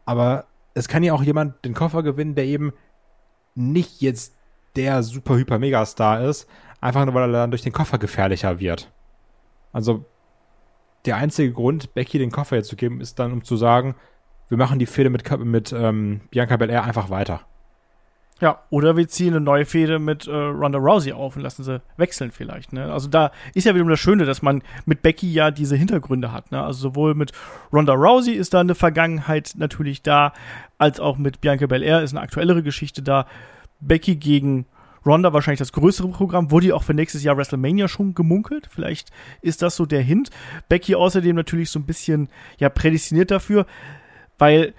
Aber 0.06 0.48
es 0.74 0.90
kann 0.90 1.04
ja 1.04 1.14
auch 1.14 1.24
jemand 1.24 1.64
den 1.64 1.74
Koffer 1.74 2.04
gewinnen, 2.04 2.36
der 2.36 2.46
eben 2.46 2.74
nicht 3.56 4.02
jetzt 4.02 4.36
der 4.76 5.02
super 5.02 5.36
hyper 5.36 5.60
Megastar 5.60 6.22
ist, 6.26 6.48
einfach 6.82 7.06
nur 7.06 7.14
weil 7.14 7.30
er 7.30 7.40
dann 7.40 7.52
durch 7.52 7.64
den 7.64 7.74
Koffer 7.74 7.98
gefährlicher 7.98 8.60
wird. 8.60 8.92
Also 9.72 10.06
der 11.08 11.18
einzige 11.18 11.52
Grund, 11.52 11.94
Becky 11.94 12.20
den 12.20 12.32
Koffer 12.32 12.58
jetzt 12.58 12.68
zu 12.68 12.76
geben, 12.76 13.02
ist 13.02 13.20
dann, 13.20 13.32
um 13.32 13.44
zu 13.44 13.56
sagen, 13.56 13.96
wir 14.50 14.58
machen 14.58 14.80
die 14.80 14.86
Fehde 14.86 15.10
mit, 15.10 15.24
mit 15.40 15.74
ähm, 15.74 16.22
Bianca 16.30 16.58
Belair 16.58 16.84
einfach 16.84 17.10
weiter. 17.10 17.42
Ja, 18.40 18.60
oder 18.70 18.96
wir 18.96 19.08
ziehen 19.08 19.34
eine 19.34 19.42
neue 19.42 19.66
Fehde 19.66 19.98
mit 19.98 20.28
äh, 20.28 20.32
Ronda 20.32 20.78
Rousey 20.78 21.12
auf 21.12 21.36
und 21.36 21.42
lassen 21.42 21.64
sie 21.64 21.82
wechseln 21.98 22.32
vielleicht. 22.32 22.72
Ne? 22.72 22.92
Also 22.92 23.08
da 23.10 23.32
ist 23.56 23.66
ja 23.66 23.74
wiederum 23.74 23.90
das 23.90 24.00
Schöne, 24.00 24.26
dass 24.26 24.44
man 24.44 24.62
mit 24.86 25.02
Becky 25.02 25.32
ja 25.32 25.50
diese 25.50 25.76
Hintergründe 25.76 26.32
hat. 26.32 26.52
Ne? 26.52 26.62
Also 26.62 26.90
sowohl 26.90 27.16
mit 27.16 27.32
Ronda 27.74 27.94
Rousey 27.94 28.34
ist 28.34 28.54
da 28.54 28.60
eine 28.60 28.76
Vergangenheit 28.76 29.54
natürlich 29.58 30.04
da, 30.04 30.34
als 30.78 31.00
auch 31.00 31.18
mit 31.18 31.42
Bianca 31.42 31.66
Belair 31.66 32.04
ist 32.04 32.14
eine 32.14 32.22
aktuellere 32.22 32.62
Geschichte 32.62 33.02
da. 33.02 33.26
Becky 33.80 34.18
gegen 34.18 34.68
Ronda 35.08 35.34
wahrscheinlich 35.34 35.60
das 35.60 35.72
größere 35.72 36.10
Programm. 36.10 36.52
Wurde 36.52 36.68
ja 36.68 36.76
auch 36.76 36.84
für 36.84 36.94
nächstes 36.94 37.24
Jahr 37.24 37.38
WrestleMania 37.38 37.88
schon 37.88 38.14
gemunkelt. 38.14 38.68
Vielleicht 38.70 39.10
ist 39.42 39.62
das 39.62 39.76
so 39.76 39.86
der 39.86 40.02
Hint. 40.02 40.30
Becky 40.70 40.96
außerdem 40.96 41.36
natürlich 41.36 41.70
so 41.70 41.80
ein 41.80 41.86
bisschen 41.86 42.30
ja 42.60 42.70
prädestiniert 42.70 43.32
dafür, 43.32 43.66
weil 44.38 44.74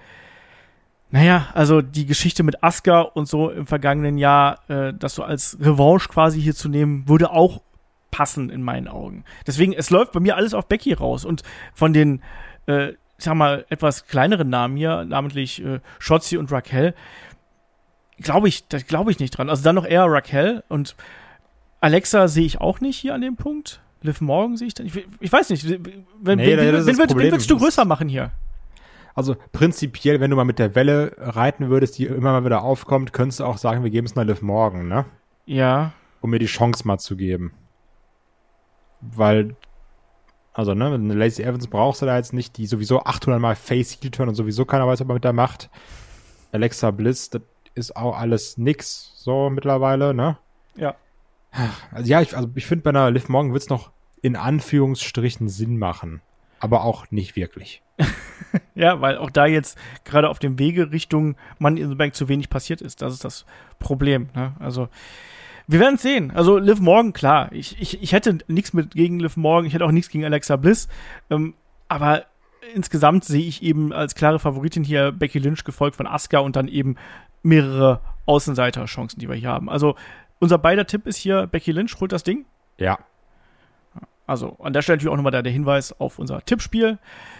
naja, 1.11 1.47
also 1.53 1.81
die 1.81 2.05
Geschichte 2.05 2.43
mit 2.43 2.63
Asuka 2.63 3.01
und 3.01 3.27
so 3.27 3.49
im 3.49 3.65
vergangenen 3.65 4.17
Jahr, 4.19 4.59
äh, 4.69 4.93
das 4.93 5.15
so 5.15 5.23
als 5.23 5.57
Revanche 5.59 6.07
quasi 6.07 6.39
hier 6.39 6.53
zu 6.53 6.69
nehmen, 6.69 7.07
würde 7.07 7.31
auch 7.31 7.61
passen 8.11 8.49
in 8.49 8.61
meinen 8.61 8.87
Augen. 8.87 9.23
Deswegen, 9.47 9.73
es 9.73 9.89
läuft 9.89 10.11
bei 10.11 10.19
mir 10.19 10.35
alles 10.35 10.53
auf 10.53 10.67
Becky 10.67 10.93
raus. 10.93 11.25
Und 11.25 11.43
von 11.73 11.93
den, 11.93 12.21
äh, 12.67 12.89
ich 12.89 13.25
sag 13.25 13.33
mal, 13.35 13.65
etwas 13.69 14.05
kleineren 14.05 14.49
Namen 14.49 14.77
hier, 14.77 15.03
namentlich 15.03 15.63
äh, 15.63 15.79
Shotzi 15.97 16.37
und 16.37 16.51
Raquel, 16.51 16.93
glaube 18.21 18.47
ich, 18.47 18.67
da 18.67 18.77
glaube 18.79 19.11
ich 19.11 19.19
nicht 19.19 19.31
dran. 19.31 19.49
Also 19.49 19.63
dann 19.63 19.75
noch 19.75 19.85
eher 19.85 20.05
Raquel 20.05 20.63
und 20.69 20.95
Alexa 21.81 22.27
sehe 22.27 22.45
ich 22.45 22.61
auch 22.61 22.81
nicht 22.81 22.97
hier 22.97 23.13
an 23.13 23.21
dem 23.21 23.35
Punkt. 23.35 23.81
Liv 24.01 24.21
Morgan 24.21 24.57
sehe 24.57 24.67
ich 24.67 24.73
dann. 24.73 24.85
Ich, 24.85 25.05
ich 25.19 25.31
weiß 25.31 25.49
nicht. 25.49 25.65
Wenn, 26.21 26.37
nee, 26.37 26.57
wen, 26.57 26.85
wen, 26.85 26.87
wen, 26.87 26.97
wen 26.97 27.31
würdest 27.31 27.49
du 27.49 27.57
größer 27.57 27.85
machen 27.85 28.07
hier? 28.07 28.31
Also 29.15 29.35
prinzipiell, 29.51 30.21
wenn 30.21 30.29
du 30.29 30.37
mal 30.37 30.45
mit 30.45 30.59
der 30.59 30.75
Welle 30.75 31.13
reiten 31.17 31.69
würdest, 31.69 31.97
die 31.97 32.05
immer 32.05 32.31
mal 32.31 32.45
wieder 32.45 32.63
aufkommt, 32.63 33.11
könntest 33.11 33.41
du 33.41 33.43
auch 33.43 33.57
sagen, 33.57 33.83
wir 33.83 33.89
geben 33.89 34.07
es 34.07 34.15
mal 34.15 34.25
Liv 34.25 34.41
Morgan, 34.41 34.87
ne? 34.87 35.05
Ja. 35.45 35.91
Um 36.21 36.29
mir 36.29 36.39
die 36.39 36.45
Chance 36.45 36.87
mal 36.87 36.99
zu 36.99 37.17
geben. 37.17 37.53
Weil, 39.01 39.55
also, 40.53 40.73
ne, 40.73 40.93
eine 40.93 41.13
Lacey 41.13 41.43
Evans 41.43 41.67
brauchst 41.67 42.01
du 42.01 42.05
da 42.05 42.15
jetzt 42.15 42.33
nicht, 42.33 42.57
die 42.57 42.65
sowieso 42.65 43.03
800 43.03 43.41
Mal 43.41 43.55
Face 43.55 43.97
Heel 44.01 44.11
Turn 44.11 44.29
und 44.29 44.35
sowieso 44.35 44.63
keiner 44.63 44.87
weiß, 44.87 45.01
was 45.01 45.07
man 45.07 45.15
mit 45.15 45.23
der 45.23 45.33
macht. 45.33 45.69
Alexa 46.51 46.91
Bliss, 46.91 47.29
das 47.29 47.41
ist 47.79 47.95
auch 47.95 48.17
alles 48.17 48.57
nix, 48.57 49.13
so 49.15 49.49
mittlerweile, 49.49 50.13
ne? 50.13 50.37
Ja. 50.75 50.95
Also 51.91 52.09
ja, 52.09 52.21
ich, 52.21 52.35
also 52.35 52.49
ich 52.55 52.65
finde, 52.65 52.83
bei 52.83 52.91
einer 52.91 53.09
Liv 53.09 53.29
Morgan 53.29 53.53
wird 53.53 53.63
es 53.63 53.69
noch 53.69 53.91
in 54.21 54.35
Anführungsstrichen 54.35 55.49
Sinn 55.49 55.77
machen. 55.77 56.21
Aber 56.59 56.83
auch 56.83 57.09
nicht 57.09 57.35
wirklich. 57.35 57.81
ja, 58.75 59.01
weil 59.01 59.17
auch 59.17 59.29
da 59.29 59.45
jetzt 59.45 59.77
gerade 60.03 60.29
auf 60.29 60.39
dem 60.39 60.59
Wege 60.59 60.91
Richtung 60.91 61.35
Money 61.57 61.81
in 61.81 61.89
the 61.89 61.95
Bank 61.95 62.15
zu 62.15 62.27
wenig 62.27 62.49
passiert 62.49 62.81
ist. 62.81 63.01
Das 63.01 63.13
ist 63.13 63.23
das 63.23 63.45
Problem. 63.79 64.29
Ne? 64.35 64.53
Also, 64.59 64.89
wir 65.67 65.79
werden 65.79 65.95
es 65.95 66.01
sehen. 66.01 66.31
Also, 66.31 66.57
Liv 66.57 66.81
Morgan, 66.81 67.13
klar. 67.13 67.51
Ich, 67.53 67.79
ich, 67.81 68.01
ich 68.01 68.11
hätte 68.11 68.39
nichts 68.47 68.73
mit 68.73 68.91
gegen 68.91 69.19
Liv 69.19 69.37
Morgan. 69.37 69.65
Ich 69.65 69.73
hätte 69.73 69.85
auch 69.85 69.91
nichts 69.91 70.11
gegen 70.11 70.25
Alexa 70.25 70.57
Bliss. 70.57 70.89
Ähm, 71.29 71.53
aber 71.87 72.25
insgesamt 72.73 73.23
sehe 73.23 73.45
ich 73.45 73.63
eben 73.63 73.93
als 73.93 74.15
klare 74.15 74.39
Favoritin 74.39 74.83
hier 74.83 75.11
Becky 75.11 75.39
Lynch 75.39 75.63
gefolgt 75.63 75.95
von 75.95 76.07
Asuka 76.07 76.39
und 76.39 76.55
dann 76.55 76.67
eben 76.67 76.95
mehrere 77.43 78.01
Außenseiter-Chancen, 78.25 79.19
die 79.19 79.27
wir 79.27 79.35
hier 79.35 79.49
haben. 79.49 79.69
Also 79.69 79.95
unser 80.39 80.57
beider 80.57 80.85
Tipp 80.85 81.05
ist 81.07 81.17
hier, 81.17 81.47
Becky 81.47 81.71
Lynch 81.71 81.99
holt 81.99 82.11
das 82.11 82.23
Ding. 82.23 82.45
Ja. 82.77 82.99
Also 84.29 84.57
an 84.59 84.73
der 84.73 84.83
Stelle 84.83 84.97
natürlich 84.97 85.11
auch 85.11 85.17
nochmal 85.17 85.41
der, 85.41 85.51
Hinweis 85.51 85.99
auf 85.99 86.19
unser 86.19 86.45
Tippspiel. 86.45 86.99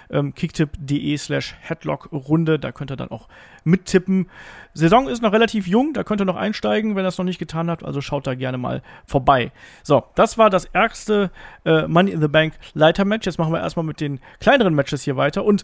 Ähm, 0.09 0.33
kicktip.de 0.33 1.17
slash 1.17 1.55
Headlock-Runde, 1.61 2.57
da 2.57 2.71
könnt 2.71 2.91
ihr 2.91 2.95
dann 2.95 3.11
auch 3.11 3.27
mittippen. 3.63 4.27
Saison 4.73 5.07
ist 5.07 5.21
noch 5.21 5.31
relativ 5.31 5.67
jung, 5.67 5.93
da 5.93 6.03
könnt 6.03 6.19
ihr 6.19 6.25
noch 6.25 6.35
einsteigen, 6.35 6.95
wenn 6.95 7.05
ihr 7.05 7.09
es 7.09 7.19
noch 7.19 7.25
nicht 7.25 7.37
getan 7.37 7.69
habt, 7.69 7.85
also 7.85 8.01
schaut 8.01 8.25
da 8.25 8.33
gerne 8.33 8.57
mal 8.57 8.81
vorbei. 9.05 9.51
So, 9.83 10.03
das 10.15 10.39
war 10.39 10.49
das 10.49 10.65
erste 10.65 11.29
äh, 11.63 11.87
Money 11.87 12.09
in 12.09 12.21
the 12.21 12.27
Bank 12.27 12.55
Leiter-Match. 12.73 13.27
Jetzt 13.27 13.37
machen 13.37 13.53
wir 13.53 13.59
erstmal 13.59 13.85
mit 13.85 14.01
den 14.01 14.19
kleineren 14.39 14.73
Matches 14.73 15.03
hier 15.03 15.15
weiter 15.15 15.45
und 15.45 15.63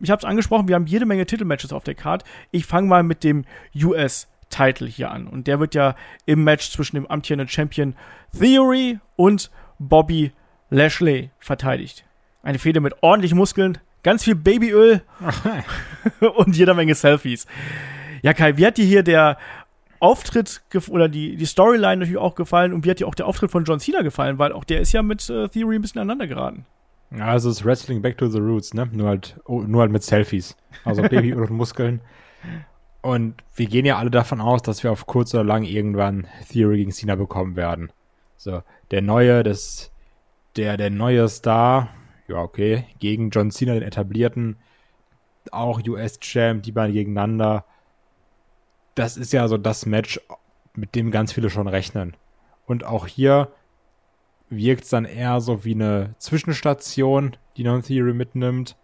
ich 0.00 0.10
habe 0.10 0.18
es 0.20 0.24
angesprochen, 0.24 0.68
wir 0.68 0.74
haben 0.74 0.86
jede 0.86 1.06
Menge 1.06 1.26
Titelmatches 1.26 1.72
auf 1.72 1.84
der 1.84 1.94
Card. 1.94 2.24
Ich 2.50 2.66
fange 2.66 2.88
mal 2.88 3.02
mit 3.02 3.24
dem 3.24 3.44
US 3.82 4.28
Title 4.50 4.86
hier 4.86 5.10
an 5.10 5.26
und 5.26 5.46
der 5.46 5.60
wird 5.60 5.74
ja 5.74 5.96
im 6.26 6.44
Match 6.44 6.70
zwischen 6.70 6.96
dem 6.96 7.06
amtierenden 7.06 7.48
Champion 7.48 7.94
Theory 8.38 8.98
und 9.16 9.50
Bobby 9.78 10.32
Lashley 10.70 11.30
verteidigt. 11.38 12.04
Eine 12.42 12.58
Fehde 12.58 12.80
mit 12.80 13.02
ordentlich 13.02 13.34
Muskeln, 13.34 13.78
ganz 14.02 14.24
viel 14.24 14.34
Babyöl 14.34 15.02
und 16.36 16.56
jeder 16.56 16.74
Menge 16.74 16.94
Selfies. 16.94 17.46
Ja, 18.22 18.32
Kai, 18.32 18.56
wie 18.56 18.66
hat 18.66 18.78
dir 18.78 18.84
hier 18.84 19.02
der 19.02 19.38
Auftritt 20.00 20.62
oder 20.88 21.08
die, 21.08 21.36
die 21.36 21.46
Storyline 21.46 21.96
natürlich 21.96 22.18
auch 22.18 22.34
gefallen 22.34 22.72
und 22.72 22.84
wie 22.84 22.90
hat 22.90 23.00
dir 23.00 23.08
auch 23.08 23.14
der 23.14 23.26
Auftritt 23.26 23.50
von 23.50 23.64
John 23.64 23.80
Cena 23.80 24.02
gefallen? 24.02 24.38
Weil 24.38 24.52
auch 24.52 24.64
der 24.64 24.80
ist 24.80 24.92
ja 24.92 25.02
mit 25.02 25.28
äh, 25.30 25.48
Theory 25.48 25.76
ein 25.76 25.82
bisschen 25.82 26.00
aneinander 26.00 26.26
geraten. 26.26 26.66
Also 27.20 27.50
es 27.50 27.58
ist 27.58 27.64
Wrestling 27.64 28.02
Back 28.02 28.18
to 28.18 28.28
the 28.28 28.38
Roots, 28.38 28.74
ne? 28.74 28.88
Nur 28.92 29.08
halt, 29.08 29.40
oh, 29.44 29.62
nur 29.62 29.82
halt 29.82 29.92
mit 29.92 30.02
Selfies. 30.02 30.56
Also 30.84 31.02
Babyöl 31.08 31.42
und 31.42 31.50
Muskeln. 31.50 32.00
Und 33.02 33.42
wir 33.54 33.66
gehen 33.66 33.84
ja 33.84 33.98
alle 33.98 34.10
davon 34.10 34.40
aus, 34.40 34.62
dass 34.62 34.82
wir 34.82 34.90
auf 34.90 35.06
kurz 35.06 35.34
oder 35.34 35.44
lang 35.44 35.64
irgendwann 35.64 36.26
Theory 36.50 36.78
gegen 36.78 36.92
Cena 36.92 37.16
bekommen 37.16 37.56
werden. 37.56 37.92
So, 38.36 38.62
der 38.90 39.02
neue, 39.02 39.42
das 39.42 39.92
der, 40.56 40.76
der 40.76 40.90
neue 40.90 41.28
Star, 41.28 41.90
ja, 42.28 42.36
okay, 42.36 42.86
gegen 42.98 43.30
John 43.30 43.50
Cena, 43.50 43.74
den 43.74 43.82
etablierten, 43.82 44.56
auch 45.50 45.80
US-Champ, 45.86 46.62
die 46.62 46.72
beiden 46.72 46.94
gegeneinander. 46.94 47.64
Das 48.94 49.16
ist 49.16 49.32
ja 49.32 49.46
so 49.48 49.58
das 49.58 49.86
Match, 49.86 50.20
mit 50.74 50.94
dem 50.94 51.10
ganz 51.10 51.32
viele 51.32 51.50
schon 51.50 51.68
rechnen. 51.68 52.16
Und 52.66 52.84
auch 52.84 53.06
hier 53.06 53.52
wirkt 54.56 54.84
es 54.84 54.90
dann 54.90 55.04
eher 55.04 55.40
so 55.40 55.64
wie 55.64 55.74
eine 55.74 56.14
Zwischenstation, 56.18 57.36
die 57.56 57.64
Non-Theory 57.64 58.14
mitnimmt, 58.14 58.76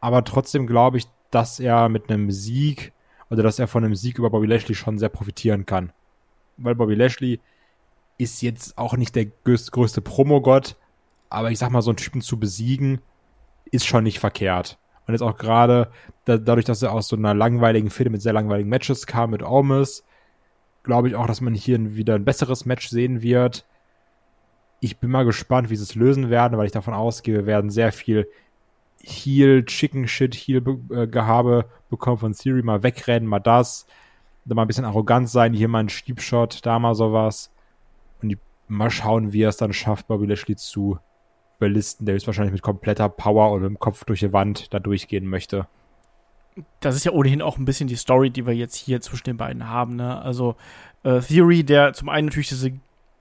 aber 0.00 0.24
trotzdem 0.24 0.66
glaube 0.66 0.98
ich, 0.98 1.06
dass 1.30 1.60
er 1.60 1.88
mit 1.88 2.10
einem 2.10 2.30
Sieg 2.30 2.92
oder 3.30 3.42
dass 3.42 3.58
er 3.58 3.66
von 3.66 3.84
einem 3.84 3.94
Sieg 3.94 4.18
über 4.18 4.30
Bobby 4.30 4.46
Lashley 4.46 4.74
schon 4.74 4.98
sehr 4.98 5.08
profitieren 5.08 5.66
kann. 5.66 5.92
Weil 6.56 6.74
Bobby 6.74 6.94
Lashley 6.94 7.40
ist 8.18 8.42
jetzt 8.42 8.78
auch 8.78 8.96
nicht 8.96 9.14
der 9.16 9.26
größte, 9.26 9.70
größte 9.72 10.00
Promogott, 10.00 10.76
aber 11.30 11.50
ich 11.50 11.58
sag 11.58 11.70
mal, 11.70 11.82
so 11.82 11.90
einen 11.90 11.96
Typen 11.96 12.20
zu 12.20 12.38
besiegen, 12.38 13.00
ist 13.70 13.86
schon 13.86 14.04
nicht 14.04 14.20
verkehrt. 14.20 14.78
Und 15.06 15.14
jetzt 15.14 15.22
auch 15.22 15.36
gerade 15.36 15.90
da, 16.24 16.38
dadurch, 16.38 16.64
dass 16.64 16.82
er 16.82 16.92
aus 16.92 17.08
so 17.08 17.16
einer 17.16 17.34
langweiligen 17.34 17.90
Fehde 17.90 18.10
mit 18.10 18.22
sehr 18.22 18.32
langweiligen 18.32 18.70
Matches 18.70 19.06
kam 19.06 19.30
mit 19.30 19.42
Omis, 19.42 20.04
glaube 20.82 21.08
ich 21.08 21.16
auch, 21.16 21.26
dass 21.26 21.40
man 21.40 21.54
hier 21.54 21.96
wieder 21.96 22.14
ein 22.14 22.24
besseres 22.24 22.64
Match 22.64 22.88
sehen 22.88 23.22
wird. 23.22 23.66
Ich 24.84 24.98
bin 24.98 25.10
mal 25.10 25.24
gespannt, 25.24 25.70
wie 25.70 25.76
sie 25.76 25.82
es 25.82 25.94
lösen 25.94 26.28
werden, 26.28 26.58
weil 26.58 26.66
ich 26.66 26.72
davon 26.72 26.92
ausgehe, 26.92 27.36
wir 27.36 27.46
werden 27.46 27.70
sehr 27.70 27.90
viel 27.90 28.28
Heal, 29.02 29.64
Chicken 29.64 30.06
Shit, 30.06 30.34
Heal 30.34 30.62
äh, 30.90 31.06
Gehabe 31.06 31.64
bekommen 31.88 32.18
von 32.18 32.34
Siri, 32.34 32.60
mal 32.62 32.82
wegrennen, 32.82 33.26
mal 33.26 33.38
das, 33.38 33.86
da 34.44 34.54
mal 34.54 34.60
ein 34.60 34.68
bisschen 34.68 34.84
arrogant 34.84 35.30
sein, 35.30 35.54
hier 35.54 35.68
mal 35.68 35.78
ein 35.78 35.88
Stiebshot, 35.88 36.66
da 36.66 36.78
mal 36.78 36.94
sowas. 36.94 37.50
Und 38.20 38.28
die, 38.28 38.38
mal 38.68 38.90
schauen, 38.90 39.32
wie 39.32 39.44
er 39.44 39.48
es 39.48 39.56
dann 39.56 39.72
schafft, 39.72 40.06
Bobby 40.06 40.26
Lashley 40.26 40.54
zu 40.54 40.98
belisten, 41.58 42.04
der 42.04 42.16
ist 42.16 42.26
wahrscheinlich 42.26 42.52
mit 42.52 42.60
kompletter 42.60 43.08
Power 43.08 43.52
und 43.52 43.62
mit 43.62 43.70
dem 43.70 43.78
Kopf 43.78 44.04
durch 44.04 44.20
die 44.20 44.34
Wand 44.34 44.74
da 44.74 44.80
durchgehen 44.80 45.26
möchte. 45.26 45.66
Das 46.80 46.94
ist 46.94 47.04
ja 47.04 47.12
ohnehin 47.12 47.40
auch 47.40 47.56
ein 47.56 47.64
bisschen 47.64 47.88
die 47.88 47.96
Story, 47.96 48.28
die 48.28 48.46
wir 48.46 48.52
jetzt 48.52 48.76
hier 48.76 49.00
zwischen 49.00 49.24
den 49.24 49.38
beiden 49.38 49.66
haben. 49.66 49.96
Ne? 49.96 50.20
Also 50.20 50.56
äh, 51.04 51.20
Theory, 51.20 51.64
der 51.64 51.94
zum 51.94 52.10
einen 52.10 52.26
natürlich 52.26 52.50
diese 52.50 52.72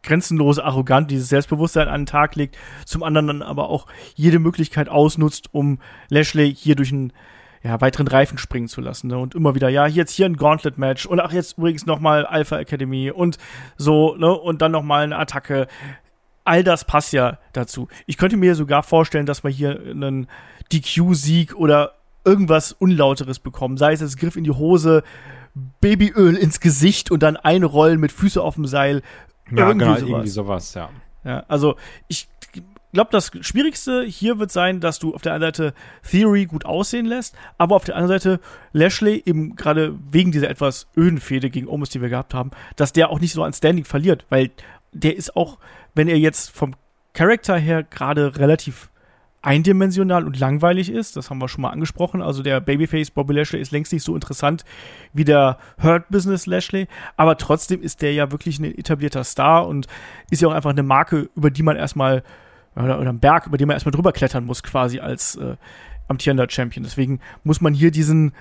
grenzenlose 0.04 0.64
Arroganz, 0.64 1.08
dieses 1.08 1.30
Selbstbewusstsein 1.30 1.88
an 1.88 2.02
den 2.02 2.06
Tag 2.06 2.36
legt, 2.36 2.58
zum 2.86 3.04
anderen 3.04 3.28
dann 3.28 3.42
aber 3.42 3.70
auch 3.70 3.88
jede 4.16 4.40
Möglichkeit 4.40 4.90
ausnutzt, 4.90 5.54
um 5.54 5.80
Lashley 6.10 6.54
hier 6.54 6.76
durch 6.76 6.92
einen 6.92 7.14
ja, 7.64 7.80
weiteren 7.80 8.08
Reifen 8.08 8.38
springen 8.38 8.68
zu 8.68 8.82
lassen. 8.82 9.08
Ne? 9.08 9.18
Und 9.18 9.36
immer 9.36 9.56
wieder, 9.56 9.70
ja, 9.70 9.88
jetzt 9.88 10.12
hier 10.12 10.26
ein 10.26 10.36
Gauntlet-Match 10.36 11.06
und 11.06 11.22
ach, 11.22 11.32
jetzt 11.32 11.58
übrigens 11.58 11.86
nochmal 11.86 12.26
Alpha 12.26 12.60
Academy 12.60 13.10
und 13.10 13.38
so, 13.78 14.16
ne? 14.16 14.32
Und 14.32 14.62
dann 14.62 14.74
nochmal 14.74 15.06
eine 15.06 15.18
Attacke 15.18 15.68
all 16.46 16.64
das 16.64 16.86
passt 16.86 17.14
ja 17.14 17.40
dazu. 17.54 17.88
Ich 18.06 18.18
könnte 18.18 18.38
mir 18.38 18.56
sogar 18.56 18.84
vorstellen, 18.84 19.26
dass 19.26 19.44
wir 19.44 19.52
hier 19.52 19.80
einen 19.80 20.28
DQ-Sieg 20.72 21.56
oder 21.56 21.94
irgendwas 22.26 22.72
Unlauteres 22.72 23.40
bekommen. 23.40 23.78
Sei 23.78 23.94
es 23.94 24.00
das 24.00 24.18
Griff 24.18 24.36
in 24.36 24.44
die 24.44 24.52
Hose, 24.52 25.04
Babyöl 25.82 26.36
ins 26.36 26.60
Gesicht 26.60 27.12
und 27.12 27.24
dann 27.24 27.38
einrollen 27.38 28.00
mit 28.00 28.12
Füße 28.12 28.42
auf 28.42 28.56
dem 28.56 28.66
Seil. 28.66 29.02
Ja, 29.52 29.68
irgendwie 29.68 29.86
genau, 29.86 29.96
sowas. 29.96 30.10
irgendwie 30.10 30.30
sowas, 30.30 30.74
ja. 30.74 30.90
Ja, 31.26 31.44
also 31.48 31.76
ich 32.08 32.28
glaube, 32.92 33.10
das 33.12 33.32
Schwierigste 33.42 34.04
hier 34.04 34.40
wird 34.40 34.52
sein, 34.52 34.80
dass 34.80 35.00
du 35.00 35.16
auf 35.16 35.22
der 35.22 35.34
einen 35.34 35.42
Seite 35.42 35.74
Theory 36.10 36.46
gut 36.46 36.66
aussehen 36.66 37.06
lässt, 37.06 37.36
aber 37.58 37.76
auf 37.76 37.86
der 37.86 37.96
anderen 37.96 38.20
Seite 38.20 38.40
Lashley 38.72 39.24
eben 39.26 39.56
gerade 39.56 39.98
wegen 40.12 40.32
dieser 40.32 40.50
etwas 40.50 40.88
öden 40.96 41.20
Fehde 41.20 41.50
gegen 41.50 41.68
Omos, 41.68 41.90
die 41.90 42.02
wir 42.02 42.10
gehabt 42.10 42.34
haben, 42.34 42.52
dass 42.76 42.94
der 42.94 43.10
auch 43.10 43.20
nicht 43.20 43.34
so 43.34 43.44
an 43.44 43.54
Standing 43.54 43.86
verliert, 43.86 44.26
weil 44.30 44.52
der 44.92 45.16
ist 45.16 45.36
auch 45.36 45.58
wenn 45.96 46.08
er 46.08 46.18
jetzt 46.18 46.52
vom 46.52 46.76
Charakter 47.14 47.58
her 47.58 47.84
gerade 47.84 48.38
relativ 48.38 48.90
eindimensional 49.44 50.26
und 50.26 50.40
langweilig 50.40 50.90
ist, 50.90 51.18
das 51.18 51.30
haben 51.30 51.40
wir 51.40 51.50
schon 51.50 51.62
mal 51.62 51.70
angesprochen, 51.70 52.22
also 52.22 52.42
der 52.42 52.62
Babyface 52.62 53.12
Bobby 53.12 53.34
Lashley 53.34 53.60
ist 53.60 53.72
längst 53.72 53.92
nicht 53.92 54.04
so 54.04 54.16
interessant 54.16 54.64
wie 55.12 55.26
der 55.26 55.58
Hurt 55.82 56.10
Business 56.10 56.46
Lashley, 56.46 56.88
aber 57.18 57.38
trotzdem 57.38 57.82
ist 57.82 58.02
der 58.02 58.14
ja 58.14 58.32
wirklich 58.32 58.58
ein 58.60 58.66
etablierter 58.66 59.26
Star 59.26 59.68
und 59.68 59.88
ist 60.32 60.42
ja 60.42 60.48
auch 60.48 60.54
einfach 60.54 60.70
eine 60.70 60.82
Marke, 60.82 61.30
über 61.36 61.52
die 61.52 61.62
man 61.62 61.76
erstmal 61.76 62.24
oder, 62.76 63.00
oder 63.00 63.10
ein 63.10 63.20
Berg, 63.20 63.46
über 63.46 63.58
den 63.58 63.68
man 63.68 63.76
erstmal 63.76 63.92
drüber 63.92 64.14
klettern 64.14 64.46
muss, 64.46 64.64
quasi 64.64 65.00
als 65.00 65.36
äh, 65.36 65.58
amtierender 66.08 66.48
Champion. 66.50 66.84
Deswegen 66.84 67.20
muss 67.44 67.62
man 67.62 67.74
hier 67.74 67.92
diesen 67.92 68.32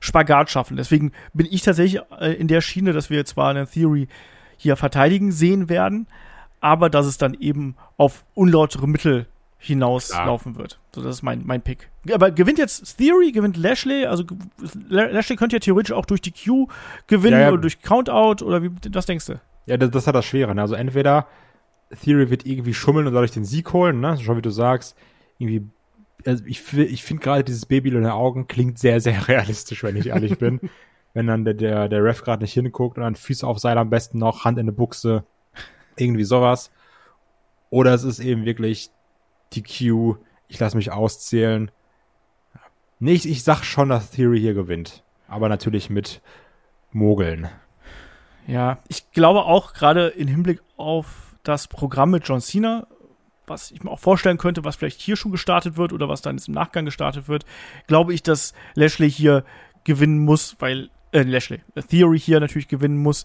Spagat 0.00 0.50
schaffen. 0.50 0.76
Deswegen 0.76 1.12
bin 1.32 1.46
ich 1.48 1.62
tatsächlich 1.62 2.02
äh, 2.20 2.32
in 2.32 2.48
der 2.48 2.60
Schiene, 2.60 2.92
dass 2.92 3.10
wir 3.10 3.24
zwar 3.24 3.50
eine 3.50 3.66
Theory 3.66 4.08
hier 4.56 4.76
verteidigen 4.76 5.30
sehen 5.30 5.68
werden, 5.68 6.08
aber 6.60 6.90
dass 6.90 7.06
es 7.06 7.16
dann 7.16 7.34
eben 7.34 7.76
auf 7.96 8.24
unlautere 8.34 8.88
Mittel 8.88 9.26
hinauslaufen 9.58 10.56
wird. 10.56 10.78
So, 10.94 11.02
das 11.02 11.16
ist 11.16 11.22
mein, 11.22 11.42
mein 11.44 11.62
Pick. 11.62 11.90
Aber 12.12 12.30
gewinnt 12.30 12.58
jetzt 12.58 12.96
Theory, 12.96 13.32
gewinnt 13.32 13.56
Lashley, 13.56 14.06
also 14.06 14.24
Lashley 14.88 15.36
könnte 15.36 15.56
ja 15.56 15.60
theoretisch 15.60 15.92
auch 15.92 16.06
durch 16.06 16.20
die 16.20 16.32
Q 16.32 16.68
gewinnen 17.08 17.38
ja, 17.38 17.46
ja. 17.46 17.52
oder 17.52 17.60
durch 17.60 17.82
Countout 17.82 18.44
oder 18.44 18.62
wie, 18.62 18.70
was 18.92 19.06
denkst 19.06 19.26
du? 19.26 19.40
Ja, 19.66 19.76
das, 19.76 19.90
das 19.90 20.06
hat 20.06 20.14
das 20.14 20.24
Schwere. 20.24 20.54
Ne? 20.54 20.62
Also 20.62 20.74
entweder 20.74 21.26
Theory 22.02 22.30
wird 22.30 22.46
irgendwie 22.46 22.72
schummeln 22.72 23.06
und 23.06 23.14
dadurch 23.14 23.32
den 23.32 23.44
Sieg 23.44 23.72
holen, 23.72 24.00
ne? 24.00 24.18
Schon 24.18 24.36
wie 24.36 24.42
du 24.42 24.50
sagst, 24.50 24.96
irgendwie 25.38 25.68
also 26.26 26.44
ich, 26.46 26.72
ich 26.76 27.04
finde 27.04 27.22
gerade 27.22 27.44
dieses 27.44 27.66
Baby 27.66 27.90
in 27.90 27.94
den 27.96 28.06
Augen 28.06 28.46
klingt 28.46 28.78
sehr, 28.78 29.00
sehr 29.00 29.28
realistisch, 29.28 29.82
wenn 29.82 29.96
ich 29.96 30.06
ehrlich 30.08 30.38
bin. 30.38 30.60
wenn 31.14 31.26
dann 31.26 31.44
der, 31.44 31.54
der, 31.54 31.88
der 31.88 32.04
Ref 32.04 32.22
gerade 32.22 32.42
nicht 32.42 32.52
hinguckt 32.52 32.96
und 32.96 33.02
dann 33.02 33.14
Füße 33.16 33.46
auf 33.46 33.58
Seil 33.58 33.78
am 33.78 33.90
besten 33.90 34.18
noch, 34.18 34.44
Hand 34.44 34.58
in 34.58 34.66
der 34.66 34.72
Buchse, 34.72 35.24
irgendwie 35.96 36.24
sowas. 36.24 36.70
Oder 37.70 37.94
es 37.94 38.04
ist 38.04 38.20
eben 38.20 38.44
wirklich 38.44 38.90
die 39.52 39.62
Q, 39.62 40.16
ich 40.48 40.58
lasse 40.58 40.76
mich 40.76 40.92
auszählen. 40.92 41.70
Nicht, 42.98 43.26
ich 43.26 43.44
sag 43.44 43.64
schon, 43.64 43.88
dass 43.88 44.10
Theory 44.10 44.40
hier 44.40 44.54
gewinnt. 44.54 45.04
Aber 45.28 45.48
natürlich 45.48 45.90
mit 45.90 46.20
Mogeln. 46.90 47.48
Ja, 48.46 48.78
ich 48.88 49.10
glaube 49.12 49.44
auch 49.44 49.74
gerade 49.74 50.08
im 50.08 50.26
Hinblick 50.26 50.62
auf 50.76 51.36
das 51.42 51.68
Programm 51.68 52.10
mit 52.10 52.26
John 52.26 52.40
Cena, 52.40 52.86
was 53.46 53.70
ich 53.70 53.82
mir 53.82 53.90
auch 53.90 54.00
vorstellen 54.00 54.38
könnte, 54.38 54.64
was 54.64 54.76
vielleicht 54.76 55.00
hier 55.00 55.16
schon 55.16 55.32
gestartet 55.32 55.76
wird 55.76 55.92
oder 55.92 56.08
was 56.08 56.22
dann 56.22 56.36
jetzt 56.36 56.48
im 56.48 56.54
Nachgang 56.54 56.84
gestartet 56.84 57.28
wird, 57.28 57.44
glaube 57.86 58.14
ich, 58.14 58.22
dass 58.22 58.54
Lashley 58.74 59.10
hier 59.10 59.44
gewinnen 59.84 60.18
muss, 60.18 60.56
weil 60.58 60.90
äh, 61.12 61.22
Lashley, 61.22 61.60
Theory 61.88 62.18
hier 62.18 62.40
natürlich 62.40 62.68
gewinnen 62.68 62.98
muss, 62.98 63.24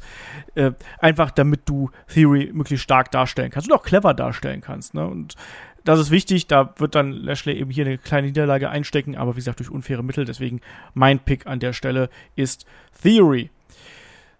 äh, 0.56 0.72
einfach 1.00 1.32
damit 1.32 1.62
du 1.66 1.90
Theory 2.08 2.52
möglichst 2.54 2.84
stark 2.84 3.12
darstellen 3.12 3.52
kannst 3.52 3.70
und 3.70 3.78
auch 3.78 3.84
clever 3.84 4.14
darstellen 4.14 4.62
kannst. 4.62 4.94
Ne? 4.94 5.06
Und 5.06 5.36
das 5.84 6.00
ist 6.00 6.12
wichtig, 6.12 6.48
da 6.48 6.74
wird 6.78 6.96
dann 6.96 7.12
Lashley 7.12 7.58
eben 7.58 7.72
hier 7.72 7.86
eine 7.86 7.98
kleine 7.98 8.28
Niederlage 8.28 8.69
einstecken, 8.69 9.15
aber 9.15 9.34
wie 9.34 9.39
gesagt, 9.39 9.60
durch 9.60 9.69
unfaire 9.69 10.04
Mittel. 10.04 10.26
Deswegen 10.26 10.62
mein 10.93 11.19
Pick 11.19 11.46
an 11.46 11.60
der 11.60 11.74
Stelle 11.74 12.10
ist 12.36 12.65
Theory. 13.02 13.50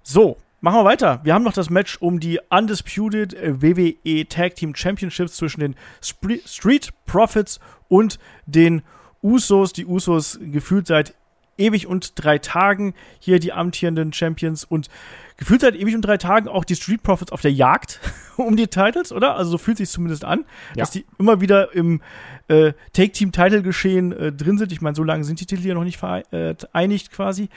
So, 0.04 0.38
machen 0.62 0.80
wir 0.80 0.86
weiter. 0.86 1.20
Wir 1.24 1.34
haben 1.34 1.44
noch 1.44 1.54
das 1.54 1.70
Match 1.70 1.98
um 1.98 2.20
die 2.20 2.40
Undisputed 2.50 3.36
WWE 3.62 4.28
Tag 4.28 4.56
Team 4.56 4.76
Championships 4.76 5.36
zwischen 5.36 5.60
den 5.60 5.76
Street 6.02 6.90
Profits 7.06 7.60
und 7.90 8.20
den 8.46 8.82
Usos. 9.22 9.74
Die 9.74 9.86
Usos 9.86 10.40
gefühlt 10.42 10.88
seit 10.88 11.14
ewig 11.58 11.88
und 11.88 12.14
drei 12.16 12.38
Tagen 12.40 12.94
hier 13.20 13.40
die 13.40 13.54
amtierenden 13.54 14.14
Champions 14.14 14.64
und 14.64 14.90
gefühlt 15.38 15.62
seit 15.62 15.76
ewig 15.76 15.96
und 15.96 16.02
drei 16.02 16.18
Tagen 16.18 16.48
auch 16.48 16.66
die 16.66 16.76
Street 16.76 17.04
Profits 17.04 17.32
auf 17.32 17.42
der 17.42 17.52
Jagd 17.52 18.00
um 18.38 18.56
die 18.56 18.68
Titles, 18.68 19.12
oder? 19.12 19.36
Also 19.36 19.52
so 19.52 19.58
fühlt 19.58 19.78
sich 19.78 19.90
zumindest 19.90 20.26
an, 20.26 20.46
ja. 20.76 20.82
dass 20.82 20.92
die 20.92 21.06
immer 21.20 21.42
wieder 21.42 21.74
im 21.74 22.02
äh, 22.48 22.74
Take-Team-Title-Geschehen 22.94 24.12
äh, 24.12 24.32
drin 24.32 24.58
sind. 24.58 24.72
Ich 24.72 24.82
meine, 24.82 24.96
so 24.96 25.04
lange 25.04 25.24
sind 25.24 25.40
die 25.40 25.46
Titel 25.46 25.66
ja 25.66 25.74
noch 25.74 25.84
nicht 25.84 25.98
vereinigt 25.98 27.08
äh, 27.12 27.16
quasi. 27.16 27.50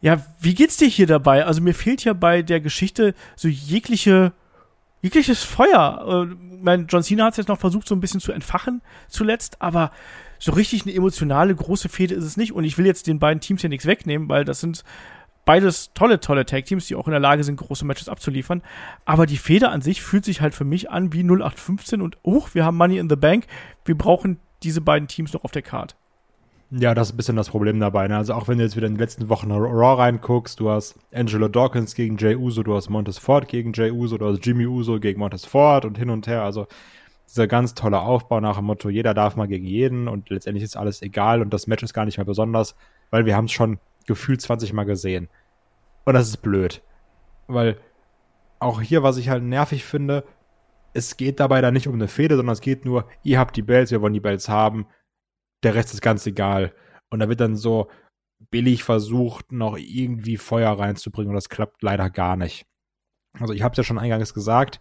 Ja, 0.00 0.24
wie 0.40 0.54
geht's 0.54 0.76
dir 0.76 0.88
hier 0.88 1.06
dabei? 1.06 1.46
Also 1.46 1.60
mir 1.60 1.74
fehlt 1.74 2.02
ja 2.04 2.12
bei 2.12 2.42
der 2.42 2.60
Geschichte 2.60 3.14
so 3.36 3.48
jegliche 3.48 4.32
jegliches 5.02 5.42
Feuer. 5.42 6.28
Äh, 6.30 6.34
mein 6.62 6.86
John 6.86 7.02
Cena 7.02 7.24
hat 7.24 7.32
es 7.32 7.38
jetzt 7.38 7.48
noch 7.48 7.58
versucht, 7.58 7.86
so 7.86 7.94
ein 7.94 8.00
bisschen 8.00 8.20
zu 8.20 8.32
entfachen 8.32 8.80
zuletzt, 9.08 9.60
aber 9.60 9.90
so 10.38 10.52
richtig 10.52 10.82
eine 10.82 10.94
emotionale 10.94 11.54
große 11.54 11.88
Fehde 11.88 12.14
ist 12.14 12.24
es 12.24 12.36
nicht. 12.36 12.52
Und 12.52 12.64
ich 12.64 12.78
will 12.78 12.86
jetzt 12.86 13.06
den 13.06 13.18
beiden 13.18 13.40
Teams 13.40 13.60
hier 13.60 13.70
nichts 13.70 13.86
wegnehmen, 13.86 14.28
weil 14.28 14.44
das 14.44 14.60
sind 14.60 14.84
beides 15.44 15.92
tolle, 15.94 16.20
tolle 16.20 16.46
Tag-Teams, 16.46 16.86
die 16.86 16.94
auch 16.94 17.06
in 17.06 17.12
der 17.12 17.20
Lage 17.20 17.44
sind, 17.44 17.56
große 17.56 17.84
Matches 17.84 18.08
abzuliefern. 18.08 18.62
Aber 19.04 19.26
die 19.26 19.36
Feder 19.36 19.70
an 19.70 19.80
sich 19.80 20.02
fühlt 20.02 20.24
sich 20.24 20.40
halt 20.40 20.54
für 20.54 20.64
mich 20.64 20.90
an 20.90 21.12
wie 21.12 21.22
0815 21.22 22.00
und, 22.00 22.18
oh, 22.22 22.44
wir 22.52 22.64
haben 22.64 22.76
Money 22.76 22.98
in 22.98 23.08
the 23.08 23.16
Bank. 23.16 23.46
Wir 23.84 23.96
brauchen 23.96 24.38
diese 24.62 24.80
beiden 24.80 25.08
Teams 25.08 25.32
noch 25.32 25.44
auf 25.44 25.50
der 25.50 25.62
Card. 25.62 25.96
Ja, 26.74 26.94
das 26.94 27.08
ist 27.08 27.14
ein 27.14 27.16
bisschen 27.18 27.36
das 27.36 27.50
Problem 27.50 27.78
dabei. 27.80 28.08
Ne? 28.08 28.16
Also 28.16 28.32
auch 28.32 28.48
wenn 28.48 28.56
du 28.56 28.64
jetzt 28.64 28.76
wieder 28.76 28.86
in 28.86 28.94
den 28.94 28.98
letzten 28.98 29.28
Wochen 29.28 29.52
Raw 29.52 30.00
reinguckst, 30.00 30.58
du 30.58 30.70
hast 30.70 30.98
Angelo 31.12 31.48
Dawkins 31.48 31.94
gegen 31.94 32.16
Jay 32.16 32.34
Uso, 32.34 32.62
du 32.62 32.74
hast 32.74 32.88
Montes 32.88 33.18
Ford 33.18 33.46
gegen 33.46 33.74
Jay 33.74 33.90
Uso, 33.90 34.16
du 34.16 34.26
hast 34.26 34.44
Jimmy 34.46 34.66
Uso 34.66 34.98
gegen 34.98 35.20
Montes 35.20 35.44
Ford 35.44 35.84
und 35.84 35.98
hin 35.98 36.08
und 36.08 36.26
her. 36.26 36.42
Also 36.42 36.66
dieser 37.28 37.46
ganz 37.46 37.74
tolle 37.74 38.00
Aufbau 38.00 38.40
nach 38.40 38.56
dem 38.56 38.64
Motto, 38.64 38.88
jeder 38.88 39.12
darf 39.12 39.36
mal 39.36 39.48
gegen 39.48 39.66
jeden 39.66 40.08
und 40.08 40.30
letztendlich 40.30 40.64
ist 40.64 40.76
alles 40.76 41.02
egal 41.02 41.42
und 41.42 41.52
das 41.52 41.66
Match 41.66 41.82
ist 41.82 41.92
gar 41.92 42.06
nicht 42.06 42.16
mehr 42.16 42.24
besonders, 42.24 42.74
weil 43.10 43.26
wir 43.26 43.36
haben 43.36 43.46
es 43.46 43.52
schon 43.52 43.78
gefühlt 44.06 44.40
20 44.40 44.72
Mal 44.72 44.84
gesehen. 44.84 45.28
Und 46.04 46.14
das 46.14 46.28
ist 46.28 46.38
blöd. 46.38 46.82
Weil 47.46 47.78
auch 48.58 48.80
hier, 48.80 49.02
was 49.02 49.16
ich 49.16 49.28
halt 49.28 49.42
nervig 49.42 49.84
finde, 49.84 50.24
es 50.94 51.16
geht 51.16 51.40
dabei 51.40 51.60
dann 51.60 51.74
nicht 51.74 51.88
um 51.88 51.94
eine 51.94 52.08
Fehde, 52.08 52.36
sondern 52.36 52.52
es 52.52 52.60
geht 52.60 52.84
nur, 52.84 53.08
ihr 53.22 53.38
habt 53.38 53.56
die 53.56 53.62
Bells, 53.62 53.90
wir 53.90 54.02
wollen 54.02 54.12
die 54.12 54.20
Bells 54.20 54.48
haben, 54.48 54.86
der 55.62 55.74
Rest 55.74 55.94
ist 55.94 56.02
ganz 56.02 56.26
egal. 56.26 56.74
Und 57.10 57.20
da 57.20 57.28
wird 57.28 57.40
dann 57.40 57.56
so 57.56 57.88
billig 58.50 58.84
versucht, 58.84 59.52
noch 59.52 59.76
irgendwie 59.78 60.36
Feuer 60.36 60.78
reinzubringen 60.78 61.30
und 61.30 61.36
das 61.36 61.48
klappt 61.48 61.82
leider 61.82 62.10
gar 62.10 62.36
nicht. 62.36 62.66
Also 63.38 63.52
ich 63.52 63.62
habe 63.62 63.72
es 63.72 63.78
ja 63.78 63.84
schon 63.84 63.98
eingangs 63.98 64.34
gesagt, 64.34 64.80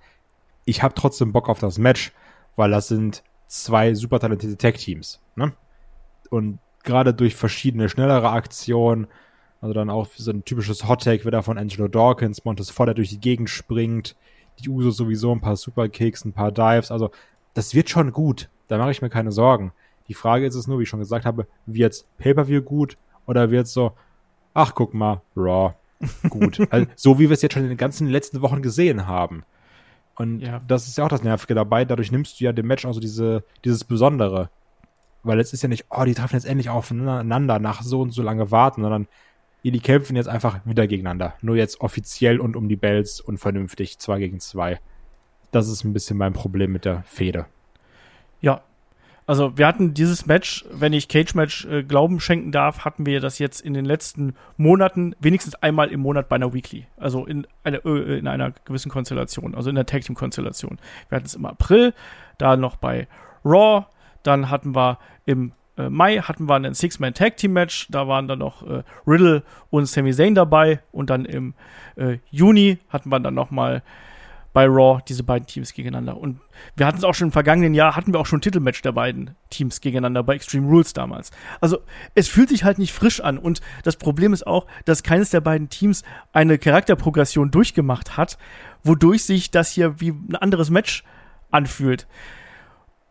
ich 0.65 0.83
habe 0.83 0.93
trotzdem 0.93 1.31
Bock 1.31 1.49
auf 1.49 1.59
das 1.59 1.77
Match, 1.77 2.11
weil 2.55 2.71
das 2.71 2.87
sind 2.87 3.23
zwei 3.47 3.93
super 3.93 4.19
talentierte 4.19 4.57
Tag-Teams. 4.57 5.21
Ne? 5.35 5.53
Und 6.29 6.59
gerade 6.83 7.13
durch 7.13 7.35
verschiedene 7.35 7.89
schnellere 7.89 8.29
Aktionen, 8.29 9.07
also 9.61 9.73
dann 9.73 9.89
auch 9.89 10.07
so 10.15 10.31
ein 10.31 10.43
typisches 10.43 10.87
Hot 10.87 11.03
Take 11.03 11.25
wieder 11.25 11.43
von 11.43 11.57
Angelo 11.57 11.87
Dawkins, 11.87 12.45
Montes 12.45 12.69
Ford, 12.69 12.97
durch 12.97 13.09
die 13.09 13.19
Gegend 13.19 13.49
springt, 13.49 14.15
die 14.59 14.69
Uso 14.69 14.91
sowieso 14.91 15.31
ein 15.31 15.41
paar 15.41 15.55
Superkicks, 15.55 16.25
ein 16.25 16.33
paar 16.33 16.51
Dives, 16.51 16.91
also 16.91 17.11
das 17.53 17.75
wird 17.75 17.89
schon 17.89 18.11
gut, 18.11 18.49
da 18.67 18.77
mache 18.77 18.91
ich 18.91 19.01
mir 19.01 19.09
keine 19.09 19.31
Sorgen. 19.31 19.73
Die 20.07 20.13
Frage 20.13 20.45
ist 20.45 20.55
es 20.55 20.67
nur, 20.67 20.79
wie 20.79 20.83
ich 20.83 20.89
schon 20.89 20.99
gesagt 20.99 21.25
habe, 21.25 21.47
wird's 21.65 22.05
Pay-Per-View 22.17 22.61
gut 22.61 22.97
oder 23.25 23.51
wird's 23.51 23.73
so, 23.73 23.93
ach 24.53 24.73
guck 24.75 24.93
mal, 24.93 25.21
Raw, 25.35 25.75
gut. 26.29 26.59
also, 26.71 26.87
so 26.95 27.19
wie 27.19 27.29
wir 27.29 27.33
es 27.33 27.41
jetzt 27.41 27.53
schon 27.53 27.63
in 27.63 27.69
den 27.69 27.77
ganzen 27.77 28.07
letzten 28.07 28.41
Wochen 28.41 28.61
gesehen 28.61 29.07
haben. 29.07 29.43
Und 30.15 30.41
ja. 30.41 30.61
das 30.67 30.87
ist 30.87 30.97
ja 30.97 31.05
auch 31.05 31.09
das 31.09 31.23
Nervige 31.23 31.55
dabei. 31.55 31.85
Dadurch 31.85 32.11
nimmst 32.11 32.39
du 32.39 32.43
ja 32.43 32.53
dem 32.53 32.67
Match 32.67 32.85
auch 32.85 32.93
so 32.93 32.99
diese, 32.99 33.43
dieses 33.63 33.83
Besondere. 33.83 34.49
Weil 35.23 35.39
es 35.39 35.53
ist 35.53 35.61
ja 35.61 35.69
nicht, 35.69 35.85
oh, 35.89 36.03
die 36.03 36.13
treffen 36.13 36.35
jetzt 36.35 36.45
endlich 36.45 36.69
aufeinander 36.69 37.59
nach 37.59 37.83
so 37.83 38.01
und 38.01 38.11
so 38.11 38.23
lange 38.23 38.51
warten, 38.51 38.81
sondern 38.81 39.07
die 39.63 39.79
kämpfen 39.79 40.15
jetzt 40.15 40.27
einfach 40.27 40.59
wieder 40.65 40.87
gegeneinander. 40.87 41.35
Nur 41.41 41.55
jetzt 41.55 41.81
offiziell 41.81 42.39
und 42.39 42.55
um 42.55 42.67
die 42.67 42.75
Bells 42.75 43.21
und 43.21 43.37
vernünftig, 43.37 43.99
zwei 43.99 44.19
gegen 44.19 44.39
zwei. 44.39 44.79
Das 45.51 45.67
ist 45.67 45.83
ein 45.83 45.93
bisschen 45.93 46.17
mein 46.17 46.33
Problem 46.33 46.71
mit 46.71 46.85
der 46.85 47.03
Fehde. 47.03 47.45
Ja, 48.39 48.63
also 49.27 49.57
wir 49.57 49.67
hatten 49.67 49.93
dieses 49.93 50.25
Match, 50.25 50.65
wenn 50.71 50.93
ich 50.93 51.07
Cage 51.07 51.35
Match 51.35 51.65
äh, 51.65 51.83
Glauben 51.83 52.19
schenken 52.19 52.51
darf, 52.51 52.83
hatten 52.83 53.05
wir 53.05 53.19
das 53.19 53.37
jetzt 53.39 53.61
in 53.61 53.73
den 53.73 53.85
letzten 53.85 54.35
Monaten 54.57 55.15
wenigstens 55.19 55.55
einmal 55.55 55.89
im 55.89 55.99
Monat 55.99 56.27
bei 56.27 56.37
einer 56.37 56.53
Weekly. 56.53 56.87
Also 56.97 57.25
in, 57.25 57.45
eine, 57.63 57.77
äh, 57.85 58.17
in 58.17 58.27
einer 58.27 58.51
gewissen 58.65 58.89
Konstellation, 58.89 59.53
also 59.53 59.69
in 59.69 59.75
der 59.75 59.85
Tag 59.85 60.01
Team 60.01 60.15
Konstellation. 60.15 60.79
Wir 61.09 61.17
hatten 61.17 61.27
es 61.27 61.35
im 61.35 61.45
April, 61.45 61.93
da 62.39 62.57
noch 62.57 62.77
bei 62.77 63.07
Raw, 63.45 63.85
dann 64.23 64.49
hatten 64.49 64.75
wir 64.75 64.99
im 65.25 65.53
äh, 65.77 65.89
Mai 65.89 66.17
hatten 66.17 66.47
wir 66.47 66.55
ein 66.55 66.73
Six-Man 66.73 67.13
Tag 67.13 67.37
Team 67.37 67.53
Match, 67.53 67.87
da 67.89 68.07
waren 68.07 68.27
dann 68.27 68.39
noch 68.39 68.67
äh, 68.67 68.83
Riddle 69.07 69.43
und 69.69 69.85
Sami 69.85 70.13
Zayn 70.13 70.35
dabei 70.35 70.81
und 70.91 71.09
dann 71.09 71.25
im 71.25 71.53
äh, 71.95 72.17
Juni 72.29 72.79
hatten 72.89 73.09
wir 73.09 73.19
dann 73.19 73.33
noch 73.33 73.51
mal 73.51 73.81
bei 74.53 74.65
Raw 74.65 75.01
diese 75.07 75.23
beiden 75.23 75.47
Teams 75.47 75.73
gegeneinander. 75.73 76.17
Und 76.17 76.39
wir 76.75 76.85
hatten 76.85 76.97
es 76.97 77.03
auch 77.03 77.13
schon 77.13 77.29
im 77.29 77.31
vergangenen 77.31 77.73
Jahr, 77.73 77.95
hatten 77.95 78.13
wir 78.13 78.19
auch 78.19 78.25
schon 78.25 78.39
ein 78.39 78.41
Titelmatch 78.41 78.81
der 78.81 78.91
beiden 78.91 79.35
Teams 79.49 79.79
gegeneinander 79.79 80.23
bei 80.23 80.35
Extreme 80.35 80.67
Rules 80.67 80.93
damals. 80.93 81.31
Also 81.61 81.79
es 82.15 82.27
fühlt 82.27 82.49
sich 82.49 82.63
halt 82.63 82.77
nicht 82.77 82.91
frisch 82.91 83.21
an. 83.21 83.37
Und 83.37 83.61
das 83.83 83.95
Problem 83.95 84.33
ist 84.33 84.45
auch, 84.45 84.67
dass 84.83 85.03
keines 85.03 85.29
der 85.29 85.39
beiden 85.39 85.69
Teams 85.69 86.03
eine 86.33 86.57
Charakterprogression 86.57 87.49
durchgemacht 87.49 88.17
hat, 88.17 88.37
wodurch 88.83 89.23
sich 89.23 89.51
das 89.51 89.71
hier 89.71 90.01
wie 90.01 90.09
ein 90.09 90.35
anderes 90.35 90.69
Match 90.69 91.05
anfühlt. 91.49 92.07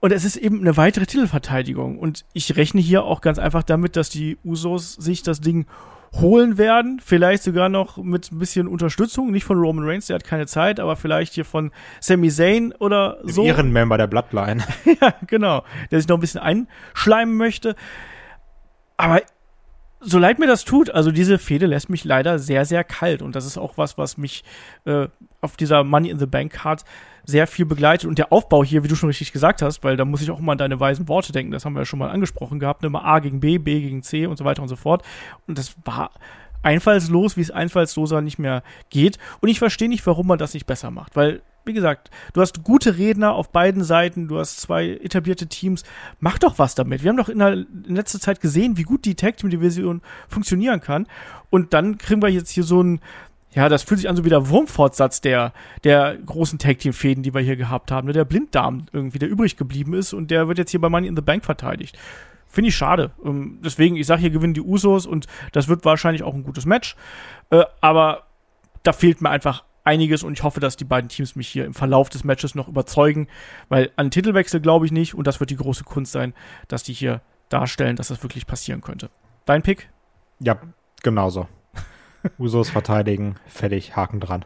Und 0.01 0.13
es 0.13 0.25
ist 0.25 0.37
eben 0.37 0.61
eine 0.61 0.77
weitere 0.77 1.07
Titelverteidigung. 1.07 1.99
Und 1.99 2.25
ich 2.33 2.57
rechne 2.57 2.81
hier 2.81 3.05
auch 3.05 3.21
ganz 3.21 3.39
einfach 3.39 3.63
damit, 3.63 3.97
dass 3.97 4.09
die 4.09 4.39
Usos 4.45 4.95
sich 4.95 5.23
das 5.23 5.41
Ding 5.41 5.67
holen 6.15 6.59
werden. 6.59 7.01
Vielleicht 7.05 7.43
sogar 7.43 7.69
noch 7.69 7.99
mit 7.99 8.33
ein 8.33 8.39
bisschen 8.39 8.67
Unterstützung. 8.67 9.31
Nicht 9.31 9.45
von 9.45 9.59
Roman 9.59 9.85
Reigns, 9.87 10.07
der 10.07 10.17
hat 10.17 10.25
keine 10.25 10.47
Zeit, 10.47 10.81
aber 10.81 10.97
vielleicht 10.97 11.35
hier 11.35 11.45
von 11.45 11.71
Sami 12.01 12.31
Zayn 12.31 12.73
oder 12.79 13.19
so. 13.23 13.45
Ehrenmember 13.45 13.99
der 13.99 14.07
Bloodline. 14.07 14.65
ja, 15.01 15.15
genau. 15.27 15.65
Der 15.91 16.01
sich 16.01 16.09
noch 16.09 16.17
ein 16.17 16.21
bisschen 16.21 16.41
einschleimen 16.41 17.37
möchte. 17.37 17.77
Aber 18.97 19.21
so 20.01 20.19
leid 20.19 20.39
mir 20.39 20.47
das 20.47 20.65
tut, 20.65 20.91
also 20.91 21.13
diese 21.13 21.39
Fehde 21.39 21.67
lässt 21.67 21.91
mich 21.91 22.05
leider 22.05 22.39
sehr, 22.39 22.65
sehr 22.65 22.85
kalt. 22.85 23.21
Und 23.21 23.37
das 23.37 23.45
ist 23.45 23.59
auch 23.59 23.77
was, 23.77 23.99
was 23.99 24.17
mich 24.17 24.45
äh, 24.87 25.09
auf 25.43 25.59
dieser 25.59 25.85
Money 25.85 26.09
in 26.09 26.19
the 26.19 26.27
Bank 26.27 26.53
Card 26.53 26.85
sehr 27.25 27.47
viel 27.47 27.67
begleitet. 27.67 28.09
Und 28.09 28.19
der 28.19 28.33
Aufbau 28.33 28.65
hier, 28.65 28.85
wie 28.85 28.89
du 28.89 28.95
schon 28.95 29.09
richtig 29.09 29.33
gesagt 29.33 29.63
hast, 29.63 29.85
weil 29.85 29.97
da 29.97 30.05
muss 30.05 30.23
ich 30.23 30.31
auch 30.31 30.39
immer 30.39 30.53
an 30.53 30.59
deine 30.59 30.81
weisen 30.81 31.09
Worte 31.09 31.33
denken, 31.33 31.53
das 31.53 31.65
haben 31.65 31.75
wir 31.75 31.81
ja 31.81 31.87
schon 31.87 31.99
mal 31.99 32.11
angesprochen 32.11 32.59
gehabt, 32.59 32.85
immer 32.85 33.05
A 33.05 33.19
gegen 33.19 33.41
B, 33.41 33.59
B 33.59 33.81
gegen 33.81 34.03
C 34.03 34.27
und 34.27 34.37
so 34.37 34.45
weiter 34.45 34.63
und 34.63 34.69
so 34.69 34.77
fort. 34.77 35.03
Und 35.47 35.59
das 35.59 35.75
war 35.85 36.11
einfallslos, 36.63 37.37
wie 37.37 37.43
es 37.43 37.51
einfallsloser 37.51 38.21
nicht 38.21 38.39
mehr 38.39 38.63
geht. 38.91 39.19
Und 39.41 39.49
ich 39.49 39.59
verstehe 39.59 39.89
nicht, 39.89 40.07
warum 40.07 40.27
man 40.27 40.39
das 40.39 40.55
nicht 40.55 40.67
besser 40.67 40.91
macht, 40.91 41.17
weil 41.17 41.43
wie 41.65 41.73
gesagt, 41.75 42.11
du 42.33 42.41
hast 42.41 42.65
gute 42.65 42.97
Redner 42.97 43.33
auf 43.33 43.51
beiden 43.51 43.85
Seiten, 43.85 44.29
du 44.29 44.39
hast 44.39 44.61
zwei 44.61 44.89
etablierte 44.89 45.47
Teams. 45.47 45.85
Mach 46.19 46.39
doch 46.39 46.59
was 46.59 46.75
damit. 46.75 47.03
Wir 47.03 47.11
haben 47.11 47.17
doch 47.17 47.29
in, 47.29 47.39
der, 47.39 47.53
in 47.53 47.95
letzter 47.97 48.19
Zeit 48.19 48.41
gesehen, 48.41 48.77
wie 48.77 48.83
gut 48.83 49.05
die 49.05 49.15
Tag 49.15 49.37
Team 49.37 49.51
Division 49.51 50.01
funktionieren 50.29 50.81
kann. 50.81 51.07
Und 51.51 51.75
dann 51.75 51.99
kriegen 51.99 52.23
wir 52.23 52.31
jetzt 52.31 52.51
hier 52.51 52.65
so 52.65 52.83
ein 52.83 53.01
ja, 53.53 53.69
das 53.69 53.83
fühlt 53.83 53.99
sich 53.99 54.09
an 54.09 54.17
so 54.17 54.25
wie 54.25 54.29
der 54.29 54.49
Wurmfortsatz 54.49 55.21
der, 55.21 55.53
der 55.83 56.17
großen 56.17 56.59
Tag-Team-Fäden, 56.59 57.23
die 57.23 57.35
wir 57.35 57.41
hier 57.41 57.57
gehabt 57.57 57.91
haben. 57.91 58.07
Ne? 58.07 58.13
Der 58.13 58.25
Blinddarm 58.25 58.87
irgendwie, 58.93 59.19
der 59.19 59.29
übrig 59.29 59.57
geblieben 59.57 59.95
ist 59.95 60.13
und 60.13 60.31
der 60.31 60.47
wird 60.47 60.59
jetzt 60.59 60.71
hier 60.71 60.81
bei 60.81 60.89
Money 60.89 61.09
in 61.09 61.17
the 61.17 61.23
Bank 61.23 61.45
verteidigt. 61.45 61.99
Finde 62.47 62.69
ich 62.69 62.77
schade. 62.77 63.11
Ähm, 63.25 63.59
deswegen, 63.65 63.97
ich 63.97 64.07
sage, 64.07 64.21
hier 64.21 64.31
gewinnen 64.31 64.55
die 64.55 64.61
Usos 64.61 65.07
und 65.07 65.27
das 65.53 65.69
wird 65.69 65.85
wahrscheinlich 65.85 66.23
auch 66.23 66.35
ein 66.35 66.45
gutes 66.45 66.65
Match. 66.65 66.97
Äh, 67.51 67.65
aber 67.81 68.27
da 68.83 68.93
fehlt 68.93 69.21
mir 69.21 69.31
einfach 69.31 69.65
einiges 69.83 70.23
und 70.23 70.35
ich 70.35 70.43
hoffe, 70.43 70.61
dass 70.61 70.77
die 70.77 70.85
beiden 70.85 71.09
Teams 71.09 71.35
mich 71.35 71.49
hier 71.49 71.65
im 71.65 71.75
Verlauf 71.75 72.09
des 72.09 72.23
Matches 72.23 72.55
noch 72.55 72.69
überzeugen, 72.69 73.29
weil 73.69 73.91
an 73.97 74.11
Titelwechsel 74.11 74.61
glaube 74.61 74.87
ich 74.87 74.93
nicht 74.93 75.15
und 75.15 75.27
das 75.27 75.41
wird 75.41 75.51
die 75.51 75.57
große 75.57 75.85
Kunst 75.85 76.13
sein, 76.13 76.35
dass 76.69 76.83
die 76.83 76.93
hier 76.93 77.21
darstellen, 77.49 77.97
dass 77.97 78.09
das 78.09 78.23
wirklich 78.23 78.47
passieren 78.47 78.81
könnte. 78.81 79.11
Dein 79.45 79.63
Pick? 79.63 79.91
Ja, 80.39 80.61
genauso. 81.03 81.49
Usos 82.39 82.71
verteidigen, 82.71 83.37
fertig, 83.47 83.97
Haken 83.97 84.21
dran. 84.21 84.45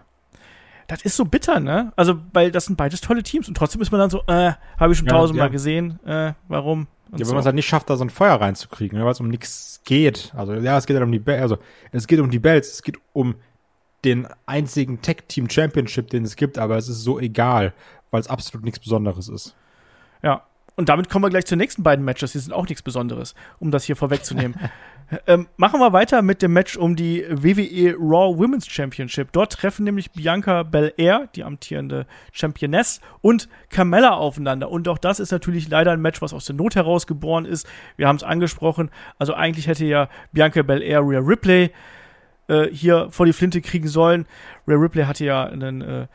Das 0.87 1.03
ist 1.03 1.17
so 1.17 1.25
bitter, 1.25 1.61
ne? 1.61 1.93
Also, 1.97 2.17
weil 2.33 2.51
das 2.51 2.67
sind 2.67 2.77
beides 2.77 3.01
tolle 3.01 3.23
Teams 3.23 3.49
und 3.49 3.57
trotzdem 3.57 3.81
ist 3.81 3.91
man 3.91 4.01
dann 4.01 4.11
so, 4.11 4.23
äh, 4.27 4.53
habe 4.79 4.93
ich 4.93 4.99
schon 4.99 5.09
ja, 5.09 5.15
tausendmal 5.15 5.49
ja. 5.49 5.53
gesehen, 5.53 5.99
äh, 6.05 6.35
warum? 6.49 6.87
Und 7.11 7.13
ja, 7.13 7.19
wenn 7.21 7.27
so. 7.27 7.33
man 7.33 7.41
es 7.41 7.47
halt 7.47 7.55
nicht 7.55 7.67
schafft, 7.67 7.89
da 7.89 7.97
so 7.97 8.05
ein 8.05 8.11
Feuer 8.11 8.35
reinzukriegen, 8.35 8.99
ne, 8.99 9.05
weil 9.05 9.13
es 9.13 9.21
um 9.21 9.29
nichts 9.29 9.81
geht. 9.85 10.33
Also, 10.37 10.55
ja, 10.55 10.77
es 10.77 10.87
geht 10.87 10.97
halt 10.97 11.05
um 11.05 11.13
die, 11.13 11.19
Be 11.19 11.41
also, 11.41 11.59
es 11.93 12.07
geht 12.07 12.21
um 12.21 12.31
die 12.31 12.39
Bells, 12.39 12.73
es 12.73 12.83
geht 12.83 12.99
um 13.13 13.37
den 14.05 14.27
einzigen 14.47 15.01
Tech 15.01 15.25
Team 15.29 15.49
Championship, 15.49 16.11
den 16.11 16.25
es 16.25 16.37
gibt, 16.37 16.59
aber 16.59 16.77
es 16.77 16.89
ist 16.89 17.03
so 17.03 17.19
egal, 17.19 17.73
weil 18.11 18.21
es 18.21 18.29
absolut 18.29 18.65
nichts 18.65 18.79
Besonderes 18.79 19.29
ist. 19.29 19.57
Ja, 20.23 20.43
und 20.77 20.89
damit 20.89 21.09
kommen 21.09 21.25
wir 21.25 21.31
gleich 21.31 21.47
zu 21.47 21.55
den 21.55 21.61
nächsten 21.61 21.83
beiden 21.83 22.05
Matches. 22.05 22.33
Die 22.33 22.39
sind 22.39 22.53
auch 22.53 22.67
nichts 22.69 22.83
Besonderes, 22.83 23.35
um 23.61 23.71
das 23.71 23.85
hier 23.85 23.95
vorwegzunehmen. 23.95 24.59
ähm, 25.27 25.47
machen 25.57 25.79
wir 25.79 25.93
weiter 25.93 26.23
mit 26.23 26.43
dem 26.43 26.53
Match 26.53 26.77
um 26.77 26.97
die 26.97 27.25
WWE 27.29 27.95
Raw 27.97 28.37
Women's 28.37 28.67
Championship. 28.67 29.31
Dort 29.33 29.53
treffen 29.53 29.85
nämlich 29.85 30.11
Bianca 30.11 30.65
Belair, 30.65 31.29
die 31.35 31.45
amtierende 31.45 32.07
Championess, 32.33 33.01
und 33.21 33.49
Carmella 33.71 34.15
aufeinander. 34.15 34.71
Und 34.71 34.89
auch 34.89 34.99
das 34.99 35.21
ist 35.21 35.31
natürlich 35.31 35.69
leider 35.69 35.93
ein 35.93 36.01
Match, 36.01 36.21
was 36.23 36.35
aus 36.35 36.47
der 36.47 36.57
Not 36.57 36.75
heraus 36.75 37.07
geboren 37.07 37.45
ist. 37.45 37.69
Wir 37.97 38.09
haben 38.09 38.17
es 38.17 38.25
angesprochen. 38.25 38.91
Also 39.19 39.35
eigentlich 39.35 39.69
hätte 39.69 39.85
ja 39.85 40.09
Bianca 40.33 40.63
Belair 40.63 41.01
Rhea 41.01 41.21
Ripley 41.21 41.71
äh, 42.49 42.67
hier 42.67 43.09
vor 43.11 43.27
die 43.27 43.33
Flinte 43.33 43.61
kriegen 43.61 43.89
sollen. 43.89 44.27
Rhea 44.67 44.77
Ripley 44.77 45.05
hatte 45.05 45.25
ja 45.25 45.45
einen 45.45 45.83
äh, 45.83 46.07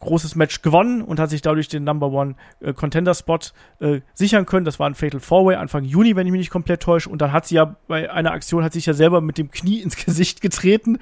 großes 0.00 0.34
Match 0.34 0.62
gewonnen 0.62 1.02
und 1.02 1.20
hat 1.20 1.30
sich 1.30 1.42
dadurch 1.42 1.68
den 1.68 1.84
Number 1.84 2.08
One 2.08 2.34
äh, 2.60 2.72
Contender 2.72 3.14
Spot 3.14 3.38
äh, 3.80 4.00
sichern 4.14 4.46
können. 4.46 4.64
Das 4.64 4.78
war 4.80 4.88
ein 4.88 4.94
Fatal 4.94 5.20
Four 5.20 5.46
Way 5.46 5.56
Anfang 5.56 5.84
Juni, 5.84 6.16
wenn 6.16 6.26
ich 6.26 6.32
mich 6.32 6.40
nicht 6.40 6.50
komplett 6.50 6.82
täusche. 6.82 7.08
Und 7.08 7.20
dann 7.20 7.32
hat 7.32 7.46
sie 7.46 7.56
ja 7.56 7.76
bei 7.86 8.10
einer 8.10 8.32
Aktion 8.32 8.64
hat 8.64 8.72
sich 8.72 8.86
ja 8.86 8.94
selber 8.94 9.20
mit 9.20 9.38
dem 9.38 9.50
Knie 9.50 9.80
ins 9.80 9.96
Gesicht 10.04 10.40
getreten, 10.40 10.98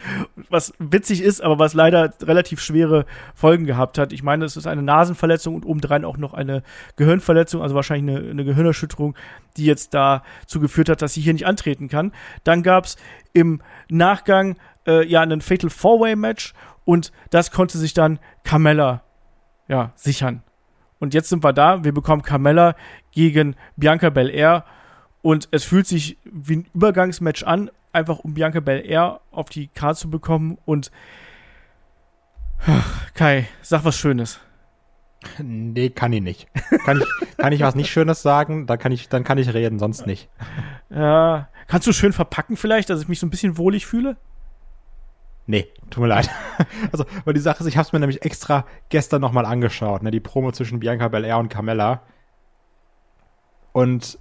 was 0.50 0.72
witzig 0.78 1.22
ist, 1.22 1.40
aber 1.40 1.58
was 1.58 1.74
leider 1.74 2.12
relativ 2.22 2.60
schwere 2.60 3.06
Folgen 3.34 3.66
gehabt 3.66 3.98
hat. 3.98 4.12
Ich 4.12 4.22
meine, 4.22 4.44
es 4.44 4.56
ist 4.56 4.66
eine 4.66 4.82
Nasenverletzung 4.82 5.54
und 5.54 5.64
obendrein 5.64 6.04
auch 6.04 6.16
noch 6.16 6.34
eine 6.34 6.62
Gehirnverletzung, 6.96 7.62
also 7.62 7.74
wahrscheinlich 7.74 8.16
eine, 8.16 8.30
eine 8.30 8.44
Gehirnerschütterung, 8.44 9.14
die 9.56 9.64
jetzt 9.64 9.94
dazu 9.94 10.60
geführt 10.60 10.88
hat, 10.88 11.02
dass 11.02 11.14
sie 11.14 11.20
hier 11.20 11.32
nicht 11.32 11.46
antreten 11.46 11.88
kann. 11.88 12.12
Dann 12.42 12.64
gab's 12.64 12.96
im 13.32 13.62
Nachgang 13.88 14.56
äh, 14.86 15.06
ja 15.06 15.20
einen 15.20 15.40
Fatal 15.40 15.70
Four 15.70 16.00
Way 16.00 16.16
Match 16.16 16.54
und 16.88 17.12
das 17.28 17.50
konnte 17.50 17.76
sich 17.76 17.92
dann 17.92 18.18
Carmella 18.44 19.02
ja, 19.68 19.92
sichern. 19.94 20.42
Und 20.98 21.12
jetzt 21.12 21.28
sind 21.28 21.44
wir 21.44 21.52
da. 21.52 21.84
Wir 21.84 21.92
bekommen 21.92 22.22
Carmella 22.22 22.76
gegen 23.10 23.56
Bianca 23.76 24.08
Belair. 24.08 24.64
Und 25.20 25.48
es 25.50 25.64
fühlt 25.64 25.86
sich 25.86 26.16
wie 26.24 26.56
ein 26.56 26.66
Übergangsmatch 26.72 27.42
an, 27.42 27.70
einfach 27.92 28.20
um 28.20 28.32
Bianca 28.32 28.60
Belair 28.60 29.20
auf 29.30 29.50
die 29.50 29.68
Karte 29.68 30.00
zu 30.00 30.08
bekommen. 30.08 30.56
Und 30.64 30.90
Kai, 33.12 33.46
sag 33.60 33.84
was 33.84 33.98
Schönes. 33.98 34.40
Nee, 35.42 35.90
kann 35.90 36.14
ich 36.14 36.22
nicht. 36.22 36.48
Kann 36.86 37.02
ich, 37.02 37.36
kann 37.36 37.52
ich 37.52 37.60
was 37.60 37.74
nicht 37.74 37.90
Schönes 37.90 38.22
sagen? 38.22 38.66
Dann 38.66 38.78
kann 38.78 38.92
ich, 38.92 39.10
dann 39.10 39.24
kann 39.24 39.36
ich 39.36 39.52
reden, 39.52 39.78
sonst 39.78 40.06
nicht. 40.06 40.30
Ja. 40.88 41.50
Kannst 41.66 41.86
du 41.86 41.92
schön 41.92 42.14
verpacken 42.14 42.56
vielleicht, 42.56 42.88
dass 42.88 43.02
ich 43.02 43.08
mich 43.08 43.20
so 43.20 43.26
ein 43.26 43.30
bisschen 43.30 43.58
wohlig 43.58 43.84
fühle? 43.84 44.16
Nee, 45.48 45.66
tut 45.88 46.02
mir 46.02 46.08
leid. 46.08 46.30
Also, 46.92 47.06
weil 47.24 47.32
die 47.32 47.40
Sache 47.40 47.60
ist, 47.60 47.66
ich 47.66 47.78
habe 47.78 47.86
es 47.86 47.92
mir 47.92 48.00
nämlich 48.00 48.22
extra 48.22 48.66
gestern 48.90 49.22
nochmal 49.22 49.46
angeschaut, 49.46 50.02
ne, 50.02 50.10
die 50.10 50.20
Promo 50.20 50.52
zwischen 50.52 50.78
Bianca 50.78 51.08
Belair 51.08 51.38
und 51.38 51.48
Carmella. 51.48 52.02
Und 53.72 54.18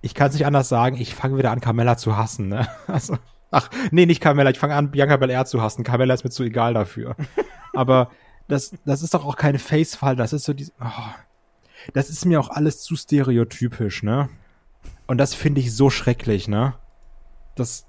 ich 0.00 0.14
kann 0.14 0.28
es 0.28 0.34
nicht 0.34 0.46
anders 0.46 0.68
sagen, 0.68 0.96
ich 0.96 1.14
fange 1.14 1.36
wieder 1.36 1.50
an, 1.50 1.60
Carmella 1.60 1.98
zu 1.98 2.16
hassen, 2.16 2.48
ne? 2.48 2.66
Also, 2.86 3.18
ach, 3.50 3.68
nee, 3.90 4.06
nicht 4.06 4.22
Carmella, 4.22 4.50
ich 4.50 4.58
fange 4.58 4.74
an, 4.74 4.90
Bianca 4.90 5.18
Belair 5.18 5.44
zu 5.44 5.60
hassen. 5.60 5.84
Carmella 5.84 6.14
ist 6.14 6.24
mir 6.24 6.30
zu 6.30 6.44
egal 6.44 6.72
dafür. 6.72 7.14
Aber 7.74 8.10
das, 8.48 8.72
das 8.86 9.02
ist 9.02 9.12
doch 9.12 9.26
auch 9.26 9.36
kein 9.36 9.58
Face-Fall, 9.58 10.16
das 10.16 10.32
ist 10.32 10.44
so 10.44 10.54
die, 10.54 10.72
oh, 10.80 11.12
das 11.92 12.08
ist 12.08 12.24
mir 12.24 12.40
auch 12.40 12.48
alles 12.48 12.80
zu 12.80 12.96
stereotypisch, 12.96 14.02
ne? 14.02 14.30
Und 15.06 15.18
das 15.18 15.34
finde 15.34 15.60
ich 15.60 15.74
so 15.76 15.90
schrecklich, 15.90 16.48
ne? 16.48 16.74
Das 17.54 17.86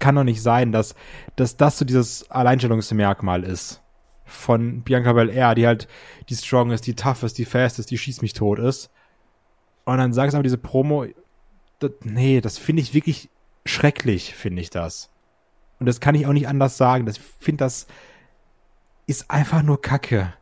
kann 0.00 0.16
doch 0.16 0.24
nicht 0.24 0.42
sein, 0.42 0.72
dass, 0.72 0.96
dass 1.36 1.56
das 1.56 1.78
so 1.78 1.84
dieses 1.84 2.28
Alleinstellungsmerkmal 2.30 3.44
ist 3.44 3.80
von 4.24 4.82
Bianca 4.82 5.12
Belair, 5.12 5.54
die 5.54 5.66
halt 5.66 5.88
die 6.28 6.36
strong 6.36 6.70
ist, 6.70 6.86
die 6.86 6.94
tough 6.94 7.22
ist, 7.22 7.38
die 7.38 7.44
fast 7.44 7.78
ist, 7.78 7.90
die 7.90 7.98
schießt 7.98 8.22
mich 8.22 8.32
tot 8.32 8.58
ist. 8.58 8.90
Und 9.84 9.98
dann 9.98 10.12
sagst 10.12 10.34
du 10.34 10.36
aber 10.36 10.42
diese 10.42 10.58
Promo, 10.58 11.06
das, 11.78 11.90
nee, 12.02 12.40
das 12.40 12.58
finde 12.58 12.82
ich 12.82 12.94
wirklich 12.94 13.28
schrecklich, 13.64 14.34
finde 14.34 14.62
ich 14.62 14.70
das. 14.70 15.10
Und 15.78 15.86
das 15.86 16.00
kann 16.00 16.14
ich 16.14 16.26
auch 16.26 16.32
nicht 16.32 16.48
anders 16.48 16.76
sagen. 16.76 17.06
Das 17.06 17.18
finde 17.18 17.64
das 17.64 17.86
ist 19.06 19.30
einfach 19.30 19.62
nur 19.62 19.80
Kacke. 19.80 20.32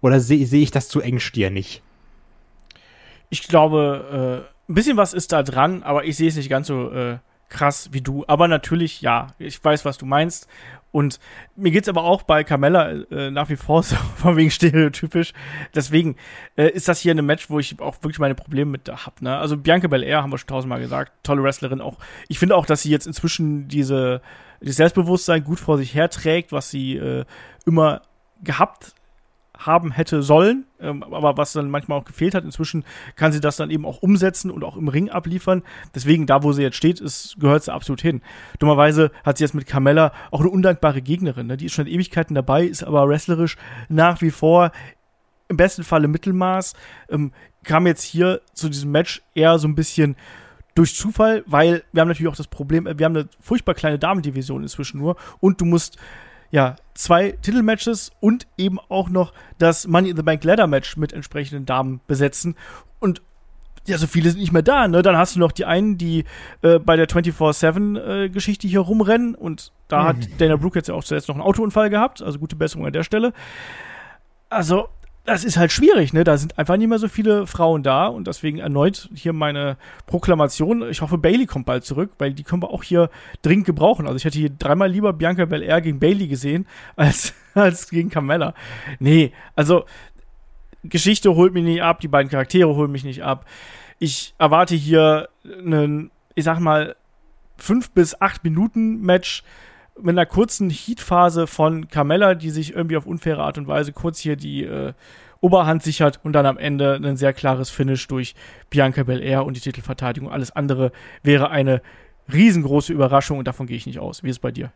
Oder 0.00 0.20
sehe 0.20 0.46
seh 0.46 0.62
ich 0.62 0.70
das 0.70 0.88
zu 0.88 1.00
engstirnig? 1.00 1.82
Ich 3.30 3.48
glaube, 3.48 4.46
äh, 4.68 4.70
ein 4.70 4.74
bisschen 4.74 4.96
was 4.96 5.14
ist 5.14 5.32
da 5.32 5.42
dran, 5.42 5.82
aber 5.82 6.04
ich 6.04 6.16
sehe 6.16 6.28
es 6.28 6.36
nicht 6.36 6.50
ganz 6.50 6.66
so 6.66 6.90
äh, 6.90 7.18
krass 7.48 7.90
wie 7.92 8.00
du. 8.00 8.24
Aber 8.26 8.48
natürlich, 8.48 9.00
ja, 9.00 9.28
ich 9.38 9.62
weiß, 9.62 9.84
was 9.84 9.98
du 9.98 10.06
meinst. 10.06 10.48
Und 10.92 11.20
mir 11.56 11.72
geht's 11.72 11.90
aber 11.90 12.04
auch 12.04 12.22
bei 12.22 12.42
Carmella 12.42 12.90
äh, 13.10 13.30
nach 13.30 13.50
wie 13.50 13.56
vor 13.56 13.82
so 13.84 13.96
von 14.16 14.36
wegen 14.36 14.50
stereotypisch. 14.50 15.32
Deswegen 15.74 16.16
äh, 16.56 16.70
ist 16.70 16.88
das 16.88 17.00
hier 17.00 17.14
ein 17.14 17.26
Match, 17.26 17.50
wo 17.50 17.58
ich 17.58 17.78
auch 17.80 17.96
wirklich 18.02 18.18
meine 18.18 18.34
Probleme 18.34 18.70
mit 18.70 18.88
hab. 18.88 19.20
Ne? 19.20 19.36
Also 19.36 19.56
Bianca 19.56 19.88
Belair 19.88 20.22
haben 20.22 20.32
wir 20.32 20.38
schon 20.38 20.48
tausendmal 20.48 20.80
gesagt, 20.80 21.12
tolle 21.22 21.42
Wrestlerin 21.42 21.80
auch. 21.80 21.98
Ich 22.28 22.38
finde 22.38 22.56
auch, 22.56 22.66
dass 22.66 22.82
sie 22.82 22.90
jetzt 22.90 23.06
inzwischen 23.06 23.68
diese 23.68 24.22
dieses 24.60 24.76
Selbstbewusstsein 24.76 25.44
gut 25.44 25.60
vor 25.60 25.78
sich 25.78 25.94
herträgt, 25.94 26.52
was 26.52 26.70
sie 26.70 26.96
äh, 26.96 27.24
immer 27.66 28.02
gehabt 28.42 28.94
haben 29.58 29.90
hätte 29.90 30.22
sollen, 30.22 30.66
ähm, 30.80 31.02
aber 31.02 31.36
was 31.36 31.52
dann 31.52 31.70
manchmal 31.70 31.98
auch 31.98 32.04
gefehlt 32.04 32.34
hat. 32.34 32.44
Inzwischen 32.44 32.84
kann 33.14 33.32
sie 33.32 33.40
das 33.40 33.56
dann 33.56 33.70
eben 33.70 33.84
auch 33.84 34.02
umsetzen 34.02 34.50
und 34.50 34.64
auch 34.64 34.76
im 34.76 34.88
Ring 34.88 35.10
abliefern. 35.10 35.62
Deswegen, 35.94 36.26
da 36.26 36.42
wo 36.42 36.52
sie 36.52 36.62
jetzt 36.62 36.76
steht, 36.76 37.00
ist, 37.00 37.36
gehört 37.38 37.64
sie 37.64 37.72
absolut 37.72 38.00
hin. 38.00 38.22
Dummerweise 38.58 39.10
hat 39.24 39.38
sie 39.38 39.44
jetzt 39.44 39.54
mit 39.54 39.66
Carmella 39.66 40.12
auch 40.30 40.40
eine 40.40 40.50
undankbare 40.50 41.02
Gegnerin. 41.02 41.46
Ne? 41.46 41.56
Die 41.56 41.66
ist 41.66 41.74
schon 41.74 41.86
Ewigkeiten 41.86 42.34
dabei, 42.34 42.64
ist 42.64 42.84
aber 42.84 43.08
wrestlerisch 43.08 43.56
nach 43.88 44.20
wie 44.22 44.30
vor 44.30 44.72
im 45.48 45.56
besten 45.56 45.84
Falle 45.84 46.08
Mittelmaß. 46.08 46.74
Ähm, 47.08 47.32
kam 47.64 47.86
jetzt 47.86 48.02
hier 48.02 48.40
zu 48.52 48.68
diesem 48.68 48.90
Match 48.90 49.22
eher 49.34 49.58
so 49.58 49.68
ein 49.68 49.74
bisschen 49.74 50.16
durch 50.74 50.94
Zufall, 50.94 51.42
weil 51.46 51.82
wir 51.92 52.02
haben 52.02 52.08
natürlich 52.08 52.30
auch 52.30 52.36
das 52.36 52.48
Problem, 52.48 52.86
äh, 52.86 52.98
wir 52.98 53.06
haben 53.06 53.16
eine 53.16 53.28
furchtbar 53.40 53.74
kleine 53.74 53.98
Damendivision 53.98 54.62
inzwischen 54.62 54.98
nur 54.98 55.16
und 55.40 55.60
du 55.60 55.64
musst 55.64 55.98
ja, 56.50 56.76
zwei 56.94 57.32
Titelmatches 57.32 58.12
und 58.20 58.46
eben 58.56 58.78
auch 58.88 59.08
noch 59.08 59.32
das 59.58 59.86
Money 59.86 60.10
in 60.10 60.16
the 60.16 60.22
Bank 60.22 60.44
Ladder 60.44 60.66
Match 60.66 60.96
mit 60.96 61.12
entsprechenden 61.12 61.66
Damen 61.66 62.00
besetzen. 62.06 62.56
Und 63.00 63.22
ja, 63.86 63.98
so 63.98 64.06
viele 64.06 64.30
sind 64.30 64.40
nicht 64.40 64.52
mehr 64.52 64.62
da, 64.62 64.88
ne? 64.88 65.02
Dann 65.02 65.16
hast 65.16 65.36
du 65.36 65.40
noch 65.40 65.52
die 65.52 65.64
einen, 65.64 65.96
die 65.96 66.24
äh, 66.62 66.78
bei 66.78 66.96
der 66.96 67.08
24-7-Geschichte 67.08 68.66
äh, 68.66 68.70
hier 68.70 68.80
rumrennen 68.80 69.34
und 69.34 69.72
da 69.88 70.02
mhm. 70.02 70.06
hat 70.06 70.16
Dana 70.38 70.56
Brooke 70.56 70.78
jetzt 70.78 70.88
ja 70.88 70.94
auch 70.94 71.04
zuletzt 71.04 71.28
noch 71.28 71.36
einen 71.36 71.44
Autounfall 71.44 71.90
gehabt, 71.90 72.22
also 72.22 72.38
gute 72.38 72.56
Besserung 72.56 72.86
an 72.86 72.92
der 72.92 73.04
Stelle. 73.04 73.32
Also, 74.48 74.88
das 75.26 75.44
ist 75.44 75.56
halt 75.56 75.72
schwierig, 75.72 76.12
ne? 76.12 76.24
Da 76.24 76.38
sind 76.38 76.58
einfach 76.58 76.76
nicht 76.76 76.88
mehr 76.88 76.98
so 76.98 77.08
viele 77.08 77.46
Frauen 77.46 77.82
da 77.82 78.06
und 78.06 78.26
deswegen 78.26 78.58
erneut 78.58 79.10
hier 79.14 79.32
meine 79.32 79.76
Proklamation. 80.06 80.88
Ich 80.88 81.02
hoffe, 81.02 81.18
Bailey 81.18 81.46
kommt 81.46 81.66
bald 81.66 81.84
zurück, 81.84 82.12
weil 82.18 82.32
die 82.32 82.44
können 82.44 82.62
wir 82.62 82.70
auch 82.70 82.82
hier 82.82 83.10
dringend 83.42 83.66
gebrauchen. 83.66 84.06
Also 84.06 84.16
ich 84.16 84.24
hätte 84.24 84.38
hier 84.38 84.50
dreimal 84.50 84.90
lieber 84.90 85.12
Bianca 85.12 85.44
Belair 85.44 85.80
gegen 85.80 85.98
Bailey 85.98 86.28
gesehen 86.28 86.66
als, 86.96 87.34
als 87.54 87.90
gegen 87.90 88.08
Carmella. 88.08 88.54
Nee, 89.00 89.32
also 89.54 89.84
Geschichte 90.84 91.34
holt 91.34 91.52
mich 91.52 91.64
nicht 91.64 91.82
ab, 91.82 92.00
die 92.00 92.08
beiden 92.08 92.30
Charaktere 92.30 92.74
holen 92.74 92.92
mich 92.92 93.04
nicht 93.04 93.24
ab. 93.24 93.44
Ich 93.98 94.34
erwarte 94.38 94.74
hier 94.74 95.28
einen, 95.44 96.10
ich 96.34 96.44
sag 96.44 96.60
mal, 96.60 96.94
fünf 97.56 97.90
bis 97.90 98.20
acht 98.20 98.44
Minuten 98.44 99.00
Match 99.00 99.42
mit 100.00 100.10
einer 100.10 100.26
kurzen 100.26 100.70
Heatphase 100.70 101.46
von 101.46 101.88
Carmella, 101.88 102.34
die 102.34 102.50
sich 102.50 102.74
irgendwie 102.74 102.96
auf 102.96 103.06
unfaire 103.06 103.42
Art 103.42 103.58
und 103.58 103.66
Weise 103.66 103.92
kurz 103.92 104.18
hier 104.18 104.36
die 104.36 104.64
äh, 104.64 104.92
Oberhand 105.40 105.82
sichert 105.82 106.20
und 106.22 106.32
dann 106.32 106.46
am 106.46 106.58
Ende 106.58 106.94
ein 107.02 107.16
sehr 107.16 107.32
klares 107.32 107.70
Finish 107.70 108.06
durch 108.08 108.34
Bianca 108.70 109.02
Belair 109.02 109.44
und 109.44 109.56
die 109.56 109.60
Titelverteidigung. 109.60 110.30
Alles 110.30 110.50
andere 110.50 110.92
wäre 111.22 111.50
eine 111.50 111.82
riesengroße 112.32 112.92
Überraschung 112.92 113.38
und 113.38 113.46
davon 113.46 113.66
gehe 113.66 113.76
ich 113.76 113.86
nicht 113.86 113.98
aus. 113.98 114.22
Wie 114.22 114.28
ist 114.28 114.36
es 114.36 114.40
bei 114.40 114.50
dir? 114.50 114.72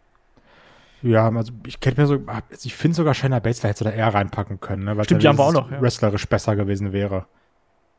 Ja, 1.03 1.31
also 1.31 1.53
ich 1.67 1.81
könnte 1.81 2.01
mir 2.01 2.07
so, 2.07 2.19
ich 2.63 2.75
finde 2.75 2.95
sogar 2.95 3.15
Shayna 3.15 3.39
Baszler 3.39 3.71
hätte 3.71 3.85
da 3.85 3.91
eher 3.91 4.13
reinpacken 4.13 4.61
können, 4.61 4.85
ne, 4.85 4.97
weil 4.97 5.05
Stimmt, 5.05 5.23
die 5.23 5.29
haben 5.29 5.39
wir 5.39 5.45
auch 5.45 5.53
noch, 5.53 5.71
ja. 5.71 5.81
wrestlerisch 5.81 6.27
besser 6.27 6.57
gewesen 6.57 6.93
wäre. 6.93 7.27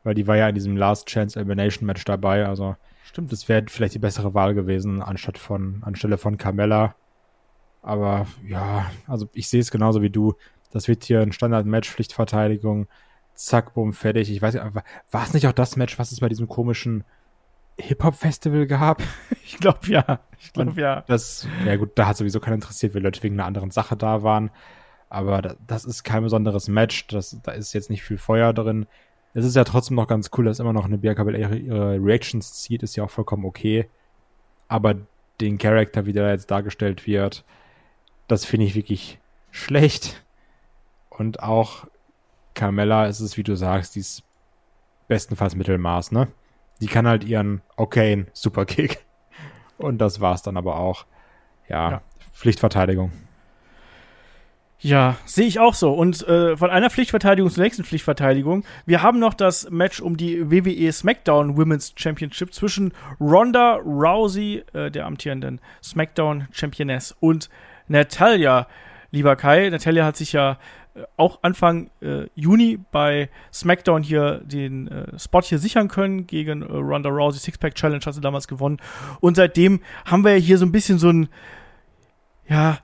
Weil 0.04 0.14
die 0.14 0.26
war 0.26 0.36
ja 0.36 0.48
in 0.48 0.54
diesem 0.54 0.76
Last 0.76 1.08
Chance 1.08 1.38
Elimination 1.38 1.86
Match 1.86 2.04
dabei, 2.04 2.46
also 2.46 2.76
Stimmt. 3.04 3.32
das 3.32 3.48
wäre 3.48 3.64
vielleicht 3.68 3.94
die 3.94 3.98
bessere 3.98 4.34
Wahl 4.34 4.54
gewesen, 4.54 5.02
anstatt 5.02 5.38
von, 5.38 5.82
anstelle 5.84 6.16
von 6.16 6.38
Carmella. 6.38 6.94
Aber 7.82 8.26
ja, 8.46 8.90
also 9.06 9.28
ich 9.32 9.48
sehe 9.48 9.60
es 9.60 9.70
genauso 9.70 10.02
wie 10.02 10.10
du. 10.10 10.34
Das 10.70 10.88
wird 10.88 11.04
hier 11.04 11.20
ein 11.20 11.32
Standard-Match, 11.32 11.90
Pflichtverteidigung, 11.90 12.86
zack, 13.34 13.74
bumm, 13.74 13.92
fertig. 13.92 14.30
Ich 14.30 14.40
weiß 14.40 14.54
nicht, 14.54 14.64
war 15.10 15.22
es 15.22 15.34
nicht 15.34 15.46
auch 15.46 15.52
das 15.52 15.76
Match, 15.76 15.98
was 15.98 16.12
es 16.12 16.20
bei 16.20 16.28
diesem 16.28 16.48
komischen 16.48 17.04
Hip-Hop-Festival 17.78 18.66
gab? 18.66 19.02
Ich 19.44 19.58
glaube 19.58 19.80
ja. 19.88 20.20
Ich 20.38 20.52
glaube 20.54 20.80
ja. 20.80 21.04
Das, 21.08 21.46
ja 21.66 21.76
gut, 21.76 21.90
da 21.96 22.06
hat 22.06 22.16
sowieso 22.16 22.40
keiner 22.40 22.54
interessiert, 22.54 22.94
weil 22.94 23.02
Leute 23.02 23.22
wegen 23.22 23.34
einer 23.34 23.44
anderen 23.44 23.70
Sache 23.70 23.96
da 23.96 24.22
waren. 24.22 24.50
Aber 25.10 25.56
das 25.66 25.84
ist 25.84 26.04
kein 26.04 26.22
besonderes 26.22 26.68
Match. 26.68 27.06
Das, 27.08 27.38
da 27.42 27.52
ist 27.52 27.74
jetzt 27.74 27.90
nicht 27.90 28.02
viel 28.02 28.16
Feuer 28.16 28.54
drin. 28.54 28.86
Es 29.34 29.44
ist 29.44 29.56
ja 29.56 29.64
trotzdem 29.64 29.96
noch 29.96 30.06
ganz 30.06 30.30
cool, 30.36 30.46
dass 30.46 30.58
immer 30.58 30.72
noch 30.72 30.86
eine 30.86 30.96
Bianca 30.96 31.28
ihre, 31.28 31.56
ihre 31.56 32.02
Reactions 32.02 32.54
zieht, 32.54 32.82
ist 32.82 32.96
ja 32.96 33.04
auch 33.04 33.10
vollkommen 33.10 33.44
okay. 33.44 33.90
Aber 34.68 34.94
den 35.40 35.58
Charakter, 35.58 36.06
wie 36.06 36.14
der 36.14 36.30
jetzt 36.30 36.50
dargestellt 36.50 37.06
wird, 37.06 37.44
das 38.32 38.46
finde 38.46 38.64
ich 38.64 38.74
wirklich 38.74 39.18
schlecht. 39.50 40.24
Und 41.10 41.42
auch 41.42 41.86
Carmella 42.54 43.06
ist 43.06 43.20
es, 43.20 43.36
wie 43.36 43.42
du 43.42 43.54
sagst, 43.56 43.94
die 43.94 44.00
ist 44.00 44.22
bestenfalls 45.06 45.54
Mittelmaß, 45.54 46.12
ne? 46.12 46.28
Die 46.80 46.86
kann 46.86 47.06
halt 47.06 47.24
ihren 47.24 47.60
okayen 47.76 48.28
Superkick. 48.32 49.04
Und 49.76 49.98
das 49.98 50.20
war's 50.20 50.42
dann 50.42 50.56
aber 50.56 50.76
auch. 50.76 51.04
Ja, 51.68 51.90
ja. 51.90 52.02
Pflichtverteidigung. 52.32 53.12
Ja, 54.80 55.16
sehe 55.26 55.46
ich 55.46 55.60
auch 55.60 55.74
so. 55.74 55.92
Und 55.92 56.26
äh, 56.26 56.56
von 56.56 56.70
einer 56.70 56.90
Pflichtverteidigung 56.90 57.50
zur 57.50 57.62
nächsten 57.62 57.84
Pflichtverteidigung. 57.84 58.64
Wir 58.86 59.02
haben 59.02 59.18
noch 59.18 59.34
das 59.34 59.70
Match 59.70 60.00
um 60.00 60.16
die 60.16 60.50
WWE 60.50 60.90
SmackDown 60.90 61.56
Women's 61.56 61.92
Championship 61.96 62.52
zwischen 62.54 62.92
Ronda 63.20 63.76
Rousey, 63.76 64.64
äh, 64.72 64.90
der 64.90 65.06
amtierenden 65.06 65.60
SmackDown 65.82 66.48
Championess, 66.50 67.14
und 67.20 67.48
Natalia, 67.92 68.66
lieber 69.10 69.36
Kai. 69.36 69.68
Natalia 69.68 70.04
hat 70.04 70.16
sich 70.16 70.32
ja 70.32 70.58
äh, 70.94 71.02
auch 71.16 71.40
Anfang 71.42 71.90
äh, 72.00 72.26
Juni 72.34 72.78
bei 72.90 73.28
SmackDown 73.52 74.02
hier 74.02 74.40
den 74.44 74.88
äh, 74.88 75.18
Spot 75.18 75.42
hier 75.42 75.58
sichern 75.58 75.88
können 75.88 76.26
gegen 76.26 76.62
äh, 76.62 76.72
Ronda 76.72 77.10
Rousey. 77.10 77.38
Sixpack 77.38 77.74
Challenge 77.74 78.04
hat 78.04 78.14
sie 78.14 78.20
damals 78.20 78.48
gewonnen. 78.48 78.78
Und 79.20 79.36
seitdem 79.36 79.80
haben 80.04 80.24
wir 80.24 80.32
ja 80.32 80.42
hier 80.42 80.58
so 80.58 80.66
ein 80.66 80.72
bisschen 80.72 80.98
so 80.98 81.10
ein, 81.10 81.28
ja, 82.48 82.78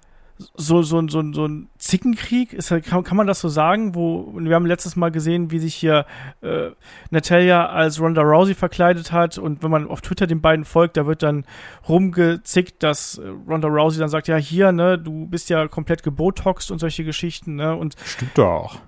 so, 0.54 0.82
so, 0.82 1.06
so, 1.08 1.32
so 1.32 1.46
ein 1.46 1.68
Zickenkrieg, 1.78 2.52
ist 2.52 2.70
halt, 2.70 2.84
kann, 2.84 3.02
kann 3.02 3.16
man 3.16 3.26
das 3.26 3.40
so 3.40 3.48
sagen, 3.48 3.94
wo 3.94 4.32
wir 4.34 4.54
haben 4.54 4.66
letztes 4.66 4.96
Mal 4.96 5.10
gesehen, 5.10 5.50
wie 5.50 5.58
sich 5.58 5.74
hier 5.74 6.06
äh, 6.42 6.70
Natalia 7.10 7.66
als 7.66 8.00
Ronda 8.00 8.22
Rousey 8.22 8.54
verkleidet 8.54 9.12
hat 9.12 9.38
und 9.38 9.62
wenn 9.62 9.70
man 9.70 9.88
auf 9.88 10.00
Twitter 10.00 10.26
den 10.26 10.40
beiden 10.40 10.64
folgt, 10.64 10.96
da 10.96 11.06
wird 11.06 11.22
dann 11.22 11.44
rumgezickt, 11.88 12.82
dass 12.82 13.18
äh, 13.18 13.28
Ronda 13.48 13.68
Rousey 13.68 13.98
dann 13.98 14.08
sagt, 14.08 14.28
ja 14.28 14.36
hier, 14.36 14.72
ne, 14.72 14.98
du 14.98 15.26
bist 15.26 15.50
ja 15.50 15.66
komplett 15.68 16.02
gebotoxt 16.02 16.70
und 16.70 16.78
solche 16.78 17.04
Geschichten, 17.04 17.56
ne, 17.56 17.74
und 17.74 17.96
Stimmt 18.04 18.38
doch. 18.38 18.78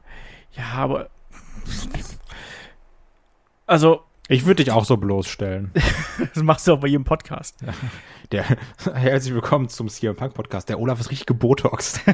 Ja, 0.53 0.65
aber 0.75 1.09
also 3.67 4.03
ich 4.31 4.47
würde 4.47 4.62
dich 4.62 4.73
auch 4.73 4.85
so 4.85 4.97
bloßstellen. 4.97 5.73
das 6.35 6.43
machst 6.43 6.69
du 6.69 6.73
auch 6.73 6.79
bei 6.79 6.87
jedem 6.87 7.03
Podcast. 7.03 7.57
Der, 8.31 8.45
herzlich 8.95 9.35
willkommen 9.35 9.69
zum 9.69 9.88
CM 9.88 10.14
Punk 10.14 10.35
Podcast. 10.35 10.69
Der 10.69 10.79
Olaf 10.79 11.01
ist 11.01 11.11
richtig 11.11 11.27
gebotoxt. 11.27 12.01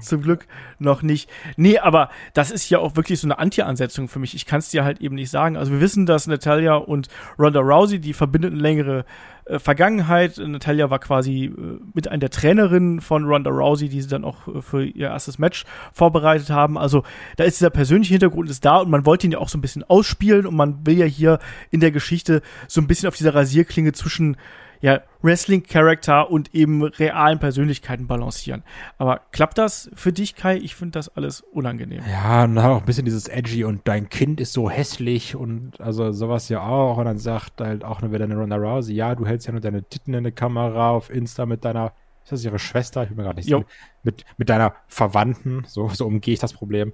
Zum 0.00 0.22
Glück 0.22 0.46
noch 0.78 1.02
nicht. 1.02 1.28
Nee, 1.56 1.78
aber 1.78 2.08
das 2.32 2.50
ist 2.50 2.70
ja 2.70 2.78
auch 2.78 2.96
wirklich 2.96 3.20
so 3.20 3.26
eine 3.26 3.38
Anti-Ansetzung 3.38 4.08
für 4.08 4.18
mich. 4.18 4.34
Ich 4.34 4.46
kann 4.46 4.60
es 4.60 4.70
dir 4.70 4.82
halt 4.82 5.02
eben 5.02 5.14
nicht 5.14 5.28
sagen. 5.28 5.58
Also 5.58 5.72
wir 5.72 5.80
wissen, 5.82 6.06
dass 6.06 6.26
Natalia 6.26 6.76
und 6.76 7.08
Ronda 7.38 7.60
Rousey, 7.60 7.98
die 7.98 8.14
verbindet 8.14 8.52
eine 8.52 8.62
längere 8.62 9.04
äh, 9.44 9.58
Vergangenheit. 9.58 10.38
Natalia 10.38 10.90
war 10.90 10.98
quasi 10.98 11.46
äh, 11.46 11.80
mit 11.94 12.08
einer 12.08 12.20
der 12.20 12.30
Trainerinnen 12.30 13.00
von 13.00 13.24
Ronda 13.24 13.50
Rousey, 13.50 13.88
die 13.88 14.00
sie 14.00 14.08
dann 14.08 14.24
auch 14.24 14.46
äh, 14.46 14.62
für 14.62 14.84
ihr 14.84 15.08
erstes 15.08 15.38
Match 15.38 15.64
vorbereitet 15.92 16.50
haben. 16.50 16.78
Also 16.78 17.02
da 17.36 17.44
ist 17.44 17.60
dieser 17.60 17.70
persönliche 17.70 18.14
Hintergrund 18.14 18.50
ist 18.50 18.64
da 18.64 18.78
und 18.78 18.90
man 18.90 19.06
wollte 19.06 19.26
ihn 19.26 19.32
ja 19.32 19.38
auch 19.38 19.48
so 19.48 19.58
ein 19.58 19.62
bisschen 19.62 19.84
ausspielen 19.84 20.46
und 20.46 20.54
man 20.54 20.86
will 20.86 20.96
ja 20.96 21.06
hier 21.06 21.38
in 21.70 21.80
der 21.80 21.90
Geschichte 21.90 22.42
so 22.68 22.80
ein 22.80 22.86
bisschen 22.86 23.08
auf 23.08 23.16
dieser 23.16 23.34
Rasierklinge 23.34 23.92
zwischen 23.92 24.36
ja, 24.82 25.00
Wrestling-Charakter 25.22 26.28
und 26.28 26.52
eben 26.54 26.82
realen 26.82 27.38
Persönlichkeiten 27.38 28.08
balancieren. 28.08 28.64
Aber 28.98 29.20
klappt 29.30 29.56
das 29.56 29.88
für 29.94 30.12
dich, 30.12 30.34
Kai? 30.34 30.56
Ich 30.56 30.74
finde 30.74 30.98
das 30.98 31.16
alles 31.16 31.40
unangenehm. 31.40 32.02
Ja, 32.10 32.42
und 32.44 32.56
dann 32.56 32.66
auch 32.66 32.80
ein 32.80 32.84
bisschen 32.84 33.04
dieses 33.04 33.28
Edgy 33.28 33.64
und 33.64 33.82
dein 33.86 34.08
Kind 34.08 34.40
ist 34.40 34.52
so 34.52 34.68
hässlich 34.68 35.36
und 35.36 35.80
also 35.80 36.10
sowas 36.10 36.48
ja 36.48 36.62
auch. 36.66 36.98
Und 36.98 37.04
dann 37.04 37.18
sagt 37.18 37.60
halt 37.60 37.84
auch 37.84 38.02
wieder 38.02 38.24
eine 38.24 38.36
Ronda 38.36 38.56
Rousey, 38.56 38.94
ja, 38.94 39.14
du 39.14 39.24
hältst 39.24 39.46
ja 39.46 39.52
nur 39.52 39.60
deine 39.60 39.84
Titten 39.84 40.14
in 40.14 40.24
der 40.24 40.32
Kamera 40.32 40.90
auf 40.90 41.10
Insta 41.10 41.46
mit 41.46 41.64
deiner, 41.64 41.92
ist 42.24 42.32
das 42.32 42.44
ihre 42.44 42.58
Schwester? 42.58 43.04
Ich 43.04 43.10
bin 43.10 43.18
mir 43.18 43.22
gerade 43.22 43.36
nicht 43.36 43.46
sicher. 43.46 43.64
Mit, 44.02 44.24
mit 44.36 44.48
deiner 44.48 44.74
Verwandten. 44.88 45.62
So, 45.68 45.88
so 45.90 46.06
umgehe 46.06 46.34
ich 46.34 46.40
das 46.40 46.54
Problem. 46.54 46.92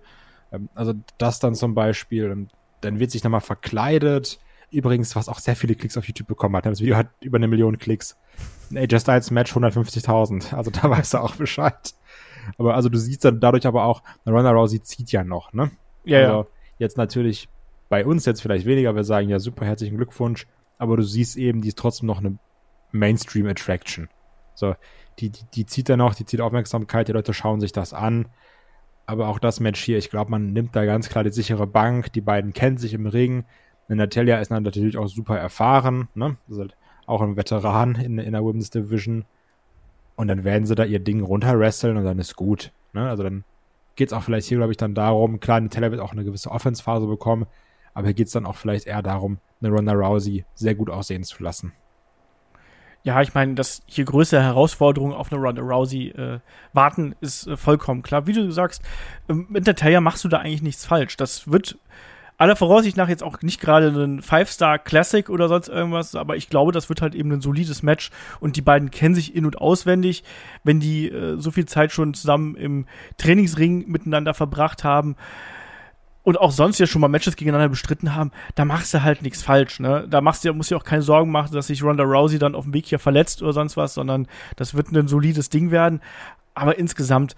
Ähm, 0.52 0.68
also 0.74 0.92
das 1.16 1.40
dann 1.40 1.54
zum 1.54 1.74
Beispiel. 1.74 2.30
Und 2.30 2.50
dann 2.82 2.98
wird 2.98 3.12
sich 3.12 3.24
nochmal 3.24 3.40
verkleidet 3.40 4.38
Übrigens, 4.70 5.16
was 5.16 5.28
auch 5.28 5.38
sehr 5.38 5.56
viele 5.56 5.74
Klicks 5.74 5.96
auf 5.96 6.06
YouTube 6.06 6.28
bekommen 6.28 6.56
hat. 6.56 6.66
Das 6.66 6.80
Video 6.80 6.96
hat 6.96 7.08
über 7.20 7.36
eine 7.36 7.48
Million 7.48 7.78
Klicks. 7.78 8.18
Ein 8.70 8.78
AJ 8.78 9.00
Styles 9.00 9.30
Match 9.30 9.54
150.000. 9.54 10.54
Also 10.54 10.70
da 10.70 10.82
weißt 10.90 11.14
du 11.14 11.18
auch 11.18 11.36
Bescheid. 11.36 11.94
Aber 12.58 12.74
also 12.74 12.88
du 12.88 12.98
siehst 12.98 13.24
dann 13.24 13.40
dadurch 13.40 13.66
aber 13.66 13.84
auch, 13.84 14.02
Ronda 14.26 14.50
Rousey 14.50 14.80
zieht 14.82 15.12
ja 15.12 15.24
noch, 15.24 15.52
ne? 15.52 15.70
Ja, 16.04 16.18
also, 16.18 16.32
ja. 16.32 16.46
Jetzt 16.78 16.96
natürlich 16.96 17.48
bei 17.88 18.04
uns 18.04 18.24
jetzt 18.26 18.40
vielleicht 18.40 18.66
weniger. 18.66 18.94
Wir 18.94 19.04
sagen 19.04 19.28
ja 19.28 19.38
super 19.38 19.64
herzlichen 19.64 19.96
Glückwunsch. 19.96 20.46
Aber 20.78 20.96
du 20.96 21.02
siehst 21.02 21.36
eben, 21.36 21.60
die 21.60 21.68
ist 21.68 21.78
trotzdem 21.78 22.06
noch 22.06 22.18
eine 22.18 22.38
Mainstream 22.92 23.46
Attraction. 23.46 24.08
So, 24.54 24.74
die, 25.18 25.30
die, 25.30 25.44
die 25.54 25.66
zieht 25.66 25.88
dann 25.88 25.98
noch, 25.98 26.14
die 26.14 26.24
zieht 26.24 26.40
Aufmerksamkeit, 26.40 27.08
die 27.08 27.12
Leute 27.12 27.34
schauen 27.34 27.60
sich 27.60 27.72
das 27.72 27.92
an. 27.92 28.28
Aber 29.06 29.28
auch 29.28 29.38
das 29.38 29.58
Match 29.60 29.82
hier, 29.82 29.98
ich 29.98 30.10
glaube, 30.10 30.30
man 30.30 30.52
nimmt 30.52 30.76
da 30.76 30.84
ganz 30.84 31.08
klar 31.08 31.24
die 31.24 31.30
sichere 31.30 31.66
Bank. 31.66 32.12
Die 32.12 32.20
beiden 32.20 32.52
kennen 32.52 32.76
sich 32.76 32.92
im 32.92 33.06
Ring. 33.06 33.44
Natalia 33.96 34.38
ist 34.38 34.50
natürlich 34.50 34.98
auch 34.98 35.08
super 35.08 35.38
erfahren, 35.38 36.08
ne? 36.14 36.36
Ist 36.48 36.58
halt 36.58 36.76
auch 37.06 37.22
ein 37.22 37.36
Veteran 37.36 37.94
in, 37.94 38.18
in 38.18 38.32
der 38.32 38.44
Women's 38.44 38.70
Division. 38.70 39.24
Und 40.14 40.28
dann 40.28 40.44
werden 40.44 40.66
sie 40.66 40.74
da 40.74 40.84
ihr 40.84 40.98
Ding 40.98 41.22
runterwresteln 41.22 41.96
und 41.96 42.04
dann 42.04 42.18
ist 42.18 42.36
gut. 42.36 42.72
Ne? 42.92 43.08
Also 43.08 43.22
dann 43.22 43.44
geht 43.96 44.08
es 44.08 44.12
auch 44.12 44.22
vielleicht 44.22 44.46
hier, 44.46 44.58
glaube 44.58 44.72
ich, 44.72 44.76
dann 44.76 44.94
darum, 44.94 45.40
klar, 45.40 45.60
Natalia 45.60 45.90
wird 45.90 46.00
auch 46.00 46.12
eine 46.12 46.24
gewisse 46.24 46.50
Offense-Phase 46.50 47.06
bekommen, 47.06 47.46
aber 47.94 48.08
hier 48.08 48.14
geht 48.14 48.26
es 48.26 48.32
dann 48.32 48.46
auch 48.46 48.56
vielleicht 48.56 48.86
eher 48.86 49.02
darum, 49.02 49.38
eine 49.60 49.70
Ronda 49.70 49.92
Rousey 49.92 50.44
sehr 50.54 50.74
gut 50.74 50.90
aussehen 50.90 51.24
zu 51.24 51.42
lassen. 51.42 51.72
Ja, 53.04 53.22
ich 53.22 53.32
meine, 53.32 53.54
dass 53.54 53.82
hier 53.86 54.04
größere 54.04 54.42
Herausforderungen 54.42 55.14
auf 55.14 55.32
eine 55.32 55.40
Ronda 55.40 55.62
Rousey 55.62 56.08
äh, 56.08 56.40
warten, 56.72 57.14
ist 57.20 57.46
äh, 57.46 57.56
vollkommen 57.56 58.02
klar. 58.02 58.26
Wie 58.26 58.32
du 58.32 58.50
sagst, 58.50 58.82
äh, 59.28 59.34
mit 59.34 59.66
Natalia 59.66 60.00
machst 60.00 60.24
du 60.24 60.28
da 60.28 60.38
eigentlich 60.38 60.62
nichts 60.62 60.84
falsch. 60.84 61.16
Das 61.16 61.50
wird 61.50 61.78
aller 62.38 62.54
Voraussicht 62.54 62.96
nach 62.96 63.08
jetzt 63.08 63.24
auch 63.24 63.42
nicht 63.42 63.60
gerade 63.60 63.88
ein 63.88 64.22
Five-Star-Classic 64.22 65.28
oder 65.28 65.48
sonst 65.48 65.68
irgendwas, 65.68 66.14
aber 66.14 66.36
ich 66.36 66.48
glaube, 66.48 66.70
das 66.70 66.88
wird 66.88 67.02
halt 67.02 67.16
eben 67.16 67.32
ein 67.32 67.40
solides 67.40 67.82
Match 67.82 68.10
und 68.38 68.56
die 68.56 68.62
beiden 68.62 68.90
kennen 68.90 69.16
sich 69.16 69.34
in- 69.34 69.44
und 69.44 69.60
auswendig. 69.60 70.22
Wenn 70.62 70.78
die 70.78 71.08
äh, 71.10 71.36
so 71.38 71.50
viel 71.50 71.66
Zeit 71.66 71.92
schon 71.92 72.14
zusammen 72.14 72.54
im 72.54 72.86
Trainingsring 73.18 73.88
miteinander 73.88 74.34
verbracht 74.34 74.84
haben 74.84 75.16
und 76.22 76.38
auch 76.38 76.52
sonst 76.52 76.78
ja 76.78 76.86
schon 76.86 77.00
mal 77.00 77.08
Matches 77.08 77.34
gegeneinander 77.34 77.70
bestritten 77.70 78.14
haben, 78.14 78.30
da 78.54 78.64
machst 78.64 78.94
du 78.94 79.02
halt 79.02 79.22
nichts 79.22 79.42
falsch, 79.42 79.80
ne? 79.80 80.06
Da 80.08 80.20
machst 80.20 80.44
du, 80.44 80.52
musst 80.54 80.70
du 80.70 80.76
auch 80.76 80.84
keine 80.84 81.02
Sorgen 81.02 81.32
machen, 81.32 81.52
dass 81.52 81.66
sich 81.66 81.82
Ronda 81.82 82.04
Rousey 82.04 82.38
dann 82.38 82.54
auf 82.54 82.64
dem 82.64 82.74
Weg 82.74 82.86
hier 82.86 83.00
verletzt 83.00 83.42
oder 83.42 83.52
sonst 83.52 83.76
was, 83.76 83.94
sondern 83.94 84.28
das 84.54 84.74
wird 84.74 84.92
ein 84.92 85.08
solides 85.08 85.50
Ding 85.50 85.72
werden. 85.72 86.00
Aber 86.54 86.78
insgesamt, 86.78 87.34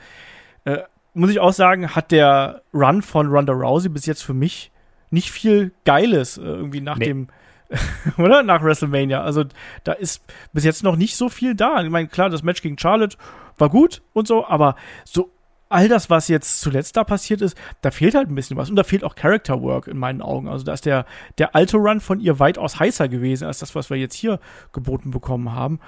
äh, 0.65 0.79
muss 1.15 1.31
ich 1.31 1.41
auch 1.41 1.55
sagen, 1.55 1.95
hat 1.95 2.11
der 2.11 2.63
Run 2.75 3.01
von 3.01 3.29
Ronda 3.29 3.55
Rousey 3.55 3.89
bis 3.89 4.05
jetzt 4.05 4.23
für 4.23 4.35
mich 4.35 4.70
nicht 5.11 5.31
viel 5.31 5.73
Geiles 5.85 6.39
äh, 6.39 6.43
irgendwie 6.43 6.81
nach 6.81 6.99
nee. 6.99 7.07
dem, 7.07 7.29
oder? 8.19 8.43
Nach 8.43 8.63
WrestleMania. 8.63 9.23
Also 9.23 9.45
da 9.85 9.93
ist 9.93 10.25
bis 10.53 10.65
jetzt 10.65 10.83
noch 10.83 10.97
nicht 10.97 11.17
so 11.17 11.29
viel 11.29 11.55
da. 11.55 11.83
Ich 11.83 11.91
meine, 11.91 12.09
klar, 12.09 12.31
das 12.31 12.43
Match 12.43 12.63
gegen 12.63 12.79
Charlotte 12.79 13.17
war 13.59 13.69
gut 13.69 14.03
und 14.13 14.27
so, 14.27 14.47
aber 14.47 14.77
so 15.05 15.31
all 15.71 15.89
das, 15.89 16.11
was 16.11 16.29
jetzt 16.29 16.61
zuletzt 16.61 16.97
da 16.97 17.05
passiert 17.05 17.41
ist, 17.41 17.57
da 17.81 17.91
fehlt 17.91 18.15
halt 18.15 18.29
ein 18.29 18.35
bisschen 18.35 18.57
was. 18.57 18.69
Und 18.69 18.77
da 18.77 18.83
fehlt 18.83 19.05
auch 19.05 19.15
Character 19.15 19.63
Work 19.63 19.87
in 19.87 19.97
meinen 19.97 20.21
Augen. 20.21 20.49
Also 20.49 20.65
da 20.65 20.73
ist 20.73 20.85
der, 20.85 21.07
der 21.39 21.55
alte 21.55 21.77
Run 21.77 22.01
von 22.01 22.21
ihr 22.21 22.39
weitaus 22.41 22.81
heißer 22.81 23.09
gewesen 23.09 23.47
als 23.47 23.61
das, 23.61 23.75
was 23.75 23.89
wir 23.89 23.97
jetzt 23.97 24.17
hier 24.17 24.41
geboten 24.73 25.13
bekommen 25.13 25.53
haben. 25.53 25.79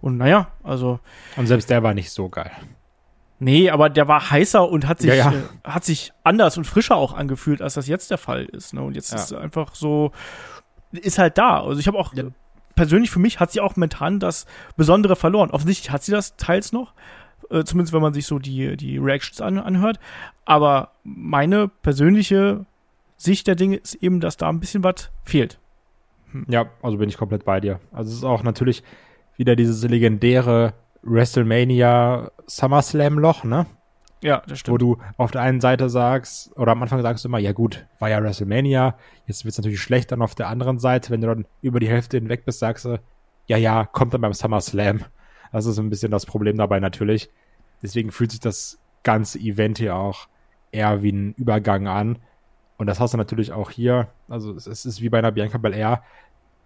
Und 0.00 0.16
naja, 0.16 0.52
also. 0.62 1.00
Und 1.36 1.48
selbst 1.48 1.70
der 1.70 1.82
war 1.82 1.92
nicht 1.92 2.10
so 2.10 2.28
geil. 2.28 2.52
Nee, 3.42 3.70
aber 3.70 3.90
der 3.90 4.06
war 4.06 4.30
heißer 4.30 4.68
und 4.68 4.86
hat 4.86 5.00
sich, 5.00 5.08
ja, 5.08 5.16
ja. 5.16 5.32
Äh, 5.32 5.68
hat 5.68 5.84
sich 5.84 6.12
anders 6.22 6.56
und 6.58 6.64
frischer 6.64 6.94
auch 6.94 7.12
angefühlt, 7.12 7.60
als 7.60 7.74
das 7.74 7.88
jetzt 7.88 8.12
der 8.12 8.18
Fall 8.18 8.44
ist. 8.44 8.72
Ne? 8.72 8.82
Und 8.82 8.94
jetzt 8.94 9.10
ja. 9.10 9.18
ist 9.18 9.32
einfach 9.32 9.74
so, 9.74 10.12
ist 10.92 11.18
halt 11.18 11.38
da. 11.38 11.60
Also 11.60 11.80
ich 11.80 11.88
habe 11.88 11.98
auch, 11.98 12.14
persönlich 12.76 13.10
für 13.10 13.18
mich 13.18 13.40
hat 13.40 13.50
sie 13.50 13.60
auch 13.60 13.74
momentan 13.74 14.20
das 14.20 14.46
Besondere 14.76 15.16
verloren. 15.16 15.50
Offensichtlich 15.50 15.90
hat 15.90 16.04
sie 16.04 16.12
das 16.12 16.36
teils 16.36 16.70
noch, 16.70 16.94
äh, 17.50 17.64
zumindest 17.64 17.92
wenn 17.92 18.00
man 18.00 18.14
sich 18.14 18.26
so 18.26 18.38
die, 18.38 18.76
die 18.76 18.98
Reactions 18.98 19.40
an, 19.40 19.58
anhört. 19.58 19.98
Aber 20.44 20.92
meine 21.02 21.66
persönliche 21.66 22.64
Sicht 23.16 23.48
der 23.48 23.56
Dinge 23.56 23.74
ist 23.78 23.94
eben, 23.96 24.20
dass 24.20 24.36
da 24.36 24.50
ein 24.50 24.60
bisschen 24.60 24.84
was 24.84 25.10
fehlt. 25.24 25.58
Hm. 26.30 26.46
Ja, 26.48 26.66
also 26.80 26.96
bin 26.96 27.08
ich 27.08 27.16
komplett 27.16 27.44
bei 27.44 27.58
dir. 27.58 27.80
Also 27.90 28.12
es 28.12 28.18
ist 28.18 28.24
auch 28.24 28.44
natürlich 28.44 28.84
wieder 29.36 29.56
dieses 29.56 29.82
legendäre 29.82 30.74
WrestleMania 31.02 32.30
SummerSlam 32.46 33.18
Loch, 33.18 33.44
ne? 33.44 33.66
Ja, 34.22 34.42
das 34.46 34.60
stimmt. 34.60 34.74
Wo 34.74 34.78
du 34.78 34.98
auf 35.16 35.32
der 35.32 35.40
einen 35.40 35.60
Seite 35.60 35.90
sagst, 35.90 36.56
oder 36.56 36.72
am 36.72 36.82
Anfang 36.82 37.02
sagst 37.02 37.24
du 37.24 37.28
immer, 37.28 37.38
ja 37.38 37.52
gut, 37.52 37.86
war 37.98 38.08
ja 38.08 38.22
WrestleMania, 38.22 38.96
jetzt 39.26 39.44
wird 39.44 39.52
es 39.52 39.58
natürlich 39.58 39.82
schlecht, 39.82 40.12
dann 40.12 40.22
auf 40.22 40.36
der 40.36 40.48
anderen 40.48 40.78
Seite, 40.78 41.10
wenn 41.10 41.20
du 41.20 41.26
dann 41.26 41.46
über 41.60 41.80
die 41.80 41.88
Hälfte 41.88 42.18
hinweg 42.18 42.44
bist, 42.44 42.60
sagst 42.60 42.84
du, 42.84 43.00
ja, 43.46 43.56
ja, 43.56 43.84
kommt 43.84 44.14
dann 44.14 44.20
beim 44.20 44.32
SummerSlam. 44.32 45.00
Das 45.50 45.66
ist 45.66 45.78
ein 45.78 45.90
bisschen 45.90 46.12
das 46.12 46.24
Problem 46.24 46.56
dabei 46.56 46.78
natürlich. 46.80 47.30
Deswegen 47.82 48.12
fühlt 48.12 48.30
sich 48.30 48.40
das 48.40 48.78
ganze 49.02 49.38
Event 49.40 49.78
hier 49.78 49.96
auch 49.96 50.28
eher 50.70 51.02
wie 51.02 51.12
ein 51.12 51.34
Übergang 51.34 51.88
an. 51.88 52.18
Und 52.78 52.86
das 52.86 53.00
hast 53.00 53.14
du 53.14 53.18
natürlich 53.18 53.52
auch 53.52 53.70
hier. 53.70 54.08
Also 54.28 54.54
es 54.54 54.66
ist 54.66 55.02
wie 55.02 55.08
bei 55.08 55.18
einer 55.18 55.32
Bianca 55.32 55.58
Belair 55.58 56.02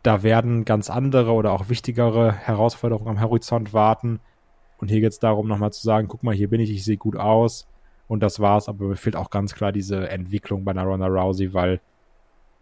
da 0.07 0.23
werden 0.23 0.65
ganz 0.65 0.89
andere 0.89 1.33
oder 1.33 1.51
auch 1.53 1.69
wichtigere 1.69 2.33
Herausforderungen 2.33 3.09
am 3.09 3.21
Horizont 3.21 3.73
warten. 3.73 4.21
Und 4.79 4.89
hier 4.89 5.01
geht 5.01 5.11
es 5.11 5.19
darum, 5.19 5.49
nochmal 5.49 5.73
zu 5.73 5.83
sagen, 5.83 6.07
guck 6.07 6.23
mal, 6.23 6.35
hier 6.35 6.49
bin 6.49 6.61
ich, 6.61 6.71
ich 6.71 6.85
sehe 6.85 6.97
gut 6.97 7.17
aus. 7.17 7.67
Und 8.07 8.23
das 8.23 8.39
war's, 8.39 8.69
aber 8.69 8.85
mir 8.85 8.97
fehlt 8.97 9.17
auch 9.17 9.31
ganz 9.31 9.55
klar 9.55 9.73
diese 9.73 10.09
Entwicklung 10.09 10.65
bei 10.65 10.71
einer 10.71 10.85
Ronda 10.85 11.09
Rousey, 11.09 11.55
weil 11.55 11.81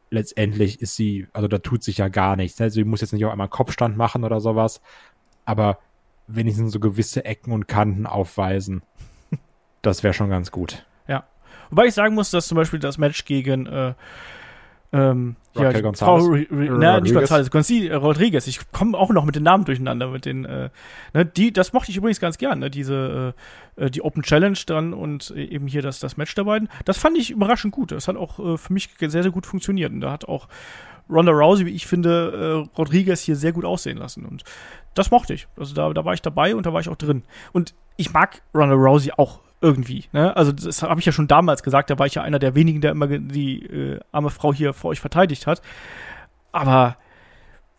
letztendlich 0.09 0.81
ist 0.81 0.97
sie, 0.97 1.27
also 1.35 1.47
da 1.47 1.59
tut 1.59 1.83
sich 1.83 1.99
ja 1.99 2.09
gar 2.09 2.37
nichts. 2.37 2.59
Also 2.63 2.77
sie 2.77 2.85
muss 2.85 3.03
jetzt 3.03 3.13
nicht 3.13 3.27
auch 3.27 3.33
einmal 3.33 3.49
Kopfstand 3.49 3.95
machen 3.95 4.25
oder 4.25 4.41
sowas, 4.41 4.81
aber 5.45 5.79
wenigstens 6.27 6.73
so 6.73 6.81
gewisse 6.81 7.27
Ecken 7.27 7.53
und 7.53 7.69
Kanten 7.69 8.07
aufweisen. 8.07 8.83
Das 9.83 10.03
wäre 10.03 10.15
schon 10.15 10.31
ganz 10.31 10.51
gut. 10.51 10.87
Ja. 11.07 11.25
Wobei 11.69 11.85
ich 11.85 11.93
sagen 11.93 12.15
muss, 12.15 12.31
dass 12.31 12.49
zum 12.49 12.57
Beispiel 12.57 12.81
das 12.81 12.97
Match 12.97 13.27
gegen 13.27 13.67
äh, 13.67 13.93
ähm, 14.95 15.35
ja. 15.57 15.73
Frau, 15.93 16.19
Re, 16.19 16.47
Re, 16.51 16.79
na, 16.79 17.01
nicht 17.01 17.15
Gonzalez, 17.15 17.51
Gonzi, 17.51 17.89
äh, 17.89 17.95
Rodriguez. 17.95 18.47
Ich 18.47 18.61
komme 18.71 18.97
auch 18.97 19.11
noch 19.11 19.25
mit 19.25 19.35
den 19.35 19.43
Namen 19.43 19.65
durcheinander, 19.65 20.09
mit 20.09 20.25
den, 20.25 20.45
äh, 20.45 20.71
ne, 21.13 21.27
die, 21.27 21.53
das 21.53 21.73
mochte 21.73 21.91
ich 21.91 21.97
übrigens 21.97 22.21
ganz 22.21 22.39
gern, 22.39 22.61
ne, 22.61 22.71
diese, 22.71 23.35
äh, 23.77 23.87
äh 23.87 23.91
die 23.91 24.03
Open 24.03 24.23
Challenge 24.23 24.59
dann 24.67 24.95
und 24.95 25.33
eben 25.33 25.67
hier 25.67 25.83
das, 25.83 25.99
das 25.99 26.17
Match 26.17 26.35
der 26.37 26.45
beiden. 26.45 26.69
Das 26.85 26.97
fand 26.97 27.19
ich 27.19 27.33
überraschend 27.33 27.73
gut. 27.73 27.91
Das 27.91 28.07
hat 28.07 28.17
auch 28.17 28.39
äh, 28.39 28.57
für 28.57 28.73
mich 28.73 28.89
sehr, 29.01 29.11
sehr 29.11 29.33
gut 29.33 29.47
funktioniert. 29.47 29.93
Und 29.93 30.01
da 30.01 30.13
hat 30.13 30.27
auch 30.27 30.47
Ronda 31.11 31.33
Rousey, 31.33 31.67
wie 31.67 31.75
ich 31.75 31.89
finde, 31.89 32.67
äh, 32.73 32.79
Rodriguez 32.79 33.21
hier 33.21 33.35
sehr 33.35 33.53
gut 33.53 33.65
aussehen 33.65 33.99
lassen. 33.99 34.25
Und 34.25 34.45
das 34.95 35.11
mochte 35.11 35.35
ich. 35.35 35.49
Also 35.57 35.75
da, 35.75 35.93
da 35.93 36.05
war 36.05 36.15
ich 36.15 36.23
dabei 36.23 36.55
und 36.55 36.67
da 36.67 36.73
war 36.73 36.81
ich 36.81 36.89
auch 36.89 36.97
drin. 36.97 37.25
Und 37.53 37.75
ich 37.97 38.13
mag 38.13 38.43
Ronda 38.55 38.75
Rousey 38.75 39.11
auch 39.17 39.41
irgendwie. 39.65 40.05
Ne? 40.13 40.37
Also 40.37 40.53
das 40.53 40.83
habe 40.83 41.01
ich 41.01 41.07
ja 41.07 41.13
schon 41.13 41.27
damals 41.27 41.63
gesagt, 41.63 41.89
da 41.89 41.99
war 41.99 42.07
ich 42.07 42.15
ja 42.15 42.23
einer 42.23 42.39
der 42.39 42.55
wenigen, 42.55 42.83
der 42.83 42.91
immer 42.91 43.07
die 43.09 43.65
äh, 43.65 44.01
arme 44.13 44.29
Frau 44.29 44.53
hier 44.53 44.75
vor 44.75 44.91
euch 44.91 45.01
verteidigt 45.01 45.47
hat. 45.47 45.63
Aber 46.53 46.99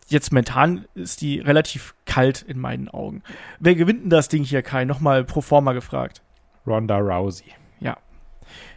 jetzt 0.08 0.32
momentan 0.32 0.84
ist 0.94 1.20
die 1.20 1.38
relativ 1.38 1.94
kalt 2.04 2.42
in 2.42 2.58
meinen 2.58 2.88
Augen. 2.88 3.22
Wer 3.60 3.76
gewinnt 3.76 4.02
denn 4.02 4.10
das 4.10 4.28
Ding 4.28 4.42
hier, 4.42 4.62
Kai? 4.62 4.84
Nochmal 4.84 5.22
pro 5.22 5.40
forma 5.40 5.72
gefragt. 5.72 6.22
Ronda 6.66 6.98
Rousey. 6.98 7.54
Ja. 7.78 7.96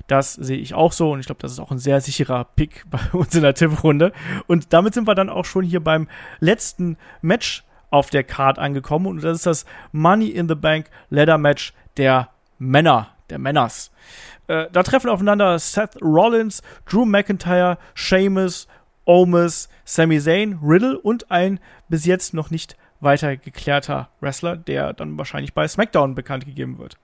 Das 0.05 0.33
sehe 0.33 0.57
ich 0.57 0.75
auch 0.75 0.91
so 0.91 1.11
und 1.11 1.19
ich 1.19 1.25
glaube, 1.25 1.41
das 1.41 1.51
ist 1.51 1.59
auch 1.59 1.71
ein 1.71 1.79
sehr 1.79 2.01
sicherer 2.01 2.43
Pick 2.43 2.85
bei 2.91 2.99
uns 3.11 3.33
in 3.33 3.41
der 3.41 3.55
Tipprunde. 3.55 4.13
Und 4.45 4.71
damit 4.71 4.93
sind 4.93 5.07
wir 5.07 5.15
dann 5.15 5.29
auch 5.29 5.45
schon 5.45 5.65
hier 5.65 5.83
beim 5.83 6.07
letzten 6.39 6.97
Match 7.21 7.63
auf 7.89 8.11
der 8.11 8.23
Card 8.23 8.59
angekommen 8.59 9.07
und 9.07 9.23
das 9.23 9.37
ist 9.37 9.45
das 9.47 9.65
Money 9.91 10.27
in 10.27 10.47
the 10.47 10.53
Bank 10.53 10.91
Ladder 11.09 11.39
Match 11.39 11.73
der 11.97 12.29
Männer, 12.59 13.07
der 13.29 13.39
Männers. 13.39 13.91
Äh, 14.47 14.67
da 14.71 14.83
treffen 14.83 15.09
aufeinander 15.09 15.57
Seth 15.57 16.01
Rollins, 16.01 16.61
Drew 16.85 17.05
McIntyre, 17.05 17.77
Sheamus, 17.95 18.67
Omis, 19.05 19.69
Sami 19.85 20.19
Zayn, 20.19 20.59
Riddle 20.61 20.99
und 20.99 21.31
ein 21.31 21.59
bis 21.87 22.05
jetzt 22.05 22.33
noch 22.33 22.51
nicht 22.51 22.77
weiter 22.99 23.37
geklärter 23.37 24.09
Wrestler, 24.19 24.57
der 24.57 24.93
dann 24.93 25.17
wahrscheinlich 25.17 25.53
bei 25.53 25.67
SmackDown 25.67 26.15
bekannt 26.15 26.45
gegeben 26.45 26.77
wird. 26.77 26.97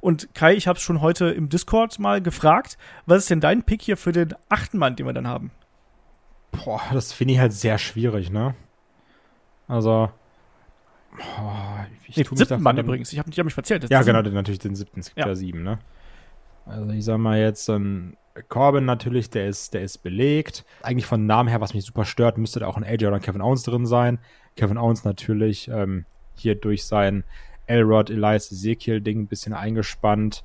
Und 0.00 0.34
Kai, 0.34 0.54
ich 0.54 0.66
habe 0.66 0.76
es 0.76 0.82
schon 0.82 1.00
heute 1.00 1.26
im 1.26 1.48
Discord 1.48 1.98
mal 1.98 2.22
gefragt, 2.22 2.78
was 3.06 3.22
ist 3.22 3.30
denn 3.30 3.40
dein 3.40 3.62
Pick 3.64 3.82
hier 3.82 3.96
für 3.96 4.12
den 4.12 4.34
achten 4.48 4.78
Mann, 4.78 4.96
den 4.96 5.06
wir 5.06 5.12
dann 5.12 5.28
haben? 5.28 5.50
Boah, 6.52 6.82
das 6.92 7.12
finde 7.12 7.34
ich 7.34 7.40
halt 7.40 7.52
sehr 7.52 7.78
schwierig, 7.78 8.30
ne? 8.30 8.54
Also, 9.68 10.10
Oh, 11.18 11.52
ich 12.06 12.16
Nee, 12.16 12.24
siebten 12.24 12.62
dann- 12.64 12.78
übrigens. 12.78 13.12
Ich 13.12 13.18
habe 13.18 13.30
hab 13.30 13.44
mich 13.44 13.54
verzählt. 13.54 13.88
Ja, 13.90 14.02
genau, 14.02 14.22
natürlich 14.22 14.58
den 14.60 14.74
siebten. 14.74 15.00
Es 15.00 15.06
gibt 15.08 15.18
Ja. 15.18 15.26
ja, 15.26 15.34
sieben, 15.34 15.62
ne? 15.62 15.78
Also 16.66 16.88
ich 16.90 17.04
sag 17.04 17.18
mal 17.18 17.38
jetzt, 17.38 17.68
ähm, 17.68 18.16
Corbin 18.48 18.84
natürlich, 18.84 19.28
der 19.30 19.48
ist, 19.48 19.74
der 19.74 19.82
ist 19.82 19.98
belegt. 19.98 20.64
Eigentlich 20.82 21.06
von 21.06 21.26
Namen 21.26 21.48
her, 21.48 21.60
was 21.60 21.74
mich 21.74 21.84
super 21.84 22.04
stört, 22.04 22.38
müsste 22.38 22.60
da 22.60 22.66
auch 22.68 22.76
ein 22.76 22.84
AJ 22.84 23.06
oder 23.06 23.16
ein 23.16 23.22
Kevin 23.22 23.40
Owens 23.42 23.64
drin 23.64 23.86
sein. 23.86 24.18
Kevin 24.56 24.78
Owens 24.78 25.04
natürlich 25.04 25.68
ähm, 25.68 26.06
hier 26.36 26.54
durch 26.54 26.84
sein 26.84 27.24
Elrod, 27.66 28.08
Elias, 28.10 28.50
Ezekiel-Ding 28.52 29.20
ein 29.22 29.26
bisschen 29.26 29.52
eingespannt. 29.52 30.44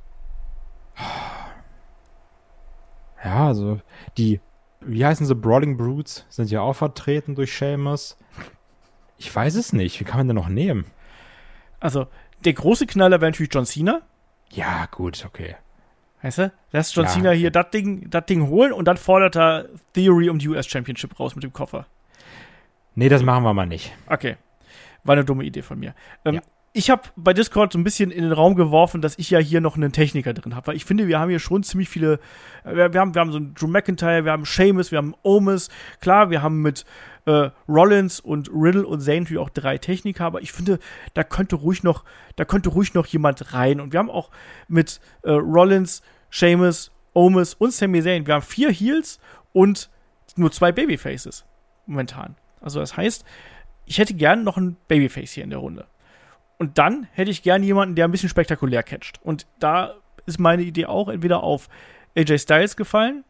Ja, 3.23 3.47
also 3.47 3.79
die, 4.17 4.39
wie 4.81 5.05
heißen 5.05 5.25
sie, 5.25 5.35
Brawling 5.35 5.77
Brutes 5.77 6.25
sind 6.29 6.51
ja 6.51 6.61
auch 6.61 6.73
vertreten 6.75 7.35
durch 7.35 7.55
Seamus. 7.57 8.17
Ich 9.17 9.33
weiß 9.33 9.55
es 9.55 9.73
nicht. 9.73 9.99
Wie 9.99 10.03
kann 10.03 10.17
man 10.17 10.27
denn 10.27 10.35
noch 10.35 10.49
nehmen? 10.49 10.85
Also, 11.79 12.07
der 12.43 12.53
große 12.53 12.85
Knaller 12.85 13.21
wäre 13.21 13.31
natürlich 13.31 13.53
John 13.53 13.65
Cena. 13.65 14.01
Ja, 14.51 14.85
gut, 14.87 15.23
okay. 15.25 15.55
Weißt 16.21 16.37
du? 16.39 16.51
Lässt 16.71 16.95
John 16.95 17.05
Ja, 17.05 17.11
Cena 17.11 17.31
hier 17.31 17.51
das 17.51 17.69
Ding, 17.71 18.09
das 18.09 18.25
Ding 18.25 18.47
holen 18.47 18.73
und 18.73 18.85
dann 18.85 18.97
fordert 18.97 19.35
er 19.35 19.65
Theory 19.93 20.29
um 20.29 20.39
die 20.39 20.49
US 20.49 20.67
Championship 20.67 21.19
raus 21.19 21.35
mit 21.35 21.43
dem 21.43 21.53
Koffer. 21.53 21.85
Nee, 22.95 23.09
das 23.09 23.23
machen 23.23 23.43
wir 23.43 23.53
mal 23.53 23.65
nicht. 23.65 23.93
Okay. 24.07 24.37
War 25.03 25.13
eine 25.13 25.25
dumme 25.25 25.43
Idee 25.43 25.61
von 25.61 25.79
mir. 25.79 25.93
Ähm, 26.23 26.35
Ja. 26.35 26.41
Ich 26.77 26.89
habe 26.89 27.03
bei 27.15 27.33
Discord 27.33 27.71
so 27.71 27.79
ein 27.79 27.85
bisschen 27.85 28.11
in 28.11 28.23
den 28.23 28.33
Raum 28.33 28.55
geworfen, 28.55 28.99
dass 28.99 29.17
ich 29.17 29.29
ja 29.29 29.39
hier 29.39 29.61
noch 29.61 29.77
einen 29.77 29.93
Techniker 29.93 30.33
drin 30.33 30.57
habe, 30.57 30.67
weil 30.67 30.75
ich 30.75 30.83
finde, 30.83 31.07
wir 31.07 31.21
haben 31.21 31.29
hier 31.29 31.39
schon 31.39 31.63
ziemlich 31.63 31.87
viele. 31.87 32.19
äh, 32.65 32.75
Wir, 32.75 32.91
wir, 32.91 32.99
haben, 32.99 33.15
wir 33.15 33.21
haben 33.21 33.31
so 33.31 33.37
einen 33.37 33.53
Drew 33.53 33.67
McIntyre, 33.67 34.25
wir 34.25 34.33
haben 34.33 34.45
Sheamus, 34.45 34.91
wir 34.91 34.97
haben 34.97 35.15
Omis. 35.23 35.69
Klar, 36.01 36.31
wir 36.31 36.41
haben 36.41 36.61
mit 36.61 36.83
äh, 37.27 37.49
Rollins 37.69 38.19
und 38.19 38.49
Riddle 38.53 38.85
und 38.85 39.07
natürlich 39.07 39.37
auch 39.37 39.51
drei 39.51 39.77
Techniker, 39.77 40.25
aber 40.25 40.41
ich 40.41 40.51
finde, 40.51 40.79
da 41.13 41.23
könnte 41.23 41.55
ruhig 41.55 41.81
noch, 41.83 42.03
da 42.35 42.43
könnte 42.43 42.67
ruhig 42.67 42.93
noch 42.93 43.05
jemand 43.05 43.53
rein. 43.53 43.79
Und 43.79 43.93
wir 43.93 43.99
haben 43.99 44.09
auch 44.09 44.29
mit 44.67 44.99
äh, 45.21 45.31
Rollins, 45.31 46.01
Sheamus, 46.29 46.91
Omis 47.13 47.53
und 47.53 47.71
Sami 47.71 48.03
Zayn, 48.03 48.27
wir 48.27 48.33
haben 48.33 48.41
vier 48.41 48.69
Heels 48.69 49.21
und 49.53 49.89
nur 50.35 50.51
zwei 50.51 50.73
Babyfaces 50.73 51.45
momentan. 51.85 52.35
Also 52.59 52.81
das 52.81 52.97
heißt, 52.97 53.23
ich 53.85 53.97
hätte 53.97 54.13
gern 54.13 54.43
noch 54.43 54.57
ein 54.57 54.75
Babyface 54.89 55.31
hier 55.31 55.45
in 55.45 55.51
der 55.51 55.59
Runde. 55.59 55.85
Und 56.57 56.77
dann 56.77 57.07
hätte 57.11 57.31
ich 57.31 57.43
gern 57.43 57.63
jemanden, 57.63 57.95
der 57.95 58.05
ein 58.05 58.11
bisschen 58.11 58.29
spektakulär 58.29 58.83
catcht. 58.83 59.19
Und 59.23 59.45
da 59.59 59.95
ist 60.25 60.39
meine 60.39 60.63
Idee 60.63 60.85
auch 60.85 61.09
entweder 61.09 61.43
auf 61.43 61.69
AJ 62.15 62.39
Styles 62.39 62.77
gefallen. 62.77 63.23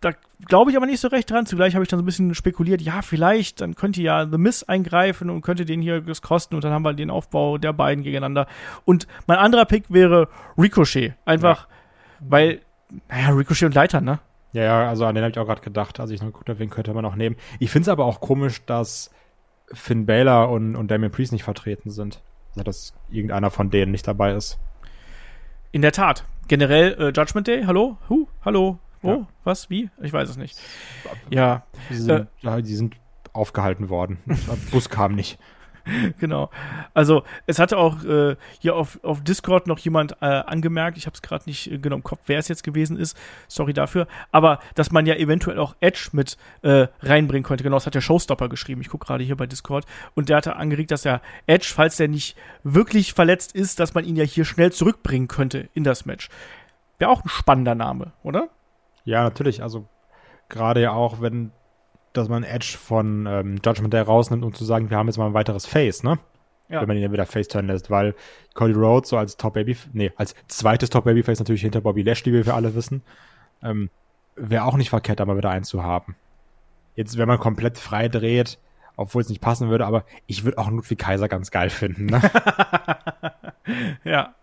Da 0.00 0.12
glaube 0.46 0.70
ich 0.70 0.76
aber 0.76 0.86
nicht 0.86 1.00
so 1.00 1.08
recht 1.08 1.30
dran. 1.30 1.46
Zugleich 1.46 1.74
habe 1.74 1.84
ich 1.84 1.88
dann 1.88 1.98
so 1.98 2.02
ein 2.02 2.06
bisschen 2.06 2.34
spekuliert, 2.34 2.82
ja, 2.82 3.02
vielleicht, 3.02 3.60
dann 3.60 3.76
könnte 3.76 4.02
ja 4.02 4.26
The 4.28 4.38
Miz 4.38 4.64
eingreifen 4.64 5.30
und 5.30 5.42
könnte 5.42 5.64
den 5.64 5.80
hier 5.80 6.00
das 6.00 6.22
kosten 6.22 6.56
und 6.56 6.64
dann 6.64 6.72
haben 6.72 6.82
wir 6.82 6.92
den 6.92 7.10
Aufbau 7.10 7.58
der 7.58 7.72
beiden 7.72 8.02
gegeneinander. 8.02 8.48
Und 8.84 9.06
mein 9.26 9.38
anderer 9.38 9.64
Pick 9.64 9.84
wäre 9.88 10.28
Ricochet. 10.58 11.14
Einfach, 11.24 11.68
weil, 12.18 12.60
naja, 13.08 13.28
Ricochet 13.28 13.66
und 13.66 13.74
Leiter, 13.74 14.00
ne? 14.00 14.18
Ja, 14.52 14.64
ja, 14.64 14.88
also 14.88 15.06
an 15.06 15.14
den 15.14 15.24
habe 15.24 15.30
ich 15.30 15.38
auch 15.38 15.46
gerade 15.46 15.62
gedacht, 15.62 16.00
als 16.00 16.10
ich 16.10 16.20
noch 16.20 16.28
geguckt 16.28 16.48
habe, 16.48 16.58
wen 16.58 16.68
könnte 16.68 16.92
man 16.92 17.02
noch 17.02 17.14
nehmen. 17.14 17.36
Ich 17.58 17.70
finde 17.70 17.84
es 17.84 17.88
aber 17.88 18.04
auch 18.04 18.20
komisch, 18.20 18.64
dass 18.66 19.10
Finn 19.72 20.04
Balor 20.04 20.50
und, 20.50 20.76
und 20.76 20.90
Damien 20.90 21.12
Priest 21.12 21.32
nicht 21.32 21.44
vertreten 21.44 21.90
sind. 21.90 22.20
Dass 22.54 22.92
irgendeiner 23.10 23.50
von 23.50 23.70
denen 23.70 23.92
nicht 23.92 24.06
dabei 24.06 24.34
ist. 24.34 24.58
In 25.70 25.82
der 25.82 25.92
Tat. 25.92 26.24
Generell 26.48 26.94
äh, 26.98 27.12
Judgment 27.18 27.46
Day, 27.46 27.62
hallo? 27.64 27.96
Hu? 28.08 28.26
Hallo? 28.44 28.78
Wo? 29.00 29.08
Ja. 29.10 29.26
Was? 29.44 29.70
Wie? 29.70 29.88
Ich 30.02 30.12
weiß 30.12 30.28
es 30.28 30.36
nicht. 30.36 30.58
Ja, 31.30 31.64
Die 31.88 31.94
sind, 31.94 32.28
ja, 32.40 32.60
die 32.60 32.74
sind 32.74 32.96
aufgehalten 33.32 33.88
worden. 33.88 34.18
Der 34.26 34.36
Bus 34.70 34.90
kam 34.90 35.14
nicht. 35.14 35.38
genau. 36.20 36.50
Also 36.94 37.22
es 37.46 37.58
hatte 37.58 37.78
auch 37.78 38.04
äh, 38.04 38.36
hier 38.60 38.76
auf, 38.76 38.98
auf 39.02 39.22
Discord 39.22 39.66
noch 39.66 39.78
jemand 39.78 40.12
äh, 40.20 40.26
angemerkt, 40.26 40.96
ich 40.96 41.06
habe 41.06 41.14
es 41.14 41.22
gerade 41.22 41.44
nicht 41.46 41.70
äh, 41.70 41.78
genau 41.78 41.96
im 41.96 42.02
Kopf, 42.02 42.20
wer 42.26 42.38
es 42.38 42.48
jetzt 42.48 42.62
gewesen 42.64 42.96
ist, 42.96 43.16
sorry 43.48 43.72
dafür, 43.72 44.06
aber 44.30 44.60
dass 44.74 44.92
man 44.92 45.06
ja 45.06 45.14
eventuell 45.14 45.58
auch 45.58 45.74
Edge 45.80 46.10
mit 46.12 46.36
äh, 46.62 46.86
reinbringen 47.00 47.44
könnte. 47.44 47.64
Genau, 47.64 47.76
das 47.76 47.86
hat 47.86 47.94
der 47.94 48.00
Showstopper 48.00 48.48
geschrieben, 48.48 48.80
ich 48.80 48.88
gucke 48.88 49.06
gerade 49.06 49.24
hier 49.24 49.36
bei 49.36 49.46
Discord 49.46 49.84
und 50.14 50.28
der 50.28 50.38
hatte 50.38 50.56
angeregt, 50.56 50.90
dass 50.90 51.04
er 51.04 51.20
Edge, 51.46 51.72
falls 51.74 51.96
der 51.96 52.08
nicht 52.08 52.36
wirklich 52.62 53.12
verletzt 53.12 53.54
ist, 53.54 53.80
dass 53.80 53.94
man 53.94 54.04
ihn 54.04 54.16
ja 54.16 54.24
hier 54.24 54.44
schnell 54.44 54.72
zurückbringen 54.72 55.28
könnte 55.28 55.68
in 55.74 55.84
das 55.84 56.06
Match. 56.06 56.28
Wäre 56.98 57.10
auch 57.10 57.24
ein 57.24 57.28
spannender 57.28 57.74
Name, 57.74 58.12
oder? 58.22 58.48
Ja, 59.04 59.24
natürlich. 59.24 59.62
Also 59.62 59.86
gerade 60.48 60.80
ja 60.80 60.92
auch, 60.92 61.20
wenn 61.20 61.50
dass 62.12 62.28
man 62.28 62.44
Edge 62.44 62.76
von 62.78 63.26
ähm, 63.26 63.60
Judgment 63.64 63.92
Day 63.92 64.00
rausnimmt, 64.00 64.44
um 64.44 64.54
zu 64.54 64.64
sagen, 64.64 64.90
wir 64.90 64.96
haben 64.96 65.06
jetzt 65.06 65.18
mal 65.18 65.26
ein 65.26 65.34
weiteres 65.34 65.66
Face, 65.66 66.02
ne? 66.02 66.18
Ja. 66.68 66.80
Wenn 66.80 66.88
man 66.88 66.96
ihn 66.96 67.02
dann 67.02 67.12
wieder 67.12 67.26
Face 67.26 67.48
turnen 67.48 67.68
lässt, 67.68 67.90
weil 67.90 68.14
Cody 68.54 68.72
Rhodes 68.72 69.10
so 69.10 69.18
als 69.18 69.36
Top 69.36 69.54
Baby, 69.54 69.76
nee, 69.92 70.10
als 70.16 70.34
zweites 70.48 70.88
Top 70.88 71.04
Babyface 71.04 71.38
natürlich 71.38 71.62
hinter 71.62 71.82
Bobby 71.82 72.02
Lashley, 72.02 72.32
wie 72.32 72.46
wir 72.46 72.54
alle 72.54 72.74
wissen, 72.74 73.02
ähm, 73.62 73.90
wäre 74.36 74.64
auch 74.64 74.76
nicht 74.76 74.90
verkehrt, 74.90 75.20
da 75.20 75.26
mal 75.26 75.36
wieder 75.36 75.50
einen 75.50 75.64
zu 75.64 75.82
haben. 75.82 76.16
Jetzt, 76.94 77.18
wenn 77.18 77.28
man 77.28 77.38
komplett 77.38 77.76
frei 77.78 78.08
dreht, 78.08 78.58
obwohl 78.96 79.22
es 79.22 79.28
nicht 79.28 79.40
passen 79.40 79.68
würde, 79.68 79.86
aber 79.86 80.04
ich 80.26 80.44
würde 80.44 80.58
auch 80.58 80.70
Ludwig 80.70 80.98
Kaiser 80.98 81.28
ganz 81.28 81.50
geil 81.50 81.70
finden, 81.70 82.06
ne? 82.06 82.22
Ja, 84.04 84.34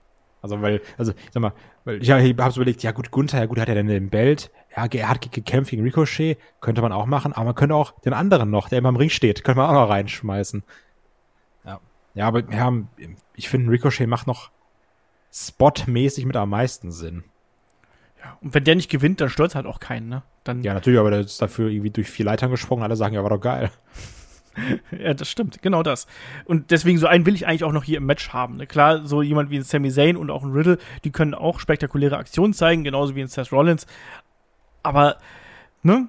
Also, 0.42 0.62
weil, 0.62 0.82
also, 0.98 1.12
ich 1.12 1.32
sag 1.32 1.42
mal, 1.42 1.54
weil 1.84 2.02
ich, 2.02 2.10
hab's 2.12 2.56
überlegt, 2.56 2.82
ja 2.84 2.92
gut, 2.92 3.12
Gunther, 3.12 3.40
ja 3.40 3.46
gut, 3.46 3.60
hat 3.60 3.68
er 3.70 3.76
denn 3.76 3.88
den 3.88 4.10
Belt? 4.10 4.52
Ja, 4.76 4.86
er 4.86 5.10
hat 5.10 5.22
ge- 5.22 5.32
gekämpft 5.32 5.72
gegen 5.72 5.84
Ricochet, 5.84 6.38
könnte 6.62 6.82
man 6.82 6.92
auch 6.94 7.06
machen, 7.06 7.34
aber 7.34 7.46
man 7.46 7.56
könnte 7.56 7.76
auch 7.76 8.00
den 8.02 8.14
anderen 8.14 8.50
noch, 8.50 8.70
der 8.70 8.78
immer 8.80 8.90
im 8.90 8.96
Ring 8.96 9.10
steht, 9.10 9.44
könnte 9.44 9.60
man 9.60 9.70
auch 9.70 9.74
noch 9.82 9.90
reinschmeißen. 9.90 10.64
Ja. 11.66 11.80
Ja, 12.14 12.28
aber 12.28 12.50
ja, 12.52 12.72
ich 13.36 13.50
finde, 13.50 13.72
Ricochet 13.72 14.08
macht 14.08 14.28
noch 14.28 14.50
spotmäßig 15.32 16.26
mit 16.26 16.36
am 16.38 16.50
meisten 16.50 16.92
Sinn. 16.92 17.24
und 18.42 18.54
wenn 18.54 18.64
der 18.64 18.76
nicht 18.76 18.90
gewinnt, 18.90 19.22
dann 19.22 19.30
stört 19.30 19.56
halt 19.56 19.66
auch 19.66 19.80
keinen, 19.80 20.10
ne? 20.10 20.24
Dann 20.44 20.64
Ja, 20.64 20.74
natürlich, 20.74 21.00
aber 21.00 21.12
der 21.12 21.22
ist 21.22 21.42
dafür 21.42 21.70
irgendwie 21.70 21.92
durch 21.92 22.10
vier 22.10 22.26
Leitern 22.26 22.52
gesprungen, 22.52 22.84
alle 22.84 22.96
sagen, 22.96 23.14
ja, 23.16 23.24
war 23.24 23.30
doch 23.30 23.42
geil. 23.42 23.70
Ja, 25.00 25.14
das 25.14 25.30
stimmt, 25.30 25.62
genau 25.62 25.84
das. 25.84 26.08
Und 26.46 26.72
deswegen, 26.72 26.98
so 26.98 27.08
einen 27.08 27.26
will 27.26 27.36
ich 27.36 27.48
eigentlich 27.48 27.64
auch 27.64 27.72
noch 27.72 27.84
hier 27.84 27.98
im 27.98 28.06
Match 28.06 28.30
haben. 28.30 28.58
Ne? 28.58 28.68
Klar, 28.68 29.06
so 29.06 29.22
jemand 29.22 29.50
wie 29.50 29.58
ein 29.58 29.64
Sami 29.64 29.92
Zayn 29.92 30.18
und 30.18 30.30
auch 30.30 30.44
ein 30.44 30.52
Riddle, 30.52 30.78
die 31.04 31.12
können 31.12 31.34
auch 31.34 31.60
spektakuläre 31.60 32.18
Aktionen 32.18 32.54
zeigen, 32.54 32.84
genauso 32.84 33.16
wie 33.16 33.22
ein 33.22 33.28
Seth 33.28 33.52
Rollins. 33.52 33.86
Aber, 34.84 35.18
ne? 35.84 36.08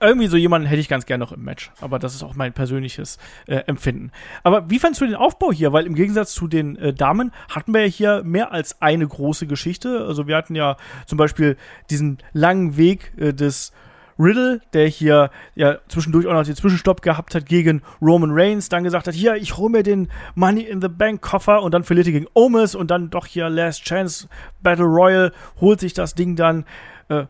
Irgendwie 0.00 0.26
so 0.26 0.36
jemanden 0.36 0.66
hätte 0.68 0.80
ich 0.80 0.88
ganz 0.88 1.06
gern 1.06 1.20
noch 1.20 1.32
im 1.32 1.44
Match. 1.44 1.70
Aber 1.80 1.98
das 1.98 2.14
ist 2.14 2.22
auch 2.22 2.34
mein 2.34 2.52
persönliches 2.52 3.18
äh, 3.46 3.56
Empfinden. 3.66 4.10
Aber 4.42 4.68
wie 4.68 4.78
fandst 4.78 5.00
du 5.00 5.06
den 5.06 5.14
Aufbau 5.14 5.50
hier? 5.50 5.72
Weil 5.72 5.86
im 5.86 5.94
Gegensatz 5.94 6.34
zu 6.34 6.46
den 6.46 6.76
äh, 6.76 6.92
Damen 6.92 7.32
hatten 7.48 7.72
wir 7.72 7.82
ja 7.82 7.86
hier 7.86 8.22
mehr 8.22 8.52
als 8.52 8.82
eine 8.82 9.06
große 9.06 9.46
Geschichte. 9.46 10.04
Also 10.06 10.26
wir 10.26 10.36
hatten 10.36 10.56
ja 10.56 10.76
zum 11.06 11.16
Beispiel 11.16 11.56
diesen 11.88 12.18
langen 12.32 12.76
Weg 12.76 13.12
äh, 13.16 13.32
des 13.32 13.72
Riddle, 14.18 14.60
der 14.72 14.86
hier 14.86 15.30
ja 15.54 15.78
zwischendurch 15.88 16.26
auch 16.26 16.32
noch 16.32 16.44
den 16.44 16.56
Zwischenstopp 16.56 17.02
gehabt 17.02 17.34
hat 17.34 17.46
gegen 17.46 17.82
Roman 18.00 18.30
Reigns, 18.32 18.68
dann 18.68 18.84
gesagt 18.84 19.06
hat, 19.06 19.14
hier, 19.14 19.34
ich 19.36 19.56
hole 19.56 19.70
mir 19.70 19.82
den 19.82 20.08
Money 20.34 20.62
in 20.62 20.80
the 20.80 20.88
Bank 20.88 21.20
Koffer 21.22 21.62
und 21.62 21.72
dann 21.74 21.84
verliert 21.84 22.06
er 22.06 22.12
gegen 22.12 22.26
Omis 22.34 22.74
und 22.74 22.90
dann 22.90 23.10
doch 23.10 23.26
hier 23.26 23.48
Last 23.48 23.84
Chance 23.84 24.28
Battle 24.62 24.84
Royal, 24.84 25.32
holt 25.60 25.80
sich 25.80 25.94
das 25.94 26.14
Ding 26.14 26.36
dann 26.36 26.64
äh, 27.08 27.24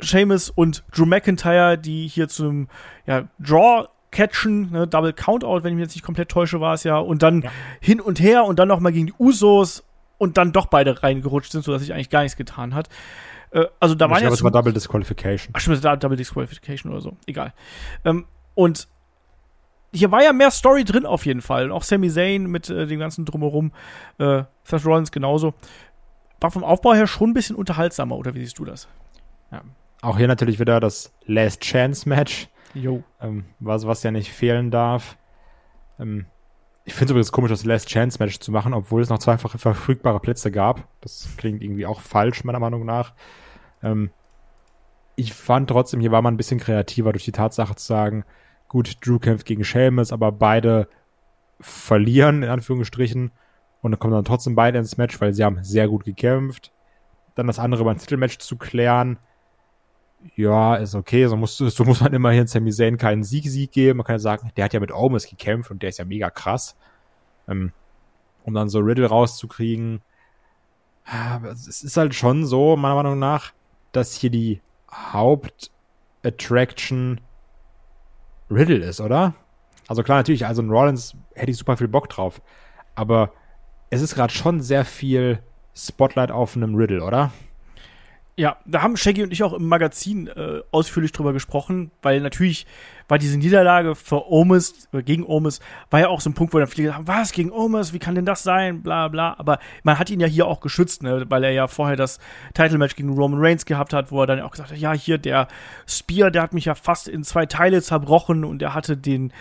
Sheamus 0.00 0.50
und 0.50 0.84
Drew 0.94 1.06
McIntyre, 1.06 1.76
die 1.78 2.06
hier 2.06 2.28
zum 2.28 2.68
ja, 3.06 3.28
Draw 3.38 3.88
catchen, 4.10 4.72
ne, 4.72 4.86
Double 4.86 5.12
Countout, 5.12 5.62
wenn 5.62 5.72
ich 5.72 5.76
mich 5.76 5.84
jetzt 5.84 5.94
nicht 5.94 6.04
komplett 6.04 6.28
täusche, 6.30 6.60
war 6.60 6.74
es 6.74 6.84
ja, 6.84 6.98
und 6.98 7.22
dann 7.22 7.42
Ja. 7.42 7.50
hin 7.80 8.00
und 8.00 8.20
her 8.20 8.44
und 8.44 8.58
dann 8.58 8.68
nochmal 8.68 8.92
gegen 8.92 9.06
die 9.06 9.14
Usos 9.18 9.84
und 10.18 10.36
dann 10.36 10.52
doch 10.52 10.66
beide 10.66 11.02
reingerutscht 11.02 11.52
sind, 11.52 11.64
sodass 11.64 11.82
sich 11.82 11.94
eigentlich 11.94 12.10
gar 12.10 12.22
nichts 12.22 12.36
getan 12.36 12.74
hat. 12.74 12.88
Äh, 13.52 13.66
also 13.80 13.94
da 13.94 14.06
ich 14.06 14.10
waren 14.10 14.18
glaube, 14.20 14.30
ja 14.30 14.34
es 14.34 14.42
war 14.42 14.50
Double 14.50 14.72
Disqualification. 14.72 15.52
Ach 15.56 15.60
stimmt, 15.60 15.84
da- 15.84 15.96
Double 15.96 16.16
Disqualification 16.16 16.92
oder 16.92 17.00
so. 17.00 17.16
Egal. 17.26 17.52
Ähm, 18.04 18.26
und 18.54 18.88
hier 19.92 20.10
war 20.12 20.22
ja 20.22 20.32
mehr 20.32 20.50
Story 20.52 20.84
drin 20.84 21.04
auf 21.06 21.26
jeden 21.26 21.40
Fall. 21.42 21.64
Und 21.64 21.72
auch 21.72 21.82
Sami 21.82 22.08
Zayn 22.10 22.46
mit 22.46 22.70
äh, 22.70 22.86
dem 22.86 23.00
ganzen 23.00 23.24
Drumherum. 23.24 23.72
Äh, 24.18 24.44
Seth 24.62 24.86
Rollins 24.86 25.10
genauso. 25.10 25.54
War 26.40 26.50
vom 26.50 26.62
Aufbau 26.64 26.94
her 26.94 27.06
schon 27.06 27.30
ein 27.30 27.34
bisschen 27.34 27.56
unterhaltsamer, 27.56 28.16
oder 28.16 28.34
wie 28.34 28.40
siehst 28.40 28.58
du 28.58 28.64
das? 28.64 28.88
Auch 30.00 30.16
hier 30.16 30.28
natürlich 30.28 30.58
wieder 30.58 30.80
das 30.80 31.12
Last 31.26 31.60
Chance 31.60 32.08
Match. 32.08 32.48
Jo. 32.72 33.02
ähm, 33.20 33.44
was, 33.58 33.86
was 33.86 34.02
ja 34.04 34.10
nicht 34.12 34.32
fehlen 34.32 34.70
darf. 34.70 35.18
Ähm, 35.98 36.24
ich 36.84 36.94
finde 36.94 37.06
es 37.06 37.10
übrigens 37.10 37.32
komisch, 37.32 37.50
das 37.50 37.64
Last 37.64 37.88
Chance 37.88 38.18
Match 38.20 38.38
zu 38.40 38.50
machen, 38.52 38.74
obwohl 38.74 39.02
es 39.02 39.10
noch 39.10 39.18
zweifache 39.18 39.58
verfügbare 39.58 40.20
Plätze 40.20 40.50
gab. 40.50 40.88
Das 41.00 41.28
klingt 41.36 41.62
irgendwie 41.62 41.86
auch 41.86 42.00
falsch, 42.00 42.44
meiner 42.44 42.58
Meinung 42.58 42.84
nach. 42.84 43.14
Ähm, 43.82 44.10
ich 45.16 45.34
fand 45.34 45.68
trotzdem, 45.68 46.00
hier 46.00 46.12
war 46.12 46.22
man 46.22 46.34
ein 46.34 46.38
bisschen 46.38 46.60
kreativer 46.60 47.12
durch 47.12 47.24
die 47.24 47.32
Tatsache 47.32 47.74
zu 47.74 47.86
sagen, 47.86 48.24
gut, 48.68 49.04
Drew 49.04 49.18
kämpft 49.18 49.46
gegen 49.46 49.64
Sheamus, 49.64 50.12
aber 50.12 50.32
beide 50.32 50.88
verlieren, 51.60 52.42
in 52.42 52.48
Anführungsstrichen. 52.48 53.32
Und 53.82 53.90
dann 53.90 53.98
kommen 53.98 54.14
dann 54.14 54.24
trotzdem 54.24 54.54
beide 54.54 54.78
ins 54.78 54.96
Match, 54.96 55.20
weil 55.20 55.34
sie 55.34 55.44
haben 55.44 55.62
sehr 55.62 55.88
gut 55.88 56.04
gekämpft. 56.04 56.72
Dann 57.34 57.46
das 57.46 57.58
andere 57.58 57.88
ein 57.88 57.98
Titelmatch 57.98 58.38
zu 58.38 58.56
klären, 58.56 59.18
ja, 60.36 60.76
ist 60.76 60.94
okay. 60.94 61.26
So 61.26 61.36
muss, 61.36 61.56
so 61.56 61.84
muss 61.84 62.00
man 62.00 62.12
immerhin 62.12 62.46
Sami 62.46 62.72
Zayn 62.72 62.98
keinen 62.98 63.24
Sieg-Sieg 63.24 63.72
geben. 63.72 63.98
Man 63.98 64.06
kann 64.06 64.16
ja 64.16 64.20
sagen, 64.20 64.50
der 64.56 64.64
hat 64.64 64.72
ja 64.72 64.80
mit 64.80 64.92
Omis 64.92 65.28
gekämpft 65.28 65.70
und 65.70 65.82
der 65.82 65.90
ist 65.90 65.98
ja 65.98 66.04
mega 66.04 66.30
krass. 66.30 66.76
ähm, 67.50 67.72
um 68.44 68.54
dann 68.54 68.68
so 68.68 68.78
Riddle 68.80 69.06
rauszukriegen. 69.06 70.02
Aber 71.04 71.50
es 71.50 71.82
ist 71.82 71.96
halt 71.96 72.14
schon 72.14 72.46
so, 72.46 72.76
meiner 72.76 72.94
Meinung 72.94 73.18
nach, 73.18 73.52
dass 73.92 74.14
hier 74.14 74.30
die 74.30 74.60
Hauptattraction 74.90 77.20
Riddle 78.50 78.84
ist, 78.84 79.00
oder? 79.00 79.34
Also 79.88 80.02
klar, 80.02 80.18
natürlich, 80.18 80.44
also 80.46 80.62
in 80.62 80.70
Rollins 80.70 81.16
hätte 81.34 81.50
ich 81.50 81.58
super 81.58 81.76
viel 81.76 81.88
Bock 81.88 82.08
drauf. 82.08 82.40
Aber 82.94 83.32
es 83.90 84.00
ist 84.02 84.14
gerade 84.14 84.32
schon 84.32 84.60
sehr 84.60 84.84
viel 84.84 85.42
Spotlight 85.74 86.30
auf 86.30 86.54
einem 86.56 86.76
Riddle, 86.76 87.02
oder? 87.02 87.32
Ja, 88.40 88.56
da 88.64 88.80
haben 88.80 88.96
Shaggy 88.96 89.22
und 89.22 89.34
ich 89.34 89.42
auch 89.42 89.52
im 89.52 89.68
Magazin 89.68 90.26
äh, 90.28 90.62
ausführlich 90.70 91.12
drüber 91.12 91.34
gesprochen, 91.34 91.90
weil 92.00 92.22
natürlich 92.22 92.66
war 93.06 93.18
diese 93.18 93.36
Niederlage 93.36 93.94
für 93.94 94.32
Omis, 94.32 94.88
äh, 94.94 95.02
gegen 95.02 95.24
Omis, 95.24 95.60
war 95.90 96.00
ja 96.00 96.08
auch 96.08 96.22
so 96.22 96.30
ein 96.30 96.32
Punkt, 96.32 96.54
wo 96.54 96.58
dann 96.58 96.66
viele 96.66 96.84
gesagt 96.84 97.06
haben, 97.06 97.06
was, 97.06 97.32
gegen 97.32 97.52
Omis, 97.52 97.92
wie 97.92 97.98
kann 97.98 98.14
denn 98.14 98.24
das 98.24 98.42
sein, 98.42 98.82
bla 98.82 99.08
bla, 99.08 99.34
aber 99.38 99.58
man 99.82 99.98
hat 99.98 100.08
ihn 100.08 100.20
ja 100.20 100.26
hier 100.26 100.46
auch 100.46 100.60
geschützt, 100.60 101.02
ne, 101.02 101.26
weil 101.28 101.44
er 101.44 101.50
ja 101.50 101.66
vorher 101.66 101.96
das 101.96 102.18
Title-Match 102.54 102.96
gegen 102.96 103.10
Roman 103.10 103.40
Reigns 103.42 103.66
gehabt 103.66 103.92
hat, 103.92 104.10
wo 104.10 104.22
er 104.22 104.26
dann 104.26 104.40
auch 104.40 104.52
gesagt 104.52 104.70
hat, 104.70 104.78
ja, 104.78 104.94
hier, 104.94 105.18
der 105.18 105.46
Spear, 105.86 106.30
der 106.30 106.40
hat 106.40 106.54
mich 106.54 106.64
ja 106.64 106.74
fast 106.74 107.08
in 107.08 107.24
zwei 107.24 107.44
Teile 107.44 107.82
zerbrochen 107.82 108.46
und 108.46 108.62
er 108.62 108.72
hatte 108.72 108.96
den, 108.96 109.34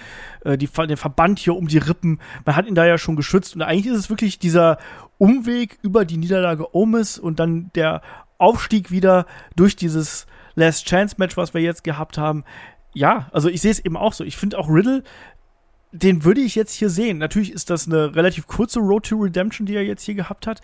äh, 0.43 0.58
die, 0.58 0.68
den 0.68 0.97
Verband 0.97 1.39
hier 1.39 1.56
um 1.56 1.70
die 1.70 1.78
Rippen, 1.78 2.20
man 2.43 2.58
hat 2.58 2.68
ihn 2.68 2.76
da 2.76 2.86
ja 2.86 2.97
schon 2.97 3.16
geschützt 3.16 3.56
und 3.56 3.62
eigentlich 3.62 3.93
ist 3.93 3.97
es 3.97 4.10
wirklich 4.10 4.39
dieser 4.39 4.78
Umweg 5.20 5.78
über 5.84 6.04
die 6.04 6.18
Niederlage 6.18 6.76
Omis 6.76 7.18
und 7.18 7.39
dann 7.39 7.72
der 7.76 8.02
Aufstieg 8.40 8.90
wieder 8.90 9.28
durch 9.56 9.76
dieses 9.76 10.26
Last 10.56 10.88
Chance 10.88 11.16
Match, 11.20 11.38
was 11.38 11.54
wir 11.54 11.62
jetzt 11.62 11.84
gehabt 11.84 12.18
haben. 12.18 12.44
Ja, 12.94 13.30
also 13.32 13.50
ich 13.50 13.62
sehe 13.62 13.72
es 13.72 13.80
eben 13.80 13.96
auch 13.96 14.14
so. 14.14 14.24
Ich 14.24 14.38
finde 14.38 14.58
auch 14.58 14.68
Riddle, 14.68 15.04
den 15.92 16.24
würde 16.24 16.42
ich 16.42 16.56
jetzt 16.56 16.74
hier 16.74 16.90
sehen. 16.90 17.18
Natürlich 17.18 17.52
ist 17.52 17.70
das 17.70 17.88
eine 17.88 18.16
relativ 18.16 18.48
kurze 18.48 18.80
Road 18.80 19.08
to 19.08 19.18
Redemption, 19.18 19.66
die 19.66 19.76
er 19.76 19.84
jetzt 19.84 20.04
hier 20.04 20.16
gehabt 20.16 20.48
hat. 20.48 20.62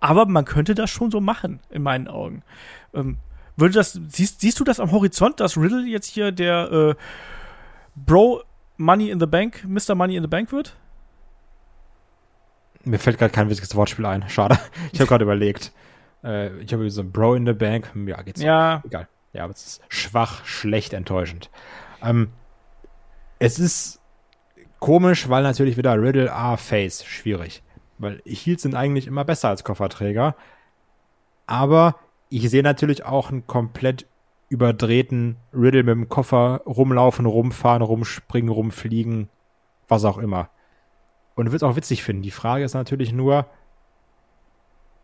Aber 0.00 0.26
man 0.26 0.44
könnte 0.46 0.74
das 0.74 0.90
schon 0.90 1.10
so 1.10 1.20
machen, 1.20 1.60
in 1.68 1.82
meinen 1.82 2.08
Augen. 2.08 2.42
Ähm, 2.94 3.18
würde 3.56 3.74
das, 3.74 4.00
siehst, 4.08 4.40
siehst 4.40 4.58
du 4.58 4.64
das 4.64 4.80
am 4.80 4.90
Horizont, 4.90 5.40
dass 5.40 5.58
Riddle 5.58 5.86
jetzt 5.86 6.06
hier 6.06 6.32
der 6.32 6.72
äh, 6.72 6.94
Bro 7.94 8.42
Money 8.78 9.10
in 9.10 9.20
the 9.20 9.26
Bank, 9.26 9.64
Mr. 9.66 9.94
Money 9.94 10.16
in 10.16 10.22
the 10.22 10.28
Bank 10.28 10.52
wird? 10.52 10.76
Mir 12.84 12.98
fällt 12.98 13.18
gerade 13.18 13.32
kein 13.32 13.50
witziges 13.50 13.76
Wortspiel 13.76 14.06
ein. 14.06 14.26
Schade. 14.30 14.58
Ich 14.92 15.00
habe 15.00 15.08
gerade 15.08 15.24
überlegt. 15.26 15.72
Äh, 16.24 16.58
ich 16.58 16.72
habe 16.72 16.88
so 16.90 17.02
ein 17.02 17.12
Bro 17.12 17.34
in 17.34 17.46
the 17.46 17.52
Bank. 17.52 17.90
Ja, 18.06 18.22
geht's. 18.22 18.42
Ja. 18.42 18.82
Egal. 18.84 19.08
Ja, 19.32 19.44
aber 19.44 19.52
es 19.52 19.66
ist 19.66 19.82
schwach, 19.88 20.44
schlecht, 20.44 20.92
enttäuschend. 20.92 21.50
Ähm, 22.02 22.30
es 23.38 23.58
ist 23.58 24.00
komisch, 24.80 25.28
weil 25.28 25.42
natürlich 25.42 25.76
wieder 25.76 26.00
Riddle 26.00 26.32
A 26.32 26.56
Face 26.56 27.04
schwierig. 27.04 27.62
Weil 27.98 28.20
Heels 28.24 28.62
sind 28.62 28.74
eigentlich 28.74 29.06
immer 29.06 29.24
besser 29.24 29.50
als 29.50 29.62
Kofferträger. 29.62 30.34
Aber 31.46 31.96
ich 32.28 32.48
sehe 32.50 32.62
natürlich 32.62 33.04
auch 33.04 33.30
einen 33.30 33.46
komplett 33.46 34.06
überdrehten 34.48 35.36
Riddle 35.54 35.84
mit 35.84 35.94
dem 35.94 36.08
Koffer 36.08 36.62
rumlaufen, 36.66 37.26
rumfahren, 37.26 37.82
rumspringen, 37.82 38.50
rumfliegen, 38.50 39.28
was 39.86 40.04
auch 40.04 40.18
immer. 40.18 40.50
Und 41.36 41.46
du 41.46 41.52
wirst 41.52 41.62
auch 41.62 41.76
witzig 41.76 42.02
finden. 42.02 42.22
Die 42.22 42.32
Frage 42.32 42.64
ist 42.64 42.74
natürlich 42.74 43.12
nur, 43.12 43.46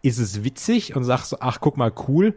ist 0.06 0.18
es 0.18 0.44
witzig 0.44 0.94
und 0.94 1.04
sagst 1.04 1.30
so, 1.30 1.38
ach, 1.40 1.58
guck 1.60 1.76
mal, 1.76 1.92
cool? 2.08 2.36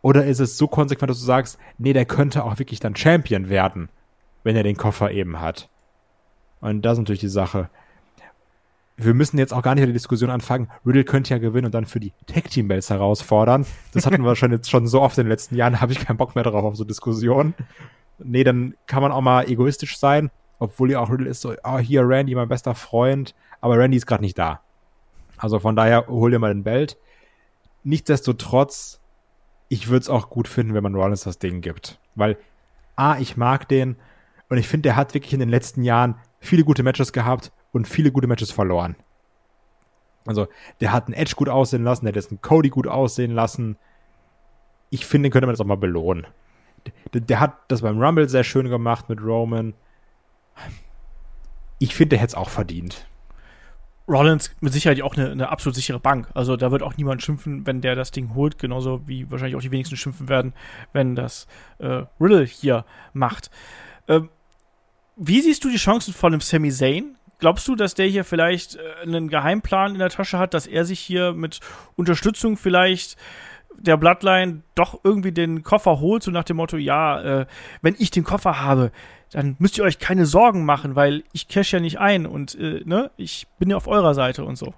Oder 0.00 0.26
ist 0.26 0.40
es 0.40 0.58
so 0.58 0.66
konsequent, 0.66 1.10
dass 1.10 1.18
du 1.18 1.24
sagst, 1.24 1.58
nee, 1.78 1.92
der 1.92 2.04
könnte 2.04 2.44
auch 2.44 2.58
wirklich 2.58 2.80
dann 2.80 2.96
Champion 2.96 3.48
werden, 3.48 3.88
wenn 4.42 4.56
er 4.56 4.62
den 4.62 4.76
Koffer 4.76 5.10
eben 5.10 5.40
hat? 5.40 5.68
Und 6.60 6.82
das 6.82 6.94
ist 6.94 6.98
natürlich 7.00 7.20
die 7.20 7.28
Sache. 7.28 7.68
Wir 8.96 9.14
müssen 9.14 9.38
jetzt 9.38 9.52
auch 9.52 9.62
gar 9.62 9.74
nicht 9.74 9.86
die 9.86 9.92
Diskussion 9.92 10.30
anfangen. 10.30 10.68
Riddle 10.86 11.04
könnte 11.04 11.34
ja 11.34 11.38
gewinnen 11.38 11.66
und 11.66 11.74
dann 11.74 11.86
für 11.86 11.98
die 11.98 12.12
Tag 12.26 12.50
Team 12.50 12.68
Bells 12.68 12.90
herausfordern. 12.90 13.66
Das 13.92 14.06
hatten 14.06 14.22
wir 14.22 14.36
schon 14.36 14.52
jetzt 14.52 14.70
schon 14.70 14.86
so 14.86 15.00
oft 15.00 15.18
in 15.18 15.24
den 15.24 15.30
letzten 15.30 15.56
Jahren, 15.56 15.80
habe 15.80 15.92
ich 15.92 16.00
keinen 16.00 16.16
Bock 16.16 16.34
mehr 16.34 16.44
drauf 16.44 16.64
auf 16.64 16.76
so 16.76 16.84
Diskussionen. 16.84 17.54
Nee, 18.18 18.44
dann 18.44 18.74
kann 18.86 19.02
man 19.02 19.10
auch 19.10 19.20
mal 19.20 19.48
egoistisch 19.48 19.98
sein, 19.98 20.30
obwohl 20.58 20.90
ja 20.92 21.00
auch 21.00 21.10
Riddle 21.10 21.28
ist 21.28 21.40
so, 21.40 21.54
oh, 21.64 21.78
hier 21.78 22.06
Randy, 22.06 22.34
mein 22.34 22.48
bester 22.48 22.74
Freund, 22.74 23.34
aber 23.60 23.78
Randy 23.78 23.96
ist 23.96 24.06
gerade 24.06 24.22
nicht 24.22 24.38
da. 24.38 24.61
Also 25.42 25.58
von 25.58 25.74
daher 25.74 26.06
hol 26.06 26.30
dir 26.30 26.38
mal 26.38 26.54
den 26.54 26.62
Belt. 26.62 26.96
Nichtsdestotrotz, 27.82 29.00
ich 29.68 29.88
würde 29.88 30.02
es 30.02 30.08
auch 30.08 30.30
gut 30.30 30.46
finden, 30.46 30.72
wenn 30.72 30.84
man 30.84 30.94
Rollins 30.94 31.24
das 31.24 31.40
Ding 31.40 31.60
gibt. 31.60 31.98
Weil, 32.14 32.38
A, 32.94 33.18
ich 33.18 33.36
mag 33.36 33.66
den 33.66 33.96
und 34.48 34.58
ich 34.58 34.68
finde, 34.68 34.82
der 34.82 34.96
hat 34.96 35.14
wirklich 35.14 35.32
in 35.32 35.40
den 35.40 35.48
letzten 35.48 35.82
Jahren 35.82 36.14
viele 36.38 36.62
gute 36.62 36.84
Matches 36.84 37.12
gehabt 37.12 37.50
und 37.72 37.88
viele 37.88 38.12
gute 38.12 38.28
Matches 38.28 38.52
verloren. 38.52 38.94
Also, 40.26 40.46
der 40.80 40.92
hat 40.92 41.06
einen 41.06 41.14
Edge 41.14 41.34
gut 41.34 41.48
aussehen 41.48 41.82
lassen, 41.82 42.04
der 42.04 42.10
hat 42.10 42.16
jetzt 42.16 42.30
einen 42.30 42.40
Cody 42.40 42.68
gut 42.68 42.86
aussehen 42.86 43.32
lassen. 43.32 43.76
Ich 44.90 45.06
finde, 45.06 45.28
könnte 45.28 45.46
man 45.46 45.54
jetzt 45.54 45.60
auch 45.60 45.66
mal 45.66 45.76
belohnen. 45.76 46.28
Der, 47.14 47.20
der 47.20 47.40
hat 47.40 47.58
das 47.66 47.82
beim 47.82 48.00
Rumble 48.00 48.28
sehr 48.28 48.44
schön 48.44 48.68
gemacht 48.68 49.08
mit 49.08 49.20
Roman. 49.20 49.74
Ich 51.80 51.96
finde, 51.96 52.10
der 52.10 52.20
hätte 52.20 52.30
es 52.30 52.34
auch 52.36 52.48
verdient. 52.48 53.08
Rollins 54.08 54.54
mit 54.60 54.72
Sicherheit 54.72 55.00
auch 55.02 55.16
eine, 55.16 55.30
eine, 55.30 55.48
absolut 55.48 55.76
sichere 55.76 56.00
Bank. 56.00 56.28
Also 56.34 56.56
da 56.56 56.70
wird 56.70 56.82
auch 56.82 56.96
niemand 56.96 57.22
schimpfen, 57.22 57.66
wenn 57.66 57.80
der 57.80 57.94
das 57.94 58.10
Ding 58.10 58.34
holt, 58.34 58.58
genauso 58.58 59.06
wie 59.06 59.30
wahrscheinlich 59.30 59.56
auch 59.56 59.62
die 59.62 59.70
wenigsten 59.70 59.96
schimpfen 59.96 60.28
werden, 60.28 60.54
wenn 60.92 61.14
das 61.14 61.46
äh, 61.78 62.04
Riddle 62.20 62.44
hier 62.44 62.84
macht. 63.12 63.50
Ähm, 64.08 64.28
wie 65.16 65.40
siehst 65.40 65.64
du 65.64 65.70
die 65.70 65.76
Chancen 65.76 66.12
von 66.12 66.32
einem 66.32 66.40
Sami 66.40 66.70
Zayn? 66.70 67.16
Glaubst 67.38 67.66
du, 67.68 67.74
dass 67.74 67.94
der 67.94 68.06
hier 68.06 68.24
vielleicht 68.24 68.76
äh, 68.76 68.80
einen 69.02 69.28
Geheimplan 69.28 69.92
in 69.92 69.98
der 69.98 70.10
Tasche 70.10 70.38
hat, 70.38 70.54
dass 70.54 70.66
er 70.66 70.84
sich 70.84 71.00
hier 71.00 71.32
mit 71.32 71.60
Unterstützung 71.96 72.56
vielleicht 72.56 73.16
der 73.78 73.96
Bloodline 73.96 74.62
doch 74.74 75.00
irgendwie 75.02 75.32
den 75.32 75.62
Koffer 75.62 76.00
holt, 76.00 76.22
so 76.22 76.30
nach 76.30 76.44
dem 76.44 76.56
Motto, 76.56 76.76
ja, 76.76 77.40
äh, 77.40 77.46
wenn 77.80 77.96
ich 77.98 78.10
den 78.10 78.24
Koffer 78.24 78.60
habe, 78.60 78.92
dann 79.32 79.56
müsst 79.58 79.78
ihr 79.78 79.84
euch 79.84 79.98
keine 79.98 80.26
Sorgen 80.26 80.64
machen, 80.64 80.94
weil 80.94 81.24
ich 81.32 81.48
cash 81.48 81.72
ja 81.72 81.80
nicht 81.80 81.98
ein 81.98 82.26
und 82.26 82.54
äh, 82.54 82.82
ne, 82.84 83.10
ich 83.16 83.46
bin 83.58 83.70
ja 83.70 83.76
auf 83.76 83.88
eurer 83.88 84.14
Seite 84.14 84.44
und 84.44 84.56
so. 84.56 84.74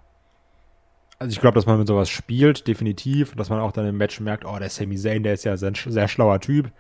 Also 1.18 1.32
ich 1.32 1.40
glaube, 1.40 1.57
dass 1.57 1.66
man 1.66 1.78
mit 1.78 1.88
sowas 1.88 2.09
spielt, 2.09 2.66
definitiv, 2.66 3.32
und 3.32 3.38
dass 3.40 3.50
man 3.50 3.61
auch 3.61 3.72
dann 3.72 3.86
im 3.86 3.96
Match 3.96 4.20
merkt, 4.20 4.44
oh, 4.44 4.57
der 4.59 4.70
Sami 4.70 4.96
Zayn, 4.96 5.22
der 5.22 5.34
ist 5.34 5.44
ja 5.44 5.52
ein 5.52 5.74
sehr, 5.74 6.09
schlauer 6.09 6.40
Typ, 6.40 6.70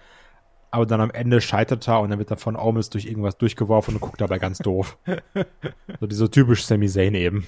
aber 0.70 0.86
dann 0.86 1.00
am 1.00 1.10
Ende 1.10 1.40
scheitert 1.40 1.86
er 1.88 2.00
und 2.00 2.10
dann 2.10 2.18
wird 2.18 2.30
er 2.30 2.36
von 2.36 2.56
Omis 2.56 2.90
durch 2.90 3.06
irgendwas 3.06 3.38
durchgeworfen 3.38 3.94
und 3.94 4.00
guckt 4.00 4.20
dabei 4.20 4.38
ganz 4.38 4.58
doof. 4.58 4.98
so 6.00 6.06
dieser 6.06 6.30
typisch 6.30 6.64
Sami 6.64 6.88
Zayn 6.88 7.14
eben. 7.14 7.46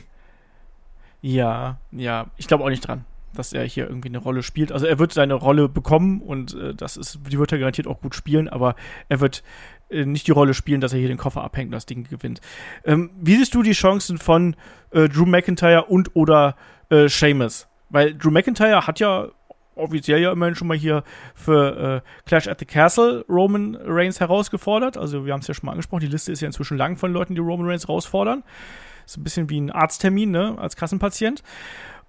Ja, 1.23 1.79
ja, 1.93 2.31
ich 2.37 2.47
glaube 2.47 2.65
auch 2.65 2.69
nicht 2.69 2.87
dran 2.87 3.05
dass 3.37 3.53
er 3.53 3.65
hier 3.65 3.89
irgendwie 3.89 4.09
eine 4.09 4.19
Rolle 4.19 4.43
spielt. 4.43 4.73
Also 4.73 4.87
er 4.87 4.99
wird 4.99 5.13
seine 5.13 5.35
Rolle 5.35 5.69
bekommen 5.69 6.21
und 6.21 6.55
äh, 6.55 6.75
das 6.75 6.97
ist, 6.97 7.21
die 7.31 7.39
wird 7.39 7.53
er 7.53 7.59
garantiert 7.59 7.87
auch 7.87 8.01
gut 8.01 8.15
spielen, 8.15 8.49
aber 8.49 8.75
er 9.09 9.21
wird 9.21 9.43
nicht 9.91 10.27
die 10.27 10.33
Rolle 10.33 10.55
spielen, 10.55 10.81
dass 10.81 10.93
er 10.93 10.99
hier 10.99 11.09
den 11.09 11.17
Koffer 11.17 11.43
abhängt 11.45 11.69
und 11.69 11.75
das 11.75 11.87
Ding 11.87 12.05
gewinnt. 12.09 12.41
Ähm, 12.85 13.11
wie 13.21 13.37
siehst 13.37 13.55
du 13.55 13.63
die 13.63 13.73
Chancen 13.73 14.19
von 14.19 14.57
äh, 14.91 15.09
Drew 15.09 15.27
McIntyre 15.27 15.85
und 15.85 16.15
oder 16.15 16.57
äh, 16.91 17.09
Sheamus? 17.09 17.69
Weil 17.89 18.15
Drew 18.15 18.31
McIntyre 18.31 18.87
hat 18.87 18.99
ja 19.01 19.29
offiziell 19.77 20.21
ja 20.21 20.33
immerhin 20.33 20.55
schon 20.55 20.69
mal 20.69 20.77
hier 20.77 21.05
für 21.35 22.03
äh, 22.03 22.25
Clash 22.27 22.49
at 22.49 22.59
the 22.59 22.65
Castle 22.65 23.25
Roman 23.29 23.77
Reigns 23.77 24.21
herausgefordert. 24.21 24.97
Also 24.97 25.25
wir 25.25 25.33
haben 25.33 25.41
es 25.41 25.47
ja 25.47 25.55
schon 25.55 25.67
mal 25.67 25.73
angesprochen, 25.73 26.01
die 26.01 26.07
Liste 26.09 26.33
ist 26.33 26.41
ja 26.41 26.47
inzwischen 26.47 26.77
lang 26.77 26.97
von 26.97 27.13
Leuten, 27.13 27.35
die 27.35 27.41
Roman 27.41 27.69
Reigns 27.69 27.87
herausfordern. 27.87 28.43
Ist 29.05 29.19
ein 29.19 29.25
bisschen 29.25 29.51
wie 29.51 29.61
ein 29.61 29.71
Arzttermin, 29.71 30.31
ne, 30.31 30.57
als 30.59 30.75
Kassenpatient. 30.75 31.43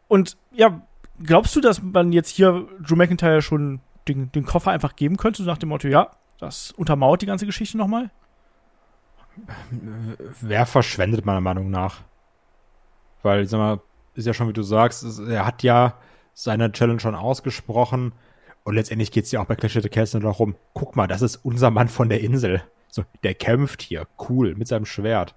Und 0.07 0.37
ja, 0.51 0.81
glaubst 1.21 1.55
du, 1.55 1.61
dass 1.61 1.83
man 1.83 2.11
jetzt 2.11 2.29
hier 2.29 2.67
Drew 2.79 2.95
McIntyre 2.95 3.41
schon 3.41 3.81
den, 4.07 4.31
den 4.31 4.45
Koffer 4.45 4.71
einfach 4.71 4.95
geben 4.95 5.17
könnte, 5.17 5.43
so 5.43 5.49
nach 5.49 5.57
dem 5.57 5.69
Motto, 5.69 5.89
ja, 5.89 6.11
das 6.39 6.71
untermauert 6.71 7.21
die 7.21 7.25
ganze 7.25 7.45
Geschichte 7.45 7.77
nochmal? 7.77 8.09
Wer 10.41 10.65
verschwendet 10.65 11.25
meiner 11.25 11.41
Meinung 11.41 11.69
nach? 11.69 12.01
Weil, 13.21 13.43
ich 13.43 13.49
sag 13.49 13.59
mal, 13.59 13.81
ist 14.15 14.25
ja 14.25 14.33
schon, 14.33 14.47
wie 14.47 14.53
du 14.53 14.63
sagst, 14.63 15.19
er 15.19 15.45
hat 15.45 15.63
ja 15.63 15.95
seine 16.33 16.71
Challenge 16.71 16.99
schon 16.99 17.15
ausgesprochen 17.15 18.13
und 18.63 18.75
letztendlich 18.75 19.11
geht 19.11 19.25
es 19.25 19.31
ja 19.31 19.41
auch 19.41 19.45
bei 19.45 19.55
Clash 19.55 19.77
of 19.77 19.83
the 19.83 19.89
Castle 19.89 20.19
darum, 20.21 20.55
guck 20.73 20.95
mal, 20.95 21.07
das 21.07 21.21
ist 21.21 21.37
unser 21.37 21.71
Mann 21.71 21.87
von 21.87 22.09
der 22.09 22.21
Insel. 22.21 22.63
So, 22.89 23.03
der 23.23 23.35
kämpft 23.35 23.81
hier, 23.81 24.07
cool, 24.17 24.55
mit 24.55 24.67
seinem 24.67 24.85
Schwert 24.85 25.35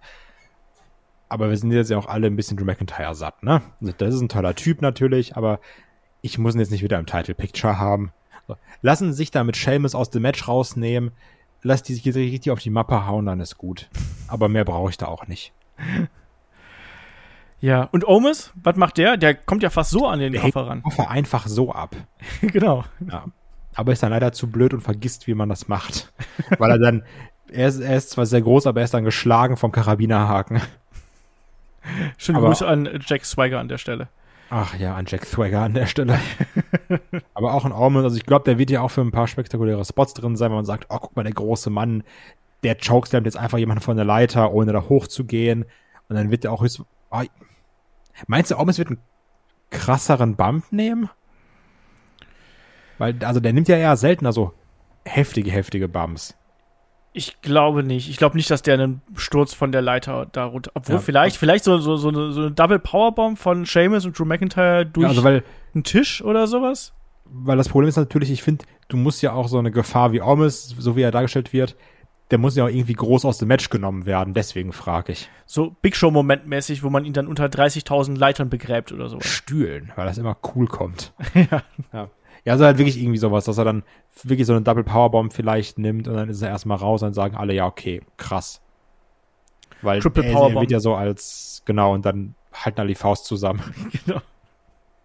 aber 1.31 1.49
wir 1.49 1.57
sind 1.57 1.71
jetzt 1.71 1.91
ja 1.91 1.97
auch 1.97 2.07
alle 2.07 2.27
ein 2.27 2.37
bisschen 2.37 2.57
Drew 2.57 2.65
McIntyre 2.65 3.15
satt, 3.15 3.43
ne? 3.45 3.63
Also, 3.81 3.95
das 3.97 4.15
ist 4.15 4.21
ein 4.21 4.29
toller 4.29 4.55
Typ 4.57 4.83
natürlich, 4.83 5.37
aber 5.37 5.61
ich 6.23 6.39
muss 6.39 6.55
ihn 6.55 6.61
jetzt 6.61 6.73
nicht 6.73 6.83
wieder 6.83 6.99
im 6.99 7.07
Title 7.07 7.35
Picture 7.35 7.79
haben. 7.79 8.13
Lassen 8.83 9.13
sich 9.13 9.31
da 9.31 9.45
mit 9.45 9.57
Seamus 9.57 9.95
aus 9.95 10.11
dem 10.11 10.23
Match 10.23 10.47
rausnehmen, 10.49 11.11
lass 11.63 11.83
die 11.83 11.95
sich 11.95 12.05
richtig 12.15 12.51
auf 12.53 12.61
die 12.61 12.71
Mappe 12.71 13.07
hauen, 13.07 13.27
dann 13.27 13.41
ist 13.41 13.59
gut. 13.59 13.89
Aber 14.29 14.49
mehr 14.49 14.65
brauche 14.65 14.91
ich 14.91 14.99
da 14.99 15.07
auch 15.07 15.27
nicht. 15.27 15.53
Ja, 17.63 17.83
und 17.93 18.09
Omis, 18.09 18.53
was 18.55 18.77
macht 18.77 18.97
der? 18.97 19.19
Der 19.19 19.35
kommt 19.35 19.63
ja 19.63 19.69
fast 19.69 19.91
so 19.91 20.07
an 20.07 20.19
den 20.19 20.33
der 20.33 20.41
Koffer 20.41 20.67
ran. 20.67 20.83
Koffer 20.83 21.11
einfach 21.11 21.47
so 21.47 21.73
ab. 21.73 21.95
genau. 22.41 22.85
Ja. 23.07 23.27
Aber 23.75 23.93
ist 23.93 24.03
dann 24.03 24.11
leider 24.13 24.33
zu 24.33 24.51
blöd 24.51 24.73
und 24.73 24.81
vergisst, 24.81 25.27
wie 25.27 25.35
man 25.35 25.49
das 25.51 25.69
macht. 25.69 26.11
Weil 26.59 26.71
er 26.71 26.79
dann, 26.79 27.03
er 27.53 27.69
ist, 27.69 27.81
er 27.81 27.97
ist 27.97 28.11
zwar 28.11 28.25
sehr 28.25 28.41
groß, 28.41 28.67
aber 28.67 28.81
er 28.81 28.85
ist 28.85 28.95
dann 28.95 29.05
geschlagen 29.05 29.59
vom 29.59 29.73
Karabinerhaken. 29.73 30.63
Schöne 32.17 32.39
Aber- 32.39 32.49
Grüße 32.49 32.67
an 32.67 32.89
Jack 33.07 33.25
Swagger 33.27 33.61
an 33.61 33.69
der 33.69 33.79
Stelle. 33.79 34.09
Ach 34.53 34.77
ja, 34.77 34.97
an 34.97 35.07
Jack 35.07 35.27
Swagger 35.27 35.63
an 35.63 35.75
der 35.75 35.87
Stelle. 35.87 36.19
Aber 37.35 37.55
auch 37.55 37.65
ein 37.65 37.71
Ormond, 37.71 38.05
also 38.05 38.17
ich 38.17 38.27
glaube, 38.27 38.45
der 38.45 38.59
wird 38.59 38.71
ja 38.71 38.81
auch 38.81 38.91
für 38.91 39.01
ein 39.01 39.13
paar 39.13 39.29
spektakuläre 39.29 39.85
Spots 39.85 40.13
drin 40.13 40.35
sein, 40.35 40.51
wenn 40.51 40.57
man 40.57 40.65
sagt, 40.65 40.87
oh, 40.89 40.99
guck 40.99 41.15
mal, 41.15 41.23
der 41.23 41.33
große 41.33 41.71
Mann, 41.71 42.03
der 42.65 42.77
chokeslammt 42.77 43.27
jetzt 43.27 43.37
einfach 43.37 43.59
jemanden 43.59 43.83
von 43.83 43.97
der 43.97 44.05
Leiter, 44.05 44.53
ohne 44.53 44.73
da 44.73 44.89
hochzugehen. 44.89 45.67
Und 46.09 46.17
dann 46.17 46.33
wird 46.33 46.43
der 46.43 46.53
auch 46.53 46.63
höchst. 46.63 46.83
Oh, 47.13 47.23
meinst 48.27 48.51
du, 48.51 48.57
Ormond 48.57 48.77
wird 48.77 48.89
einen 48.89 49.01
krasseren 49.71 50.35
Bump 50.35 50.73
nehmen? 50.73 51.09
Weil, 52.99 53.17
also 53.25 53.39
der 53.39 53.53
nimmt 53.53 53.69
ja 53.69 53.77
eher 53.77 53.97
seltener 53.97 54.33
so 54.33 54.53
heftige, 55.05 55.53
heftige 55.53 55.87
Bumps. 55.87 56.37
Ich 57.13 57.41
glaube 57.43 57.83
nicht. 57.83 58.09
Ich 58.09 58.17
glaube 58.19 58.37
nicht, 58.37 58.51
dass 58.51 58.63
der 58.63 58.75
einen 58.75 59.03
Sturz 59.17 59.53
von 59.53 59.73
der 59.73 59.83
Leiter 59.83 60.27
da 60.31 60.45
runter. 60.45 60.71
Obwohl, 60.75 60.97
Ja. 60.97 61.01
vielleicht, 61.01 61.37
vielleicht 61.37 61.65
so, 61.65 61.79
so, 61.79 61.97
so, 61.97 62.09
eine, 62.09 62.33
so 62.33 62.43
eine 62.43 62.51
Double 62.53 62.79
Powerbomb 62.79 63.37
von 63.39 63.65
Seamus 63.65 64.07
und 64.07 64.17
Drew 64.19 64.25
McIntyre 64.25 64.87
durch 64.87 65.03
Ja, 65.05 65.09
also 65.09 65.25
weil, 65.25 65.43
einen 65.75 65.83
Tisch 65.85 66.23
oder 66.23 66.47
sowas. 66.47 66.93
weil 67.25 67.57
das 67.57 67.69
Problem 67.69 67.89
ist 67.89 67.97
natürlich, 67.97 68.31
ich 68.31 68.43
finde, 68.45 68.65
du 68.89 68.97
musst 68.97 69.23
ja 69.23 69.33
auch 69.33 69.49
so 69.49 69.59
eine 69.59 69.71
Gefahr 69.73 70.13
wie 70.13 70.21
Ormus, 70.21 70.69
so 70.79 70.95
wie 70.97 71.03
er 71.03 71.11
dargestellt 71.11 71.53
wird, 71.53 71.77
der 72.31 72.39
muss 72.39 72.55
ja 72.55 72.65
auch 72.65 72.69
irgendwie 72.69 72.93
groß 72.93 73.25
aus 73.25 73.39
dem 73.39 73.49
Match 73.49 73.71
genommen 73.71 74.07
werden. 74.07 74.33
Deswegen 74.35 74.73
frage 74.73 75.11
ich. 75.11 75.29
So 75.47 75.75
Big 75.83 75.97
Show-Moment-mäßig, 75.97 76.85
wo 76.85 76.91
man 76.91 77.05
ihn 77.05 77.13
dann 77.13 77.27
unter 77.27 77.47
30.000 77.47 78.17
Leitern 78.17 78.49
begräbt 78.51 78.93
oder 78.93 79.09
sowas. 79.09 79.27
Stühlen, 79.27 79.91
weil 79.97 80.07
das 80.07 80.17
immer 80.19 80.37
cool 80.55 80.69
kommt. 80.69 81.13
ja. 81.35 81.63
ja. 81.93 82.09
Ja, 82.45 82.55
also 82.55 82.65
halt 82.65 82.79
wirklich 82.79 82.99
irgendwie 83.01 83.19
sowas, 83.19 83.45
dass 83.45 83.59
er 83.59 83.65
dann 83.65 83.83
wirklich 84.23 84.47
so 84.47 84.55
eine 84.55 84.63
Double 84.63 84.85
Powerbomb 84.85 85.33
vielleicht 85.33 85.79
nimmt 85.79 86.09
und 86.09 86.15
dann 86.15 86.29
ist 86.29 86.43
er 86.43 86.49
erstmal 86.49 86.79
raus 86.79 87.03
und 87.03 87.09
dann 87.09 87.15
sagen 87.15 87.37
alle, 87.37 87.53
ja, 87.55 87.67
okay, 87.67 88.03
krass. 88.17 88.61
Weil 89.83 90.01
Triple 90.01 90.25
er, 90.25 90.31
er 90.31 90.35
Powerbomb. 90.35 90.61
wird 90.63 90.71
ja 90.71 90.81
so 90.81 90.95
als, 90.95 91.63
genau, 91.65 91.95
und 91.95 92.05
dann 92.05 92.35
halten 92.53 92.81
alle 92.81 92.89
die 92.89 92.95
Faust 92.95 93.27
zusammen. 93.27 93.63
genau. 94.07 94.21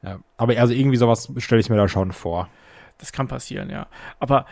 Ja. 0.02 0.20
Aber 0.38 0.58
also 0.58 0.74
irgendwie 0.74 0.98
sowas 0.98 1.32
stelle 1.38 1.62
ich 1.62 1.70
mir 1.70 1.78
da 1.78 1.88
schon 1.88 2.12
vor. 2.12 2.48
Das 2.98 3.12
kann 3.12 3.28
passieren, 3.28 3.70
ja. 3.70 3.88
Aber 4.20 4.46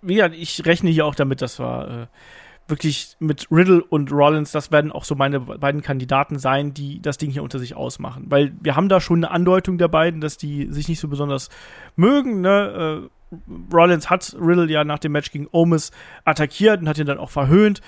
wie 0.00 0.14
gesagt, 0.14 0.34
ich 0.34 0.64
rechne 0.64 0.90
hier 0.90 1.04
auch 1.04 1.14
damit, 1.14 1.42
dass 1.42 1.58
wir 1.58 2.08
äh, 2.08 2.16
wirklich 2.70 3.16
mit 3.18 3.48
Riddle 3.50 3.82
und 3.82 4.12
Rollins, 4.12 4.52
das 4.52 4.70
werden 4.70 4.92
auch 4.92 5.04
so 5.04 5.14
meine 5.14 5.40
beiden 5.40 5.82
Kandidaten 5.82 6.38
sein, 6.38 6.72
die 6.72 7.02
das 7.02 7.18
Ding 7.18 7.30
hier 7.30 7.42
unter 7.42 7.58
sich 7.58 7.74
ausmachen. 7.74 8.26
Weil 8.28 8.52
wir 8.60 8.76
haben 8.76 8.88
da 8.88 9.00
schon 9.00 9.24
eine 9.24 9.30
Andeutung 9.30 9.78
der 9.78 9.88
beiden, 9.88 10.20
dass 10.20 10.36
die 10.36 10.68
sich 10.70 10.88
nicht 10.88 11.00
so 11.00 11.08
besonders 11.08 11.50
mögen. 11.96 12.40
Ne? 12.40 13.08
Äh, 13.32 13.34
Rollins 13.72 14.10
hat 14.10 14.36
Riddle 14.40 14.70
ja 14.70 14.84
nach 14.84 14.98
dem 14.98 15.12
Match 15.12 15.30
gegen 15.30 15.48
Omis 15.50 15.90
attackiert 16.24 16.80
und 16.80 16.88
hat 16.88 16.98
ihn 16.98 17.06
dann 17.06 17.18
auch 17.18 17.30
verhöhnt. 17.30 17.80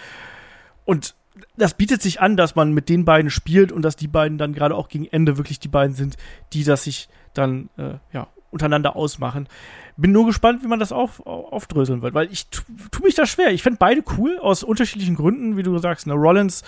Und 0.85 1.15
das 1.57 1.75
bietet 1.75 2.03
sich 2.03 2.21
an, 2.21 2.37
dass 2.37 2.55
man 2.55 2.73
mit 2.73 2.89
den 2.89 3.05
beiden 3.05 3.31
spielt 3.31 3.73
und 3.73 3.83
dass 3.83 3.97
die 3.97 4.09
beiden 4.09 4.39
dann 4.39 4.53
gerade 4.53 4.75
auch 4.75 4.89
gegen 4.89 5.07
Ende 5.07 5.39
wirklich 5.39 5.59
die 5.61 5.69
beiden 5.69 5.95
sind, 5.95 6.17
die 6.53 6.65
das 6.65 6.85
sich 6.85 7.09
dann 7.35 7.71
äh, 7.77 7.95
ja, 8.13 8.29
untereinander 8.53 8.95
ausmachen. 8.95 9.49
Bin 9.97 10.13
nur 10.13 10.27
gespannt, 10.27 10.63
wie 10.63 10.69
man 10.69 10.79
das 10.79 10.93
auf, 10.93 11.27
auf, 11.27 11.53
aufdröseln 11.53 12.03
wird, 12.03 12.15
weil 12.15 12.31
ich 12.31 12.47
tu, 12.49 12.63
tu 12.91 13.03
mich 13.03 13.15
da 13.15 13.27
schwer. 13.27 13.51
Ich 13.51 13.63
fände 13.63 13.79
beide 13.79 14.05
cool 14.17 14.39
aus 14.39 14.63
unterschiedlichen 14.63 15.17
Gründen, 15.17 15.57
wie 15.57 15.63
du 15.63 15.77
sagst. 15.79 16.07
Ne? 16.07 16.15
Rollins, 16.15 16.63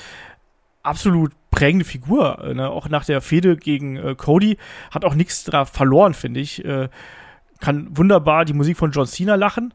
absolut 0.83 1.33
prägende 1.51 1.85
Figur. 1.85 2.53
Ne? 2.55 2.69
Auch 2.69 2.89
nach 2.89 3.05
der 3.05 3.21
Fehde 3.21 3.57
gegen 3.57 3.97
äh, 3.97 4.15
Cody 4.15 4.59
hat 4.91 5.05
auch 5.05 5.15
nichts 5.15 5.45
da 5.45 5.65
verloren, 5.65 6.15
finde 6.15 6.41
ich. 6.41 6.65
Äh, 6.65 6.89
kann 7.61 7.97
wunderbar 7.97 8.45
die 8.45 8.53
Musik 8.53 8.77
von 8.77 8.91
John 8.91 9.07
Cena 9.07 9.37
lachen. 9.37 9.73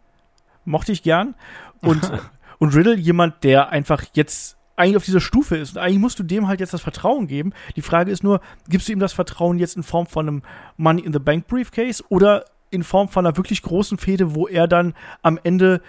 Mochte 0.66 0.92
ich 0.92 1.04
gern. 1.04 1.36
Und, 1.82 2.12
und 2.60 2.76
Riddle, 2.76 2.96
jemand, 2.96 3.44
der 3.44 3.70
einfach 3.70 4.04
jetzt 4.14 4.59
eigentlich 4.80 4.98
auf 4.98 5.06
dieser 5.06 5.20
Stufe 5.20 5.58
ist. 5.58 5.76
Und 5.76 5.82
eigentlich 5.82 6.00
musst 6.00 6.20
du 6.20 6.24
dem 6.24 6.48
halt 6.48 6.60
jetzt 6.60 6.74
das 6.74 6.82
Vertrauen 6.82 7.28
geben. 7.28 7.54
Die 7.76 7.82
Frage 7.82 8.12
ist 8.12 8.24
nur, 8.24 8.40
gibst 8.70 8.88
du 8.88 8.94
ihm 8.94 9.00
das 9.00 9.14
Vertrauen 9.14 9.60
jetzt 9.60 9.76
in 9.76 9.84
Form 9.84 10.08
von 10.08 10.28
einem 10.28 10.42
Money 10.78 11.02
in 11.02 11.14
the 11.14 11.20
Bank 11.20 11.48
Briefcase 11.48 12.04
oder 12.10 12.46
in 12.72 12.84
Form 12.84 13.10
von 13.10 13.26
einer 13.26 13.36
wirklich 13.36 13.62
großen 13.62 13.98
Fehde, 13.98 14.36
wo 14.36 14.48
er 14.48 14.68
dann 14.68 14.94
am 15.22 15.40
Ende 15.44 15.82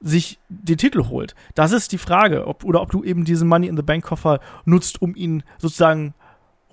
sich 0.00 0.38
den 0.48 0.76
Titel 0.76 1.08
holt? 1.08 1.34
Das 1.54 1.72
ist 1.72 1.92
die 1.92 1.98
Frage. 1.98 2.46
Ob, 2.46 2.64
oder 2.64 2.82
ob 2.82 2.90
du 2.90 3.02
eben 3.02 3.24
diesen 3.24 3.48
Money 3.48 3.66
in 3.66 3.76
the 3.76 3.82
Bank 3.82 4.04
Koffer 4.04 4.40
nutzt, 4.66 5.00
um 5.00 5.14
ihn 5.16 5.42
sozusagen 5.58 6.14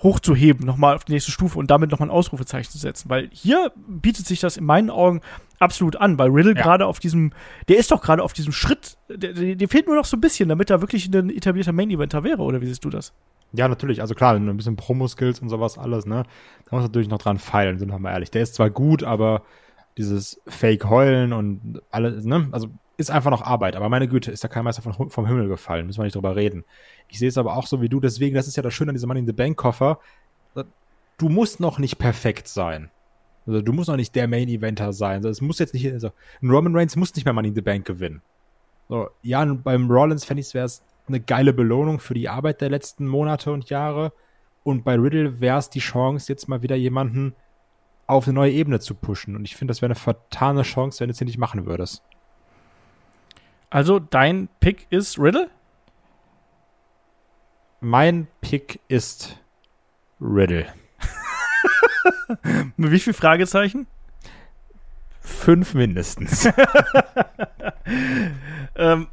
hochzuheben, 0.03 0.65
nochmal 0.65 0.95
auf 0.95 1.05
die 1.05 1.13
nächste 1.13 1.31
Stufe 1.31 1.59
und 1.59 1.69
damit 1.69 1.91
nochmal 1.91 2.09
ein 2.09 2.13
Ausrufezeichen 2.13 2.71
zu 2.71 2.77
setzen. 2.77 3.09
Weil 3.09 3.29
hier 3.31 3.71
bietet 3.87 4.25
sich 4.25 4.39
das 4.39 4.57
in 4.57 4.65
meinen 4.65 4.89
Augen 4.89 5.21
absolut 5.59 5.95
an, 5.95 6.17
weil 6.17 6.29
Riddle 6.29 6.55
Ja. 6.55 6.61
gerade 6.63 6.87
auf 6.87 6.99
diesem, 6.99 7.33
der 7.67 7.77
ist 7.77 7.91
doch 7.91 8.01
gerade 8.01 8.23
auf 8.23 8.33
diesem 8.33 8.51
Schritt, 8.51 8.97
der, 9.09 9.67
fehlt 9.69 9.85
nur 9.85 9.95
noch 9.95 10.05
so 10.05 10.17
ein 10.17 10.21
bisschen, 10.21 10.49
damit 10.49 10.69
er 10.71 10.81
wirklich 10.81 11.13
ein 11.13 11.29
etablierter 11.29 11.71
Main-Eventer 11.71 12.23
wäre, 12.23 12.41
oder 12.41 12.61
wie 12.61 12.65
siehst 12.65 12.83
du 12.83 12.89
das? 12.89 13.13
Ja, 13.53 13.67
natürlich. 13.67 14.01
Also 14.01 14.15
klar, 14.15 14.33
ein 14.35 14.57
bisschen 14.57 14.75
Promo-Skills 14.77 15.39
und 15.41 15.49
sowas 15.49 15.77
alles, 15.77 16.05
ne? 16.05 16.23
Da 16.69 16.75
muss 16.75 16.83
natürlich 16.83 17.09
noch 17.09 17.19
dran 17.19 17.37
feilen, 17.37 17.77
sind 17.79 17.91
wir 17.91 17.99
mal 17.99 18.11
ehrlich. 18.11 18.31
Der 18.31 18.41
ist 18.41 18.55
zwar 18.55 18.69
gut, 18.69 19.03
aber 19.03 19.43
dieses 19.97 20.41
Fake-Heulen 20.47 21.33
und 21.33 21.81
alles, 21.91 22.23
ne? 22.23 22.47
Also 22.51 22.69
ist 23.01 23.11
einfach 23.11 23.31
noch 23.31 23.41
Arbeit. 23.41 23.75
Aber 23.75 23.89
meine 23.89 24.07
Güte, 24.07 24.31
ist 24.31 24.43
da 24.43 24.47
kein 24.47 24.63
Meister 24.63 24.81
von, 24.81 25.09
vom 25.09 25.27
Himmel 25.27 25.47
gefallen. 25.47 25.85
Müssen 25.85 25.99
wir 25.99 26.05
nicht 26.05 26.15
drüber 26.15 26.35
reden. 26.35 26.63
Ich 27.07 27.19
sehe 27.19 27.29
es 27.29 27.37
aber 27.37 27.57
auch 27.57 27.67
so 27.67 27.81
wie 27.81 27.89
du. 27.89 27.99
Deswegen, 27.99 28.35
das 28.35 28.47
ist 28.47 28.57
ja 28.57 28.63
das 28.63 28.73
Schöne 28.73 28.89
an 28.89 28.95
diesem 28.95 29.07
Money 29.07 29.21
in 29.21 29.27
the 29.27 29.33
Bank-Koffer. 29.33 29.99
Du 31.17 31.29
musst 31.29 31.59
noch 31.59 31.77
nicht 31.77 31.97
perfekt 31.99 32.47
sein. 32.47 32.89
Also 33.45 33.61
du 33.61 33.73
musst 33.73 33.89
noch 33.89 33.95
nicht 33.95 34.15
der 34.15 34.27
Main-Eventer 34.27 34.93
sein. 34.93 35.17
Also, 35.17 35.29
es 35.29 35.41
muss 35.41 35.59
jetzt 35.59 35.73
nicht, 35.73 35.91
also 35.91 36.11
ein 36.41 36.49
Roman 36.49 36.75
Reigns 36.75 36.95
muss 36.95 37.13
nicht 37.15 37.25
mehr 37.25 37.33
Money 37.33 37.49
in 37.49 37.55
the 37.55 37.61
Bank 37.61 37.85
gewinnen. 37.85 38.21
So, 38.89 39.09
ja, 39.21 39.43
beim 39.45 39.89
Rollins 39.89 40.25
fände 40.25 40.41
ich 40.41 40.53
wäre 40.53 40.65
es 40.65 40.83
eine 41.07 41.19
geile 41.19 41.53
Belohnung 41.53 41.99
für 41.99 42.13
die 42.13 42.29
Arbeit 42.29 42.61
der 42.61 42.69
letzten 42.69 43.07
Monate 43.07 43.51
und 43.51 43.69
Jahre. 43.69 44.13
Und 44.63 44.83
bei 44.83 44.95
Riddle 44.95 45.39
wäre 45.39 45.57
es 45.57 45.69
die 45.69 45.79
Chance, 45.79 46.31
jetzt 46.31 46.47
mal 46.47 46.61
wieder 46.61 46.75
jemanden 46.75 47.35
auf 48.05 48.25
eine 48.25 48.33
neue 48.33 48.51
Ebene 48.51 48.79
zu 48.79 48.93
pushen. 48.93 49.35
Und 49.35 49.45
ich 49.45 49.55
finde, 49.55 49.71
das 49.71 49.81
wäre 49.81 49.87
eine 49.87 49.95
vertane 49.95 50.63
Chance, 50.63 50.99
wenn 50.99 51.07
du 51.07 51.11
es 51.11 51.17
hier 51.17 51.25
nicht 51.25 51.37
machen 51.37 51.65
würdest. 51.65 52.03
Also, 53.71 53.97
dein 53.97 54.47
Pick 54.59 54.85
ist 54.91 55.17
Riddle? 55.17 55.49
Mein 57.79 58.27
Pick 58.41 58.79
ist 58.87 59.39
Riddle. 60.19 60.71
Mit 62.77 62.91
wie 62.91 62.99
viel 62.99 63.13
Fragezeichen? 63.13 63.87
Fünf 65.19 65.73
mindestens. 65.73 66.47
Ähm, 68.75 69.07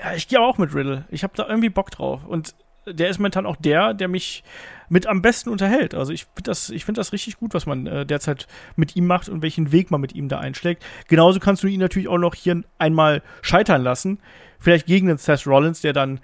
ja, 0.00 0.14
ich 0.14 0.28
gehe 0.28 0.40
auch 0.40 0.58
mit 0.58 0.74
Riddle. 0.74 1.04
Ich 1.08 1.22
habe 1.22 1.34
da 1.36 1.46
irgendwie 1.46 1.68
Bock 1.68 1.90
drauf. 1.90 2.24
Und 2.24 2.54
der 2.86 3.08
ist 3.08 3.18
momentan 3.18 3.46
auch 3.46 3.56
der, 3.56 3.94
der 3.94 4.08
mich 4.08 4.44
mit 4.88 5.06
am 5.06 5.22
besten 5.22 5.50
unterhält. 5.50 5.94
Also 5.94 6.12
ich 6.12 6.24
finde 6.24 6.42
das, 6.42 6.70
ich 6.70 6.84
find 6.84 6.98
das 6.98 7.12
richtig 7.12 7.38
gut, 7.38 7.54
was 7.54 7.66
man 7.66 7.86
äh, 7.86 8.06
derzeit 8.06 8.46
mit 8.76 8.96
ihm 8.96 9.06
macht 9.06 9.28
und 9.28 9.42
welchen 9.42 9.72
Weg 9.72 9.90
man 9.90 10.00
mit 10.00 10.14
ihm 10.14 10.28
da 10.28 10.38
einschlägt. 10.38 10.84
Genauso 11.08 11.40
kannst 11.40 11.62
du 11.62 11.66
ihn 11.66 11.80
natürlich 11.80 12.08
auch 12.08 12.18
noch 12.18 12.34
hier 12.34 12.62
einmal 12.78 13.22
scheitern 13.42 13.82
lassen. 13.82 14.18
Vielleicht 14.58 14.86
gegen 14.86 15.08
den 15.08 15.18
Seth 15.18 15.46
Rollins, 15.46 15.80
der 15.80 15.92
dann 15.92 16.20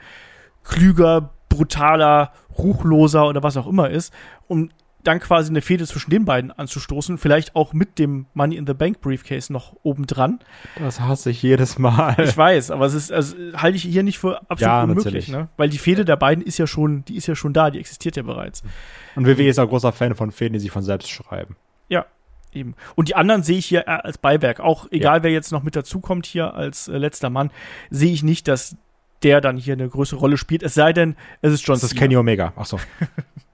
klüger, 0.64 1.30
brutaler, 1.48 2.32
ruchloser 2.56 3.26
oder 3.26 3.42
was 3.42 3.56
auch 3.56 3.66
immer 3.66 3.90
ist. 3.90 4.12
Und 4.46 4.72
dann 5.02 5.20
quasi 5.20 5.50
eine 5.50 5.62
Fehde 5.62 5.86
zwischen 5.86 6.10
den 6.10 6.24
beiden 6.24 6.50
anzustoßen, 6.50 7.18
vielleicht 7.18 7.56
auch 7.56 7.72
mit 7.72 7.98
dem 7.98 8.26
Money 8.34 8.56
in 8.56 8.66
the 8.66 8.74
Bank 8.74 9.00
Briefcase 9.00 9.52
noch 9.52 9.76
obendran. 9.82 10.40
Das 10.78 11.00
hasse 11.00 11.30
ich 11.30 11.42
jedes 11.42 11.78
Mal. 11.78 12.16
Ich 12.18 12.36
weiß, 12.36 12.70
aber 12.70 12.86
es 12.86 12.94
ist, 12.94 13.12
also 13.12 13.36
halte 13.54 13.76
ich 13.76 13.82
hier 13.82 14.02
nicht 14.02 14.18
für 14.18 14.40
absolut 14.42 14.60
Ja, 14.60 14.82
unmöglich, 14.82 15.28
ne? 15.28 15.48
Weil 15.56 15.68
die 15.68 15.78
Fehde 15.78 16.04
der 16.04 16.16
beiden 16.16 16.44
ist 16.44 16.58
ja 16.58 16.66
schon, 16.66 17.04
die 17.06 17.16
ist 17.16 17.26
ja 17.26 17.34
schon 17.34 17.52
da, 17.52 17.70
die 17.70 17.78
existiert 17.78 18.16
ja 18.16 18.22
bereits. 18.22 18.62
Und 19.16 19.26
WWE 19.26 19.48
ist 19.48 19.58
auch 19.58 19.68
großer 19.68 19.92
Fan 19.92 20.14
von 20.14 20.30
Fäden, 20.32 20.52
die 20.52 20.60
sich 20.60 20.70
von 20.70 20.82
selbst 20.82 21.10
schreiben. 21.10 21.56
Ja, 21.88 22.06
eben. 22.52 22.74
Und 22.94 23.08
die 23.08 23.16
anderen 23.16 23.42
sehe 23.42 23.58
ich 23.58 23.66
hier 23.66 23.86
eher 23.86 24.04
als 24.04 24.18
Beiwerk. 24.18 24.60
Auch 24.60 24.86
egal, 24.90 25.22
wer 25.22 25.30
jetzt 25.30 25.52
noch 25.52 25.62
mit 25.62 25.76
dazukommt 25.76 26.26
hier 26.26 26.54
als 26.54 26.88
äh, 26.88 26.98
letzter 26.98 27.30
Mann, 27.30 27.50
sehe 27.90 28.12
ich 28.12 28.22
nicht, 28.22 28.48
dass 28.48 28.76
der 29.22 29.40
dann 29.40 29.56
hier 29.56 29.74
eine 29.74 29.88
größere 29.88 30.18
Rolle 30.18 30.36
spielt. 30.36 30.62
Es 30.62 30.74
sei 30.74 30.92
denn, 30.92 31.16
es 31.42 31.52
ist 31.52 31.66
John 31.66 31.74
Das 31.76 31.84
ist. 31.84 31.96
Kenny 31.96 32.16
Omega. 32.16 32.52
Ach 32.56 32.66
so. 32.66 32.78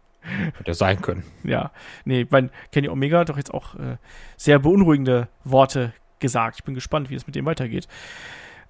Hätte 0.58 0.74
sein 0.74 1.00
können. 1.00 1.24
Ja, 1.44 1.70
nee, 2.04 2.26
weil 2.30 2.50
Kenny 2.72 2.88
Omega 2.88 3.20
hat 3.20 3.28
doch 3.28 3.36
jetzt 3.36 3.52
auch 3.52 3.74
äh, 3.76 3.96
sehr 4.36 4.58
beunruhigende 4.58 5.28
Worte 5.44 5.92
gesagt. 6.18 6.56
Ich 6.58 6.64
bin 6.64 6.74
gespannt, 6.74 7.10
wie 7.10 7.14
es 7.14 7.26
mit 7.26 7.36
dem 7.36 7.46
weitergeht. 7.46 7.88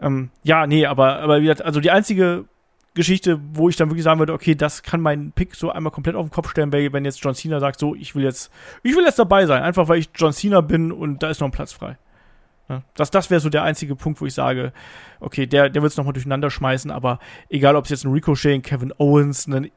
Ähm, 0.01 0.31
ja, 0.43 0.67
nee, 0.67 0.87
aber, 0.87 1.21
aber 1.21 1.41
wie 1.41 1.47
gesagt, 1.47 1.63
also 1.63 1.81
die 1.81 1.91
einzige 1.91 2.45
Geschichte, 2.95 3.41
wo 3.53 3.69
ich 3.69 3.77
dann 3.77 3.91
wirklich 3.91 4.05
sagen 4.05 4.19
würde, 4.19 4.33
okay, 4.33 4.55
das 4.55 4.83
kann 4.83 5.01
mein 5.01 5.33
Pick 5.33 5.55
so 5.55 5.71
einmal 5.71 5.93
komplett 5.93 6.17
auf 6.17 6.27
den 6.27 6.33
Kopf 6.33 6.51
stellen, 6.51 6.73
wenn 6.73 7.05
jetzt 7.05 7.23
John 7.23 7.35
Cena 7.35 7.61
sagt, 7.61 7.79
so, 7.79 7.95
ich 7.95 8.15
will 8.15 8.25
jetzt, 8.25 8.51
ich 8.83 8.97
will 8.97 9.05
jetzt 9.05 9.19
dabei 9.19 9.47
sein, 9.47 9.63
einfach 9.63 9.89
weil 9.89 9.99
ich 9.99 10.09
John 10.15 10.33
Cena 10.33 10.63
bin 10.63 10.93
und 10.93 11.23
da 11.23 11.29
ist 11.29 11.41
noch 11.41 11.49
ein 11.49 11.53
Platz 11.53 11.73
frei. 11.73 11.99
Ja, 12.69 12.83
das 12.95 13.11
das 13.11 13.31
wäre 13.31 13.41
so 13.41 13.49
der 13.49 13.63
einzige 13.63 13.95
Punkt, 13.95 14.21
wo 14.21 14.27
ich 14.27 14.35
sage, 14.35 14.73
okay, 15.21 15.47
der, 15.47 15.69
der 15.69 15.83
wird 15.83 15.93
es 15.93 15.97
nochmal 15.97 16.15
durcheinander 16.15 16.51
schmeißen, 16.51 16.91
aber 16.91 17.21
egal, 17.49 17.77
ob 17.77 17.85
es 17.85 17.91
jetzt 17.91 18.05
ein 18.05 18.13
Ricochet, 18.13 18.55
ein 18.55 18.63
Kevin 18.63 18.93
Owens, 18.99 19.47
ein 19.47 19.71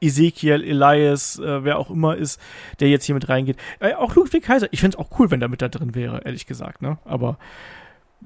Ezekiel, 0.00 0.62
Elias, 0.62 1.38
äh, 1.38 1.64
wer 1.64 1.78
auch 1.78 1.90
immer 1.90 2.16
ist, 2.16 2.40
der 2.80 2.88
jetzt 2.88 3.04
hier 3.04 3.14
mit 3.14 3.28
reingeht. 3.28 3.56
Äh, 3.80 3.94
auch 3.94 4.14
Ludwig 4.14 4.44
Kaiser, 4.44 4.68
ich 4.70 4.80
fände 4.80 4.96
es 4.96 4.98
auch 4.98 5.18
cool, 5.18 5.30
wenn 5.30 5.40
der 5.40 5.48
mit 5.48 5.62
da 5.62 5.68
drin 5.68 5.94
wäre, 5.94 6.22
ehrlich 6.24 6.46
gesagt, 6.46 6.82
ne? 6.82 6.98
Aber 7.04 7.38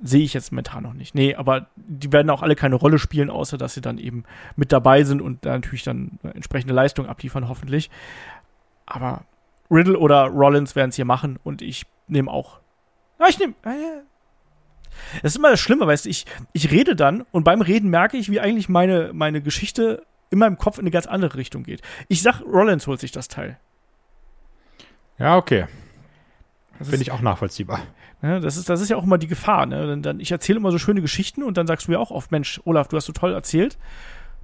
sehe 0.03 0.23
ich 0.23 0.35
jetzt 0.35 0.53
momentan 0.53 0.83
noch 0.83 0.93
nicht. 0.93 1.15
Nee, 1.15 1.35
aber 1.35 1.67
die 1.77 2.13
werden 2.13 2.31
auch 2.31 2.43
alle 2.43 2.57
keine 2.57 2.75
Rolle 2.75 2.99
spielen, 2.99 3.31
außer 3.31 3.59
dass 3.59 3.75
sie 3.75 3.81
dann 3.81 3.99
eben 3.99 4.25
mit 4.57 4.73
dabei 4.73 5.05
sind 5.05 5.23
und 5.23 5.45
da 5.45 5.53
natürlich 5.53 5.85
dann 5.85 6.19
entsprechende 6.23 6.75
Leistung 6.75 7.07
abliefern, 7.07 7.49
hoffentlich. 7.49 7.91
Aber 8.87 9.25
Riddle 9.71 9.99
oder 9.99 10.27
Rollins 10.27 10.77
werden 10.77 10.91
es 10.91 10.97
hier 10.97 11.05
machen 11.05 11.39
und 11.43 11.63
ich 11.63 11.87
nehme 12.09 12.31
auch. 12.31 12.59
Ja, 13.21 13.27
ich 13.29 13.39
nehme. 13.39 13.55
Äh, 13.65 14.03
das 15.23 15.33
ist 15.33 15.37
immer 15.37 15.51
das 15.51 15.61
Schlimme, 15.61 15.87
weißt 15.87 16.05
du, 16.05 16.11
ich, 16.11 16.25
ich 16.53 16.71
rede 16.71 16.95
dann 16.97 17.25
und 17.33 17.45
beim 17.45 17.61
Reden 17.61 17.91
merke 17.91 18.17
ich, 18.17 18.31
wie 18.31 18.41
eigentlich 18.41 18.69
meine, 18.69 19.13
meine 19.13 19.43
Geschichte 19.43 20.05
in 20.31 20.39
meinem 20.39 20.59
Kopf 20.59 20.79
in 20.79 20.83
eine 20.83 20.91
ganz 20.91 21.07
andere 21.07 21.37
Richtung 21.37 21.63
geht. 21.63 21.83
Ich 22.09 22.23
sag, 22.23 22.41
Rollins 22.43 22.87
holt 22.87 23.01
sich 23.01 23.13
das 23.13 23.29
Teil. 23.29 23.59
Ja, 25.19 25.37
okay. 25.37 25.67
Finde 26.81 27.03
ich 27.03 27.13
auch 27.13 27.21
nachvollziehbar. 27.21 27.81
Ja, 28.21 28.41
das, 28.41 28.57
ist, 28.57 28.69
das 28.69 28.81
ist 28.81 28.89
ja 28.89 28.97
auch 28.97 29.05
immer 29.05 29.19
die 29.19 29.29
Gefahr. 29.29 29.67
Ne? 29.67 29.87
Dann, 29.87 30.03
dann, 30.03 30.21
ich 30.21 30.33
erzähle 30.33 30.59
immer 30.59 30.73
so 30.73 30.79
schöne 30.79 31.03
Geschichten 31.03 31.43
und 31.43 31.57
dann 31.57 31.67
sagst 31.67 31.87
du 31.87 31.93
mir 31.93 32.01
auch 32.01 32.11
oft, 32.11 32.33
Mensch, 32.33 32.61
Olaf, 32.65 32.89
du 32.89 32.97
hast 32.97 33.07
so 33.07 33.13
toll 33.13 33.33
erzählt. 33.33 33.79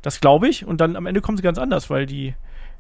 Das 0.03 0.20
glaube 0.20 0.49
ich. 0.49 0.64
Und 0.64 0.81
dann 0.81 0.97
am 0.97 1.07
Ende 1.07 1.20
kommt 1.20 1.39
es 1.39 1.43
ganz 1.43 1.59
anders, 1.59 1.91
weil 1.91 2.07
die 2.07 2.35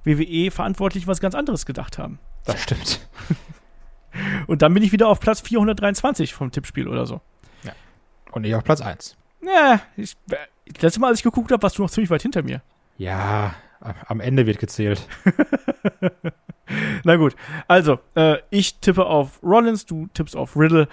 WWE-Verantwortlichen 0.04 1.06
was 1.06 1.20
ganz 1.20 1.34
anderes 1.34 1.66
gedacht 1.66 1.98
haben. 1.98 2.18
Das 2.44 2.62
stimmt. 2.62 3.08
und 4.46 4.62
dann 4.62 4.72
bin 4.72 4.82
ich 4.82 4.92
wieder 4.92 5.08
auf 5.08 5.20
Platz 5.20 5.40
423 5.40 6.32
vom 6.32 6.52
Tippspiel 6.52 6.86
oder 6.86 7.06
so. 7.06 7.20
Ja. 7.64 7.72
Und 8.32 8.44
ich 8.44 8.54
auf 8.54 8.64
Platz 8.64 8.80
1. 8.80 9.16
Ja, 9.42 9.80
ich, 9.96 10.16
das 10.26 10.82
letzte 10.82 11.00
Mal, 11.00 11.08
als 11.08 11.18
ich 11.18 11.24
geguckt 11.24 11.50
habe, 11.50 11.62
warst 11.62 11.78
du 11.78 11.82
noch 11.82 11.90
ziemlich 11.90 12.10
weit 12.10 12.22
hinter 12.22 12.42
mir. 12.42 12.62
Ja, 13.00 13.54
am 14.08 14.20
Ende 14.20 14.44
wird 14.44 14.58
gezählt. 14.58 15.08
Na 17.02 17.16
gut, 17.16 17.34
also, 17.66 17.98
äh, 18.14 18.36
ich 18.50 18.78
tippe 18.80 19.06
auf 19.06 19.42
Rollins, 19.42 19.86
du 19.86 20.08
tippst 20.12 20.36
auf 20.36 20.54
Riddle 20.54 20.86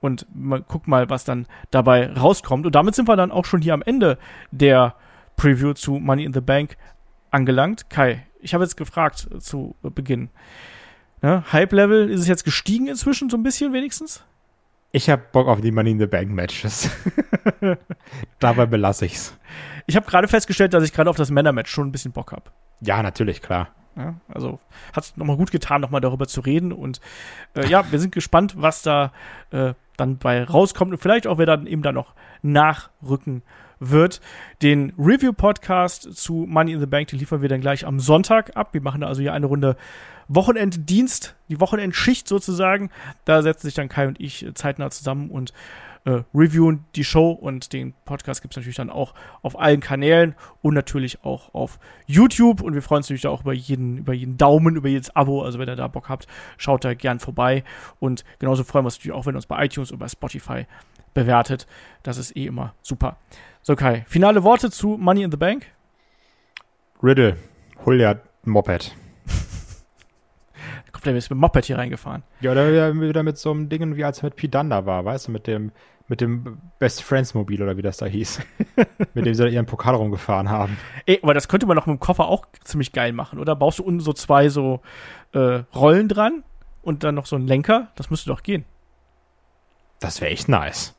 und 0.00 0.24
mal, 0.32 0.62
guck 0.62 0.86
mal, 0.86 1.10
was 1.10 1.24
dann 1.24 1.46
dabei 1.72 2.12
rauskommt. 2.12 2.64
Und 2.64 2.76
damit 2.76 2.94
sind 2.94 3.08
wir 3.08 3.16
dann 3.16 3.32
auch 3.32 3.44
schon 3.44 3.60
hier 3.60 3.74
am 3.74 3.82
Ende 3.82 4.18
der 4.52 4.94
Preview 5.34 5.72
zu 5.72 5.94
Money 5.94 6.22
in 6.22 6.32
the 6.32 6.40
Bank 6.40 6.76
angelangt. 7.32 7.90
Kai, 7.90 8.24
ich 8.38 8.54
habe 8.54 8.62
jetzt 8.62 8.76
gefragt 8.76 9.28
zu 9.40 9.74
Beginn. 9.82 10.30
Ne? 11.22 11.42
Hype-Level, 11.52 12.08
ist 12.08 12.20
es 12.20 12.28
jetzt 12.28 12.44
gestiegen 12.44 12.86
inzwischen 12.86 13.28
so 13.28 13.36
ein 13.36 13.42
bisschen 13.42 13.72
wenigstens? 13.72 14.24
Ich 14.94 15.08
habe 15.08 15.22
Bock 15.32 15.48
auf 15.48 15.62
die 15.62 15.72
Money 15.72 15.92
in 15.92 15.98
the 15.98 16.06
Bank 16.06 16.28
Matches. 16.30 16.90
Dabei 18.38 18.66
belasse 18.66 19.06
ich's. 19.06 19.36
Ich 19.86 19.96
habe 19.96 20.06
gerade 20.06 20.28
festgestellt, 20.28 20.74
dass 20.74 20.84
ich 20.84 20.92
gerade 20.92 21.08
auf 21.08 21.16
das 21.16 21.30
Männer-Match 21.30 21.70
schon 21.70 21.88
ein 21.88 21.92
bisschen 21.92 22.12
Bock 22.12 22.32
habe. 22.32 22.50
Ja, 22.82 23.02
natürlich, 23.02 23.40
klar. 23.40 23.68
Ja, 23.96 24.14
also 24.28 24.60
hat 24.94 25.12
nochmal 25.16 25.36
gut 25.36 25.50
getan, 25.50 25.80
nochmal 25.80 26.02
darüber 26.02 26.26
zu 26.26 26.42
reden. 26.42 26.72
Und 26.72 27.00
äh, 27.54 27.66
ja, 27.66 27.90
wir 27.90 27.98
sind 27.98 28.12
gespannt, 28.12 28.54
was 28.58 28.82
da 28.82 29.12
äh, 29.50 29.72
dann 29.96 30.18
bei 30.18 30.44
rauskommt 30.44 30.92
und 30.92 30.98
vielleicht 30.98 31.26
auch, 31.26 31.38
wer 31.38 31.46
dann 31.46 31.66
eben 31.66 31.82
da 31.82 31.92
noch 31.92 32.14
nachrücken 32.42 33.42
wird. 33.90 34.20
Den 34.62 34.92
Review-Podcast 34.98 36.14
zu 36.14 36.46
Money 36.48 36.72
in 36.72 36.80
the 36.80 36.86
Bank, 36.86 37.08
den 37.08 37.18
liefern 37.18 37.42
wir 37.42 37.48
dann 37.48 37.60
gleich 37.60 37.86
am 37.86 38.00
Sonntag 38.00 38.56
ab. 38.56 38.72
Wir 38.72 38.82
machen 38.82 39.02
also 39.02 39.20
hier 39.20 39.32
eine 39.32 39.46
Runde 39.46 39.76
Wochenenddienst, 40.28 41.34
die 41.48 41.60
Wochenendschicht 41.60 42.28
sozusagen. 42.28 42.90
Da 43.24 43.42
setzen 43.42 43.66
sich 43.66 43.74
dann 43.74 43.88
Kai 43.88 44.06
und 44.06 44.20
ich 44.20 44.46
zeitnah 44.54 44.90
zusammen 44.90 45.30
und 45.30 45.52
äh, 46.04 46.22
reviewen 46.34 46.84
die 46.96 47.04
Show 47.04 47.30
und 47.30 47.72
den 47.72 47.94
Podcast 48.04 48.42
gibt 48.42 48.54
es 48.54 48.56
natürlich 48.56 48.76
dann 48.76 48.90
auch 48.90 49.14
auf 49.42 49.58
allen 49.58 49.80
Kanälen 49.80 50.34
und 50.60 50.74
natürlich 50.74 51.24
auch 51.24 51.54
auf 51.54 51.78
YouTube. 52.06 52.60
Und 52.60 52.74
wir 52.74 52.82
freuen 52.82 52.98
uns 52.98 53.06
natürlich 53.06 53.26
auch 53.26 53.42
über 53.42 53.52
jeden, 53.52 53.98
über 53.98 54.12
jeden 54.12 54.36
Daumen, 54.36 54.76
über 54.76 54.88
jedes 54.88 55.14
Abo. 55.14 55.42
Also 55.42 55.58
wenn 55.58 55.68
ihr 55.68 55.76
da 55.76 55.88
Bock 55.88 56.08
habt, 56.08 56.26
schaut 56.56 56.84
da 56.84 56.94
gern 56.94 57.20
vorbei. 57.20 57.62
Und 58.00 58.24
genauso 58.38 58.64
freuen 58.64 58.84
wir 58.84 58.88
uns 58.88 58.96
natürlich 58.96 59.16
auch, 59.16 59.26
wenn 59.26 59.34
ihr 59.34 59.38
uns 59.38 59.46
bei 59.46 59.64
iTunes 59.64 59.92
oder 59.92 60.00
bei 60.00 60.08
Spotify 60.08 60.66
bewertet. 61.14 61.66
Das 62.02 62.18
ist 62.18 62.36
eh 62.36 62.46
immer 62.46 62.74
super. 62.82 63.16
So, 63.64 63.76
Kai, 63.76 64.04
finale 64.08 64.42
Worte 64.42 64.72
zu 64.72 64.96
Money 64.98 65.22
in 65.22 65.30
the 65.30 65.36
Bank? 65.36 65.66
Riddle, 67.00 67.36
hol 67.86 68.04
ein 68.04 68.20
Moped. 68.44 68.92
Kommt 70.90 71.06
der 71.06 71.14
ist 71.14 71.30
mit 71.30 71.36
dem 71.36 71.40
Moped 71.40 71.64
hier 71.66 71.78
reingefahren. 71.78 72.24
Ja, 72.40 72.50
oder 72.50 72.92
wieder 73.00 73.22
mit 73.22 73.38
so 73.38 73.52
einem 73.52 73.68
Ding, 73.68 73.94
wie 73.94 74.04
als 74.04 74.24
mit 74.24 74.34
Pidanda 74.34 74.84
war, 74.84 75.04
weißt 75.04 75.28
du, 75.28 75.32
mit 75.32 75.46
dem 75.46 75.70
mit 76.08 76.20
dem 76.20 76.58
Best 76.80 77.04
Friends 77.04 77.34
Mobil 77.34 77.62
oder 77.62 77.76
wie 77.76 77.82
das 77.82 77.98
da 77.98 78.06
hieß. 78.06 78.40
mit 79.14 79.26
dem 79.26 79.32
sie 79.32 79.44
da 79.44 79.48
ihren 79.48 79.66
Pokal 79.66 79.94
rumgefahren 79.94 80.50
haben. 80.50 80.76
Ey, 81.06 81.20
aber 81.22 81.32
das 81.32 81.46
könnte 81.46 81.66
man 81.66 81.76
doch 81.76 81.86
mit 81.86 81.96
dem 81.96 82.00
Koffer 82.00 82.26
auch 82.26 82.46
ziemlich 82.64 82.90
geil 82.90 83.12
machen, 83.12 83.38
oder? 83.38 83.54
Baust 83.54 83.78
du 83.78 83.84
unten 83.84 84.00
so 84.00 84.12
zwei 84.12 84.48
so 84.48 84.80
äh, 85.34 85.62
Rollen 85.72 86.08
dran 86.08 86.42
und 86.82 87.04
dann 87.04 87.14
noch 87.14 87.26
so 87.26 87.36
einen 87.36 87.46
Lenker? 87.46 87.92
Das 87.94 88.10
müsste 88.10 88.28
doch 88.28 88.42
gehen. 88.42 88.64
Das 90.00 90.20
wäre 90.20 90.32
echt 90.32 90.48
nice. 90.48 90.96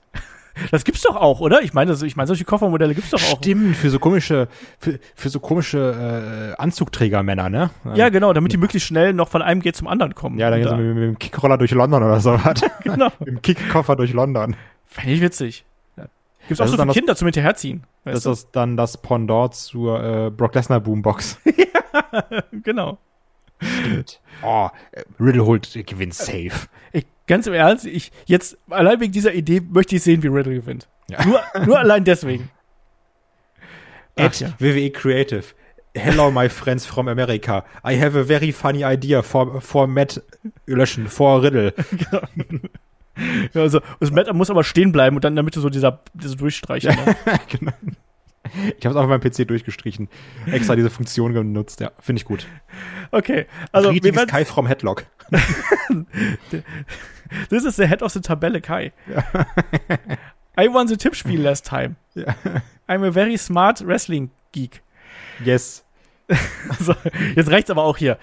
Das 0.71 0.83
gibt's 0.83 1.01
doch 1.01 1.15
auch, 1.15 1.39
oder? 1.39 1.61
Ich 1.61 1.73
meine, 1.73 1.93
ich 1.93 2.15
meine, 2.15 2.27
solche 2.27 2.45
Koffermodelle 2.45 2.93
gibt's 2.93 3.09
doch 3.09 3.21
auch. 3.21 3.37
Stimmt, 3.37 3.75
für 3.75 3.89
so 3.89 3.99
komische, 3.99 4.47
für, 4.77 4.99
für 5.15 5.29
so 5.29 5.39
komische 5.39 6.53
äh, 6.57 6.61
Anzugträgermänner, 6.61 7.49
ne? 7.49 7.71
Ja, 7.95 8.09
genau, 8.09 8.33
damit 8.33 8.51
die 8.51 8.57
möglichst 8.57 8.87
schnell 8.87 9.13
noch 9.13 9.29
von 9.29 9.41
einem 9.41 9.61
Gate 9.61 9.75
zum 9.75 9.87
anderen 9.87 10.13
kommen. 10.13 10.37
Ja, 10.37 10.49
dann 10.49 10.61
gehen 10.61 10.69
sie 10.69 10.75
mit, 10.75 10.95
mit 10.95 11.03
dem 11.03 11.19
Kickroller 11.19 11.57
durch 11.57 11.71
London 11.71 12.03
oder 12.03 12.19
so 12.19 12.33
was. 12.33 12.61
genau. 12.83 13.09
mit 13.19 13.27
dem 13.27 13.41
Kickkoffer 13.41 13.95
durch 13.95 14.13
London. 14.13 14.55
Fände 14.85 15.13
ich 15.13 15.21
witzig. 15.21 15.65
Ja. 15.97 16.03
Gibt's 16.47 16.59
das 16.59 16.71
auch 16.71 16.77
so 16.77 16.83
für 16.83 16.91
Kinder 16.91 17.15
zum 17.15 17.27
Hinterherziehen. 17.27 17.83
Das 18.03 18.23
du? 18.23 18.31
ist 18.31 18.49
dann 18.51 18.77
das 18.77 18.97
Pendant 18.97 19.55
zur 19.55 20.03
äh, 20.03 20.29
Brock 20.29 20.53
Lesnar 20.55 20.81
Boombox. 20.81 21.39
ja, 21.45 22.23
genau. 22.51 22.99
Stimmt. 23.59 24.19
Oh, 24.43 24.69
Riddle 25.19 25.45
holt, 25.45 25.73
gewinnt 25.87 26.13
safe. 26.13 26.67
Ich, 26.91 27.05
ganz 27.27 27.47
im 27.47 27.53
Ernst, 27.53 27.85
ich 27.85 28.11
jetzt, 28.25 28.57
allein 28.69 28.99
wegen 28.99 29.11
dieser 29.11 29.33
Idee 29.33 29.61
möchte 29.61 29.95
ich 29.95 30.03
sehen, 30.03 30.23
wie 30.23 30.27
Riddle 30.27 30.55
gewinnt. 30.55 30.87
Ja. 31.09 31.25
Nur, 31.25 31.41
nur 31.65 31.79
allein 31.79 32.03
deswegen. 32.03 32.49
At 34.15 34.39
ja. 34.39 34.53
WWE 34.59 34.91
Creative. 34.91 35.43
Hello, 35.95 36.31
my 36.31 36.49
friends 36.49 36.85
from 36.85 37.07
America. 37.07 37.63
I 37.85 37.99
have 37.99 38.17
a 38.17 38.23
very 38.23 38.51
funny 38.51 38.83
idea 38.83 39.21
for, 39.21 39.61
for 39.61 39.87
Matt 39.87 40.21
löschen, 40.65 41.07
for 41.07 41.43
Riddle. 41.43 41.71
genau. 41.91 42.21
Ja, 43.53 43.61
also, 43.61 43.79
das 43.99 44.11
Matt 44.11 44.31
muss 44.33 44.49
aber 44.49 44.63
stehen 44.63 44.91
bleiben 44.91 45.15
und 45.15 45.23
dann 45.23 45.33
in 45.33 45.35
der 45.35 45.43
Mitte 45.43 45.59
so 45.59 45.69
dieser, 45.69 45.99
diese 46.15 46.35
Durchstreichen. 46.35 46.95
Ne? 46.95 47.15
genau. 47.47 47.71
Ich 48.77 48.85
habe 48.85 48.93
es 48.93 48.95
auf 48.95 49.07
meinem 49.07 49.21
PC 49.21 49.47
durchgestrichen. 49.47 50.09
Extra 50.45 50.75
diese 50.75 50.89
Funktion 50.89 51.33
genutzt. 51.33 51.79
Ja, 51.79 51.91
finde 51.99 52.19
ich 52.19 52.25
gut. 52.25 52.45
Okay. 53.11 53.45
Also, 53.71 53.89
Greetings 53.91 54.27
Kai 54.27 54.45
from 54.45 54.67
Headlock. 54.67 55.05
This 57.49 57.63
is 57.65 57.75
the 57.77 57.87
head 57.87 58.03
of 58.03 58.11
the 58.11 58.19
Tabelle, 58.19 58.61
Kai. 58.61 58.91
Ja. 59.07 59.23
I 60.57 60.67
won 60.67 60.87
the 60.87 60.97
Tippspiel 60.97 61.41
last 61.41 61.65
time. 61.65 61.95
Ja. 62.13 62.35
I'm 62.87 63.03
a 63.03 63.11
very 63.11 63.37
smart 63.37 63.81
wrestling 63.81 64.29
geek. 64.51 64.81
Yes. 65.43 65.82
Also, 66.69 66.95
jetzt 67.35 67.51
reicht's 67.51 67.69
aber 67.69 67.83
auch 67.83 67.97
hier. 67.97 68.17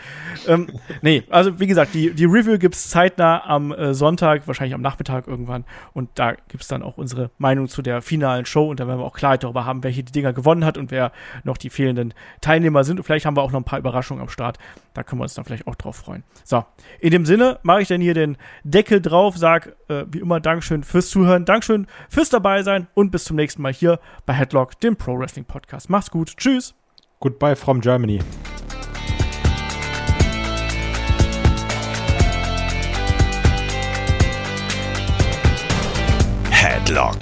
Ähm, 0.48 0.66
nee, 1.02 1.22
also 1.30 1.60
wie 1.60 1.66
gesagt, 1.66 1.94
die, 1.94 2.12
die 2.12 2.24
Review 2.24 2.58
gibt's 2.58 2.88
zeitnah 2.90 3.44
am 3.46 3.72
äh, 3.72 3.94
Sonntag, 3.94 4.46
wahrscheinlich 4.48 4.74
am 4.74 4.80
Nachmittag 4.80 5.28
irgendwann. 5.28 5.64
Und 5.92 6.10
da 6.14 6.32
gibt's 6.48 6.68
dann 6.68 6.82
auch 6.82 6.98
unsere 6.98 7.30
Meinung 7.38 7.68
zu 7.68 7.80
der 7.80 8.02
finalen 8.02 8.46
Show. 8.46 8.68
Und 8.68 8.80
da 8.80 8.88
werden 8.88 8.98
wir 8.98 9.04
auch 9.04 9.14
Klarheit 9.14 9.44
darüber 9.44 9.64
haben, 9.66 9.84
wer 9.84 9.90
hier 9.90 10.02
die 10.02 10.12
Dinger 10.12 10.32
gewonnen 10.32 10.64
hat 10.64 10.78
und 10.78 10.90
wer 10.90 11.12
noch 11.44 11.56
die 11.56 11.70
fehlenden 11.70 12.12
Teilnehmer 12.40 12.82
sind. 12.84 12.98
Und 12.98 13.04
vielleicht 13.04 13.24
haben 13.24 13.36
wir 13.36 13.42
auch 13.42 13.52
noch 13.52 13.60
ein 13.60 13.64
paar 13.64 13.78
Überraschungen 13.78 14.22
am 14.22 14.28
Start. 14.28 14.58
Da 14.94 15.02
können 15.02 15.20
wir 15.20 15.24
uns 15.24 15.34
dann 15.34 15.44
vielleicht 15.44 15.66
auch 15.66 15.76
drauf 15.76 15.96
freuen. 15.96 16.24
So, 16.44 16.64
in 16.98 17.10
dem 17.10 17.26
Sinne 17.26 17.58
mache 17.62 17.82
ich 17.82 17.88
dann 17.88 18.00
hier 18.00 18.14
den 18.14 18.36
Deckel 18.64 19.00
drauf, 19.00 19.36
sag 19.36 19.76
äh, 19.88 20.04
wie 20.10 20.18
immer 20.18 20.40
Dankeschön 20.40 20.82
fürs 20.82 21.10
Zuhören, 21.10 21.44
Dankeschön 21.44 21.86
fürs 22.08 22.30
dabei 22.30 22.62
sein 22.62 22.88
und 22.94 23.10
bis 23.10 23.24
zum 23.24 23.36
nächsten 23.36 23.62
Mal 23.62 23.72
hier 23.72 24.00
bei 24.26 24.32
Headlock, 24.32 24.80
dem 24.80 24.96
Pro 24.96 25.18
Wrestling 25.18 25.44
Podcast. 25.44 25.90
Mach's 25.90 26.10
gut. 26.10 26.36
Tschüss. 26.36 26.79
Goodbye 27.22 27.54
from 27.54 27.82
Germany. 27.82 28.18
Headlock, 36.50 37.18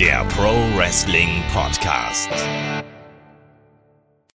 der 0.00 0.24
Pro 0.34 0.52
Wrestling 0.76 1.44
Podcast. 1.54 2.28